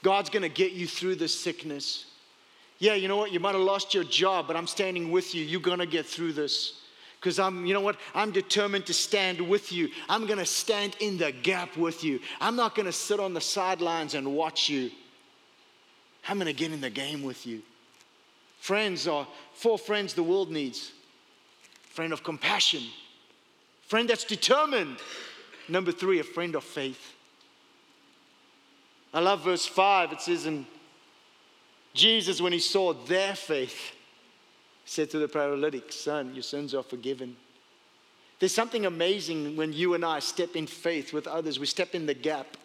God's 0.04 0.30
going 0.30 0.44
to 0.44 0.50
get 0.50 0.74
you 0.74 0.86
through 0.86 1.16
this 1.16 1.38
sickness. 1.38 2.06
Yeah, 2.78 2.94
you 2.94 3.08
know 3.08 3.18
what? 3.18 3.32
You 3.32 3.40
might 3.40 3.56
have 3.56 3.64
lost 3.64 3.96
your 3.96 4.04
job, 4.04 4.46
but 4.46 4.56
I'm 4.56 4.68
standing 4.68 5.12
with 5.12 5.34
you. 5.34 5.44
You're 5.44 5.60
going 5.60 5.80
to 5.80 5.88
get 5.88 6.06
through 6.06 6.34
this 6.34 6.82
because 7.22 7.38
I'm, 7.38 7.68
you 7.68 7.74
know 7.76 7.82
what? 7.82 7.98
I'm 8.16 8.32
determined 8.32 8.88
to 8.88 8.96
stand 8.96 9.40
with 9.40 9.72
you. 9.72 9.90
I'm 10.10 10.26
going 10.26 10.40
to 10.40 10.46
stand 10.46 10.98
in 11.00 11.20
the 11.20 11.32
gap 11.32 11.78
with 11.78 12.04
you. 12.04 12.20
I'm 12.40 12.56
not 12.56 12.74
going 12.74 12.88
to 12.88 12.92
sit 12.92 13.20
on 13.20 13.36
the 13.36 13.42
sidelines 13.42 14.16
and 14.16 14.34
watch 14.34 14.70
you. 14.70 14.90
I'm 16.28 16.38
going 16.38 16.48
to 16.48 16.54
get 16.54 16.72
in 16.72 16.82
the 16.82 16.90
game 16.90 17.22
with 17.22 17.46
you. 17.46 17.62
Friends 18.60 19.08
are 19.08 19.28
four 19.54 19.78
friends 19.78 20.16
the 20.16 20.24
world 20.24 20.52
needs 20.52 20.92
friend 21.92 22.14
of 22.14 22.24
compassion, 22.24 22.84
friend 23.88 24.10
that's 24.10 24.24
determined. 24.24 24.98
Number 25.68 25.92
three, 25.92 26.20
a 26.20 26.24
friend 26.24 26.56
of 26.56 26.64
faith. 26.64 27.14
I 29.14 29.20
love 29.20 29.44
verse 29.44 29.66
five. 29.66 30.12
It 30.12 30.22
says, 30.22 30.46
in 30.46 30.66
Jesus, 31.94 32.42
when 32.42 32.54
he 32.54 32.60
saw 32.60 32.94
their 32.94 33.36
faith, 33.36 33.94
said 34.92 35.10
to 35.10 35.20
the 35.20 35.28
paralytic, 35.28 35.90
Son, 35.90 36.34
your 36.34 36.44
sins 36.44 36.76
are 36.76 36.84
forgiven. 36.84 37.38
There's 38.40 38.54
something 38.54 38.86
amazing 38.86 39.56
when 39.56 39.72
you 39.72 39.94
and 39.94 40.04
I 40.04 40.20
step 40.20 40.58
in 40.58 40.68
faith 40.68 41.14
with 41.14 41.28
others, 41.28 41.62
we 41.62 41.66
step 41.66 41.96
in 41.96 42.06
the 42.06 42.14
gap. 42.14 42.58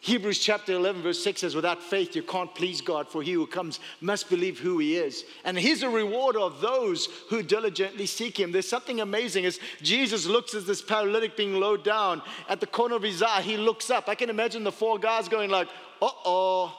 Hebrews 0.00 0.40
chapter 0.40 0.72
11, 0.72 1.02
verse 1.02 1.22
6 1.22 1.40
says, 1.40 1.54
Without 1.54 1.80
faith, 1.80 2.16
you 2.16 2.24
can't 2.24 2.52
please 2.52 2.80
God, 2.80 3.08
for 3.08 3.22
he 3.22 3.32
who 3.32 3.46
comes 3.46 3.78
must 4.00 4.28
believe 4.28 4.58
who 4.58 4.78
he 4.78 4.96
is. 4.96 5.24
And 5.44 5.56
he's 5.56 5.84
a 5.84 5.88
rewarder 5.88 6.40
of 6.40 6.60
those 6.60 7.08
who 7.30 7.40
diligently 7.40 8.06
seek 8.06 8.38
him. 8.38 8.50
There's 8.50 8.68
something 8.68 9.00
amazing 9.00 9.46
as 9.46 9.60
Jesus 9.82 10.26
looks 10.26 10.52
at 10.54 10.66
this 10.66 10.82
paralytic 10.82 11.36
being 11.36 11.54
low 11.54 11.76
down 11.76 12.22
at 12.48 12.58
the 12.58 12.66
corner 12.66 12.96
of 12.96 13.02
his 13.04 13.22
eye. 13.22 13.40
He 13.40 13.56
looks 13.56 13.88
up. 13.88 14.08
I 14.08 14.16
can 14.16 14.30
imagine 14.30 14.64
the 14.64 14.72
four 14.72 14.98
guys 14.98 15.28
going, 15.28 15.48
like, 15.48 15.68
uh 16.02 16.10
oh, 16.24 16.76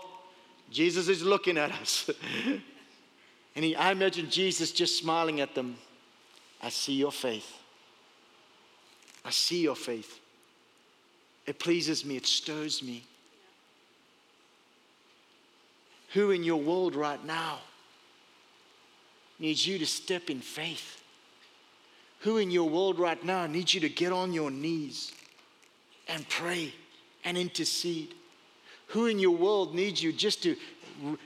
Jesus 0.69 1.07
is 1.07 1.23
looking 1.23 1.57
at 1.57 1.71
us. 1.71 2.09
And 3.55 3.63
he, 3.63 3.75
I 3.75 3.91
imagine 3.91 4.29
Jesus 4.29 4.71
just 4.71 4.97
smiling 4.97 5.39
at 5.39 5.55
them. 5.55 5.77
I 6.61 6.69
see 6.69 6.93
your 6.93 7.11
faith. 7.11 7.51
I 9.23 9.31
see 9.31 9.61
your 9.61 9.75
faith. 9.75 10.19
It 11.45 11.59
pleases 11.59 12.03
me, 12.03 12.17
it 12.17 12.25
stirs 12.25 12.83
me. 12.83 13.03
Who 16.13 16.31
in 16.31 16.43
your 16.43 16.61
world 16.61 16.95
right 16.95 17.23
now 17.25 17.59
needs 19.37 19.65
you 19.67 19.77
to 19.79 19.85
step 19.85 20.29
in 20.29 20.39
faith? 20.39 21.01
Who 22.21 22.37
in 22.37 22.51
your 22.51 22.69
world 22.69 22.99
right 22.99 23.23
now 23.23 23.45
needs 23.45 23.73
you 23.73 23.81
to 23.81 23.89
get 23.89 24.11
on 24.11 24.33
your 24.33 24.49
knees 24.49 25.11
and 26.07 26.27
pray 26.29 26.73
and 27.23 27.37
intercede? 27.37 28.15
Who 28.95 29.07
in 29.07 29.19
your 29.19 29.35
world 29.35 29.75
needs 29.75 30.01
you 30.01 30.13
just 30.13 30.41
to 30.43 30.55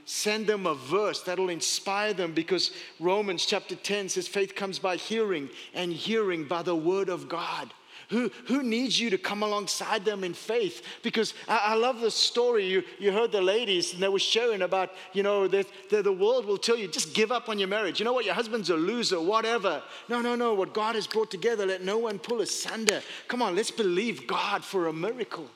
send 0.03 0.47
them 0.47 0.65
a 0.65 0.73
verse 0.73 1.21
that'll 1.21 1.49
inspire 1.49 2.13
them 2.13 2.33
because 2.33 2.71
Romans 2.99 3.45
chapter 3.45 3.75
10 3.75 4.09
says 4.09 4.27
faith 4.27 4.55
comes 4.55 4.79
by 4.79 4.95
hearing 4.95 5.49
and 5.75 5.93
hearing 5.93 6.45
by 6.45 6.63
the 6.63 6.75
word 6.75 7.09
of 7.09 7.29
God. 7.29 7.71
Who, 8.09 8.31
who 8.47 8.63
needs 8.63 8.99
you 8.99 9.11
to 9.11 9.19
come 9.19 9.43
alongside 9.43 10.03
them 10.03 10.23
in 10.23 10.33
faith? 10.33 10.81
Because 11.03 11.35
I, 11.47 11.59
I 11.63 11.73
love 11.75 12.01
the 12.01 12.09
story. 12.09 12.65
You, 12.65 12.81
you 12.97 13.11
heard 13.11 13.31
the 13.31 13.39
ladies 13.39 13.93
and 13.93 14.01
they 14.01 14.09
were 14.09 14.17
sharing 14.17 14.63
about, 14.63 14.89
you 15.13 15.21
know, 15.21 15.47
that, 15.49 15.67
that 15.91 16.05
the 16.05 16.11
world 16.11 16.47
will 16.47 16.57
tell 16.57 16.75
you, 16.75 16.87
just 16.87 17.13
give 17.13 17.31
up 17.31 17.49
on 17.49 17.59
your 17.59 17.67
marriage. 17.67 17.99
You 17.99 18.05
know 18.05 18.13
what? 18.13 18.25
Your 18.25 18.33
husband's 18.33 18.71
a 18.71 18.75
loser, 18.75 19.21
whatever. 19.21 19.83
No, 20.07 20.21
no, 20.21 20.33
no. 20.33 20.55
What 20.55 20.73
God 20.73 20.95
has 20.95 21.05
brought 21.05 21.29
together, 21.29 21.67
let 21.67 21.83
no 21.83 21.99
one 21.99 22.17
pull 22.17 22.41
asunder. 22.41 23.03
Come 23.27 23.43
on, 23.43 23.55
let's 23.55 23.69
believe 23.69 24.25
God 24.25 24.63
for 24.63 24.87
a 24.87 24.93
miracle. 24.93 25.51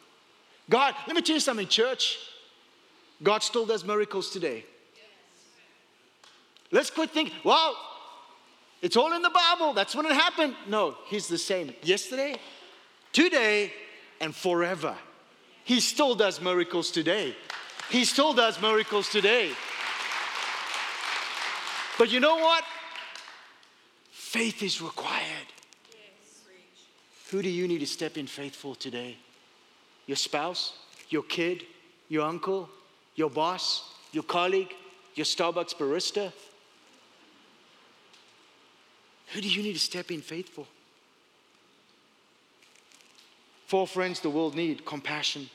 God, 0.70 0.96
let 1.08 1.16
me 1.16 1.22
tell 1.22 1.36
you 1.36 1.40
something, 1.40 1.68
church. 1.68 2.18
God 3.22 3.44
still 3.44 3.66
does 3.66 3.86
miracles 3.86 4.30
today. 4.30 4.66
Let's 6.72 6.90
quit 6.90 7.12
thinking, 7.12 7.36
well, 7.44 7.78
it's 8.82 8.98
all 8.98 9.14
in 9.14 9.22
the 9.22 9.30
Bible. 9.30 9.74
That's 9.74 9.96
when 9.96 10.06
it 10.06 10.14
happened. 10.14 10.56
No, 10.68 10.98
He's 11.06 11.28
the 11.28 11.38
same 11.38 11.74
yesterday, 11.84 12.36
today, 13.12 13.72
and 14.20 14.36
forever. 14.36 14.96
He 15.64 15.80
still 15.80 16.16
does 16.16 16.42
miracles 16.42 16.92
today. 16.92 17.36
He 17.90 18.06
still 18.06 18.34
does 18.34 18.62
miracles 18.62 19.10
today. 19.10 19.52
But 21.98 22.12
you 22.12 22.20
know 22.20 22.38
what? 22.38 22.64
Faith 24.12 24.64
is 24.64 24.82
required. 24.82 25.48
Who 27.30 27.42
do 27.42 27.50
you 27.50 27.68
need 27.68 27.80
to 27.80 27.88
step 27.88 28.18
in 28.18 28.28
faith 28.28 28.56
for 28.56 28.76
today? 28.76 29.18
Your 30.06 30.16
spouse, 30.16 30.74
your 31.10 31.24
kid, 31.24 31.66
your 32.10 32.26
uncle, 32.26 32.70
your 33.16 33.30
boss, 33.30 33.94
your 34.12 34.24
colleague, 34.24 34.74
your 35.16 35.26
Starbucks 35.26 35.76
barista? 35.76 36.32
Who 39.34 39.42
do 39.42 39.50
you 39.50 39.64
need 39.64 39.74
to 39.74 39.80
step 39.80 40.12
in 40.12 40.22
faithful? 40.22 40.68
Four 43.68 43.88
friends 43.88 44.20
the 44.20 44.30
world 44.30 44.56
need 44.56 44.86
compassion, 44.86 45.50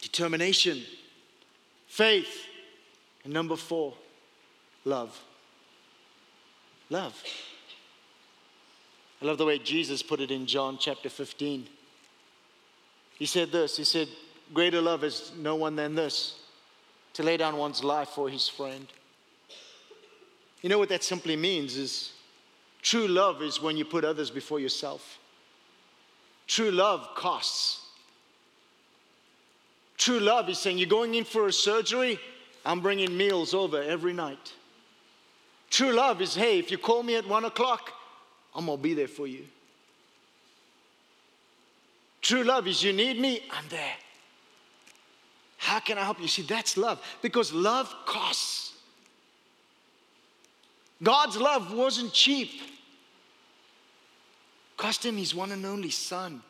determination, 0.00 0.82
faith, 1.86 2.46
and 3.24 3.32
number 3.32 3.54
four, 3.54 3.94
love. 4.84 5.16
Love. 6.90 7.22
I 9.20 9.26
love 9.26 9.38
the 9.38 9.44
way 9.44 9.58
Jesus 9.58 10.02
put 10.02 10.20
it 10.20 10.30
in 10.30 10.46
John 10.46 10.78
chapter 10.80 11.08
15. 11.08 11.68
He 13.18 13.26
said 13.26 13.50
this 13.52 13.76
He 13.76 13.84
said, 13.84 14.08
Greater 14.54 14.80
love 14.80 15.04
is 15.04 15.32
no 15.36 15.56
one 15.56 15.76
than 15.76 15.94
this 15.94 16.40
to 17.14 17.22
lay 17.22 17.36
down 17.36 17.56
one's 17.56 17.84
life 17.84 18.08
for 18.10 18.30
his 18.30 18.48
friend. 18.48 18.86
You 20.62 20.68
know 20.68 20.78
what 20.78 20.88
that 20.88 21.04
simply 21.04 21.36
means 21.36 21.76
is 21.76 22.12
true 22.80 23.06
love 23.06 23.42
is 23.42 23.60
when 23.60 23.76
you 23.76 23.84
put 23.84 24.04
others 24.04 24.30
before 24.30 24.58
yourself. 24.58 25.18
True 26.46 26.70
love 26.70 27.10
costs. 27.14 27.82
True 29.98 30.20
love 30.20 30.48
is 30.48 30.58
saying 30.58 30.78
you're 30.78 30.88
going 30.88 31.14
in 31.14 31.24
for 31.24 31.48
a 31.48 31.52
surgery, 31.52 32.18
I'm 32.64 32.80
bringing 32.80 33.16
meals 33.16 33.52
over 33.52 33.82
every 33.82 34.12
night. 34.12 34.54
True 35.70 35.92
love 35.92 36.22
is 36.22 36.34
hey, 36.34 36.58
if 36.58 36.70
you 36.70 36.78
call 36.78 37.02
me 37.02 37.16
at 37.16 37.28
one 37.28 37.44
o'clock, 37.44 37.92
I'm 38.54 38.66
gonna 38.66 38.78
be 38.78 38.94
there 38.94 39.08
for 39.08 39.26
you. 39.26 39.44
True 42.20 42.42
love 42.42 42.66
is 42.66 42.82
you 42.82 42.92
need 42.92 43.18
me, 43.18 43.40
I'm 43.50 43.64
there. 43.68 43.94
How 45.58 45.80
can 45.80 45.98
I 45.98 46.04
help 46.04 46.20
you? 46.20 46.28
See, 46.28 46.42
that's 46.42 46.76
love 46.76 47.02
because 47.20 47.52
love 47.52 47.94
costs. 48.06 48.72
God's 51.02 51.36
love 51.36 51.72
wasn't 51.72 52.12
cheap. 52.12 52.50
Cost 54.76 55.04
him 55.04 55.16
his 55.16 55.34
one 55.34 55.52
and 55.52 55.64
only 55.66 55.90
son. 55.90 56.42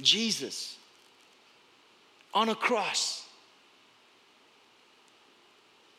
Jesus 0.00 0.76
on 2.34 2.50
a 2.50 2.54
cross, 2.54 3.24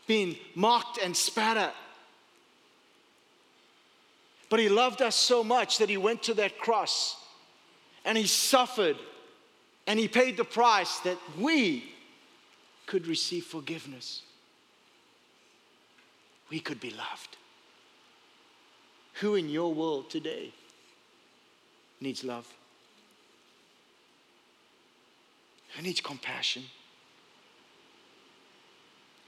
being 0.06 0.36
mocked 0.54 1.00
and 1.00 1.18
spat 1.18 1.58
at. 1.58 1.76
But 4.50 4.60
he 4.60 4.70
loved 4.70 5.02
us 5.02 5.16
so 5.16 5.44
much 5.44 5.80
that 5.80 5.90
he 5.90 5.98
went 5.98 6.22
to 6.24 6.36
that 6.36 6.60
cross 6.60 7.16
and 8.08 8.18
he 8.18 8.26
suffered 8.26 8.96
and 9.86 10.00
he 10.00 10.08
paid 10.08 10.38
the 10.38 10.46
price 10.46 11.00
that 11.00 11.18
we 11.38 11.92
could 12.88 13.06
receive 13.06 13.44
forgiveness. 13.44 14.22
We 16.50 16.62
could 16.62 16.80
be 16.80 16.90
loved. 16.90 17.36
Who 19.16 19.36
in 19.36 19.50
your 19.50 19.74
world 19.74 20.10
today 20.10 20.54
needs 22.00 22.24
love? 22.24 22.48
Who 25.76 25.82
needs 25.82 26.00
compassion? 26.00 26.64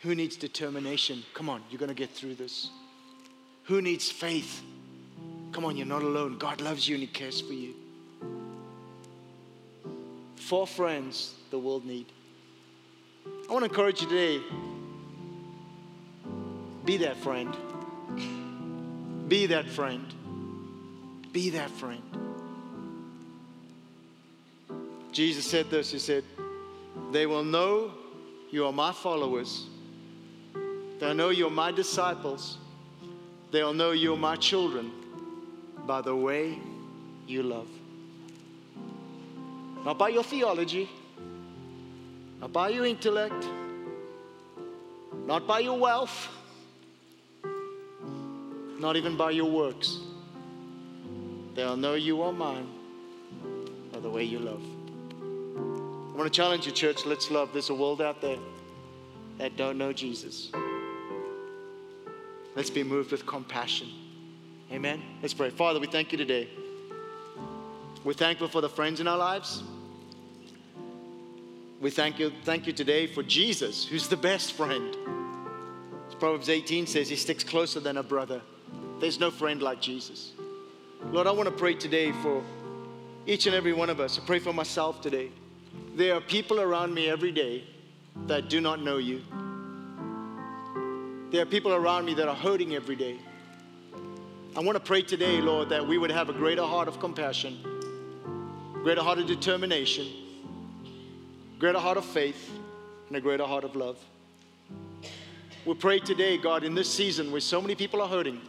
Who 0.03 0.15
needs 0.15 0.37
determination? 0.37 1.23
Come 1.33 1.49
on, 1.49 1.63
you're 1.69 1.79
going 1.79 1.89
to 1.89 1.95
get 1.95 2.11
through 2.11 2.35
this. 2.35 2.69
Who 3.65 3.81
needs 3.81 4.09
faith? 4.09 4.61
Come 5.51 5.65
on, 5.65 5.75
you're 5.75 5.85
not 5.85 6.03
alone. 6.03 6.37
God 6.37 6.61
loves 6.61 6.87
you 6.87 6.95
and 6.95 7.01
He 7.01 7.07
cares 7.07 7.41
for 7.41 7.53
you. 7.53 7.73
Four 10.49 10.65
friends 10.65 11.35
the 11.51 11.59
world 11.59 11.85
need. 11.85 12.07
I 13.47 13.53
want 13.53 13.63
to 13.65 13.69
encourage 13.69 14.01
you 14.01 14.07
today 14.07 14.41
be 16.83 16.97
that 16.97 17.17
friend. 17.17 17.55
Be 19.29 19.45
that 19.45 19.69
friend. 19.69 20.11
Be 21.31 21.51
that 21.51 21.69
friend. 21.69 22.01
Jesus 25.11 25.45
said 25.45 25.69
this 25.69 25.91
He 25.91 25.99
said, 25.99 26.23
They 27.11 27.27
will 27.27 27.43
know 27.43 27.91
you 28.49 28.65
are 28.65 28.73
my 28.73 28.91
followers. 28.91 29.67
They'll 30.99 31.13
know 31.13 31.29
you're 31.29 31.51
my 31.51 31.71
disciples. 31.71 32.57
They'll 33.51 33.75
know 33.75 33.91
you're 33.91 34.17
my 34.17 34.35
children 34.35 34.91
by 35.85 36.01
the 36.01 36.15
way 36.15 36.57
you 37.27 37.43
love. 37.43 37.67
Not 39.85 39.97
by 39.97 40.09
your 40.09 40.23
theology, 40.23 40.89
not 42.41 42.51
by 42.51 42.69
your 42.69 42.85
intellect, 42.85 43.45
not 45.25 45.47
by 45.47 45.59
your 45.59 45.77
wealth, 45.77 46.27
not 48.79 48.95
even 48.95 49.15
by 49.17 49.31
your 49.31 49.49
works. 49.49 49.99
They'll 51.55 51.77
know 51.77 51.95
you 51.95 52.21
are 52.21 52.31
mine 52.31 52.67
by 53.91 53.99
the 53.99 54.09
way 54.09 54.23
you 54.23 54.39
love. 54.39 54.63
I 56.13 56.17
want 56.17 56.31
to 56.31 56.35
challenge 56.35 56.65
you, 56.65 56.71
church. 56.71 57.05
Let's 57.05 57.31
love. 57.31 57.49
There's 57.53 57.69
a 57.69 57.75
world 57.75 58.01
out 58.01 58.21
there 58.21 58.37
that 59.37 59.55
don't 59.55 59.77
know 59.77 59.93
Jesus. 59.93 60.51
Let's 62.55 62.69
be 62.69 62.83
moved 62.83 63.11
with 63.11 63.25
compassion. 63.25 63.87
Amen. 64.71 65.01
Let's 65.21 65.33
pray. 65.33 65.49
Father, 65.49 65.79
we 65.79 65.87
thank 65.87 66.11
you 66.11 66.17
today. 66.17 66.49
We're 68.03 68.13
thankful 68.13 68.47
for 68.47 68.61
the 68.61 68.69
friends 68.69 68.99
in 68.99 69.07
our 69.07 69.17
lives. 69.17 69.63
We 71.81 71.89
thank 71.89 72.19
you, 72.19 72.31
thank 72.43 72.67
you 72.67 72.73
today 72.73 73.07
for 73.07 73.23
Jesus, 73.23 73.85
who's 73.85 74.07
the 74.07 74.17
best 74.17 74.53
friend. 74.53 74.95
Proverbs 76.19 76.49
18 76.49 76.85
says, 76.85 77.07
he 77.07 77.15
sticks 77.15 77.45
closer 77.45 77.79
than 77.79 77.97
a 77.97 78.03
brother. 78.03 78.41
There's 78.99 79.19
no 79.19 79.31
friend 79.31 79.61
like 79.61 79.79
Jesus. 79.79 80.33
Lord, 81.11 81.27
I 81.27 81.31
want 81.31 81.47
to 81.47 81.55
pray 81.55 81.73
today 81.75 82.11
for 82.11 82.43
each 83.25 83.45
and 83.45 83.55
every 83.55 83.71
one 83.71 83.89
of 83.89 84.01
us. 84.01 84.19
I 84.19 84.25
pray 84.25 84.39
for 84.39 84.51
myself 84.51 84.99
today. 84.99 85.31
There 85.95 86.13
are 86.15 86.19
people 86.21 86.59
around 86.59 86.93
me 86.93 87.09
every 87.09 87.31
day 87.31 87.63
that 88.27 88.49
do 88.49 88.59
not 88.59 88.81
know 88.81 88.97
you. 88.97 89.21
There 91.31 91.41
are 91.41 91.45
people 91.45 91.73
around 91.73 92.05
me 92.05 92.13
that 92.15 92.27
are 92.27 92.35
hurting 92.35 92.75
every 92.75 92.97
day. 92.97 93.17
I 94.57 94.59
want 94.59 94.75
to 94.75 94.83
pray 94.83 95.01
today, 95.01 95.39
Lord, 95.39 95.69
that 95.69 95.87
we 95.87 95.97
would 95.97 96.11
have 96.11 96.27
a 96.27 96.33
greater 96.33 96.65
heart 96.65 96.89
of 96.89 96.99
compassion, 96.99 97.57
greater 98.89 99.03
heart 99.03 99.19
of 99.19 99.27
determination, 99.27 100.07
greater 101.59 101.77
heart 101.77 101.95
of 101.95 102.03
faith, 102.03 102.49
and 103.07 103.15
a 103.15 103.21
greater 103.21 103.45
heart 103.45 103.63
of 103.63 103.75
love. 103.75 103.99
We 105.63 105.75
pray 105.75 105.99
today, 105.99 106.39
God, 106.39 106.63
in 106.63 106.73
this 106.73 106.91
season 106.91 107.31
where 107.31 107.39
so 107.39 107.61
many 107.61 107.75
people 107.75 108.01
are 108.01 108.07
hurting, 108.07 108.41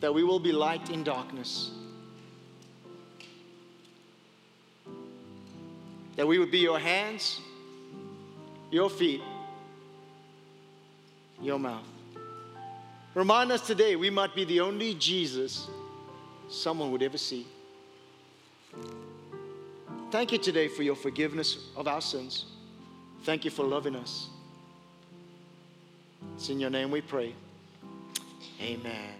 that 0.00 0.14
we 0.14 0.24
will 0.24 0.38
be 0.38 0.50
light 0.50 0.88
in 0.88 1.04
darkness. 1.04 1.72
That 6.16 6.26
we 6.26 6.38
would 6.38 6.50
be 6.50 6.60
your 6.60 6.78
hands, 6.78 7.38
your 8.70 8.88
feet, 8.88 9.20
your 11.42 11.58
mouth. 11.58 11.84
Remind 13.14 13.52
us 13.52 13.60
today 13.66 13.94
we 13.94 14.08
might 14.08 14.34
be 14.34 14.44
the 14.46 14.60
only 14.60 14.94
Jesus 14.94 15.68
someone 16.48 16.90
would 16.92 17.02
ever 17.02 17.18
see. 17.18 17.46
Thank 20.10 20.32
you 20.32 20.38
today 20.38 20.68
for 20.68 20.82
your 20.82 20.96
forgiveness 20.96 21.68
of 21.76 21.86
our 21.86 22.00
sins. 22.00 22.46
Thank 23.24 23.44
you 23.44 23.50
for 23.50 23.62
loving 23.62 23.94
us. 23.94 24.28
It's 26.34 26.48
in 26.48 26.58
your 26.58 26.70
name 26.70 26.90
we 26.90 27.02
pray. 27.02 27.34
Amen. 28.60 29.17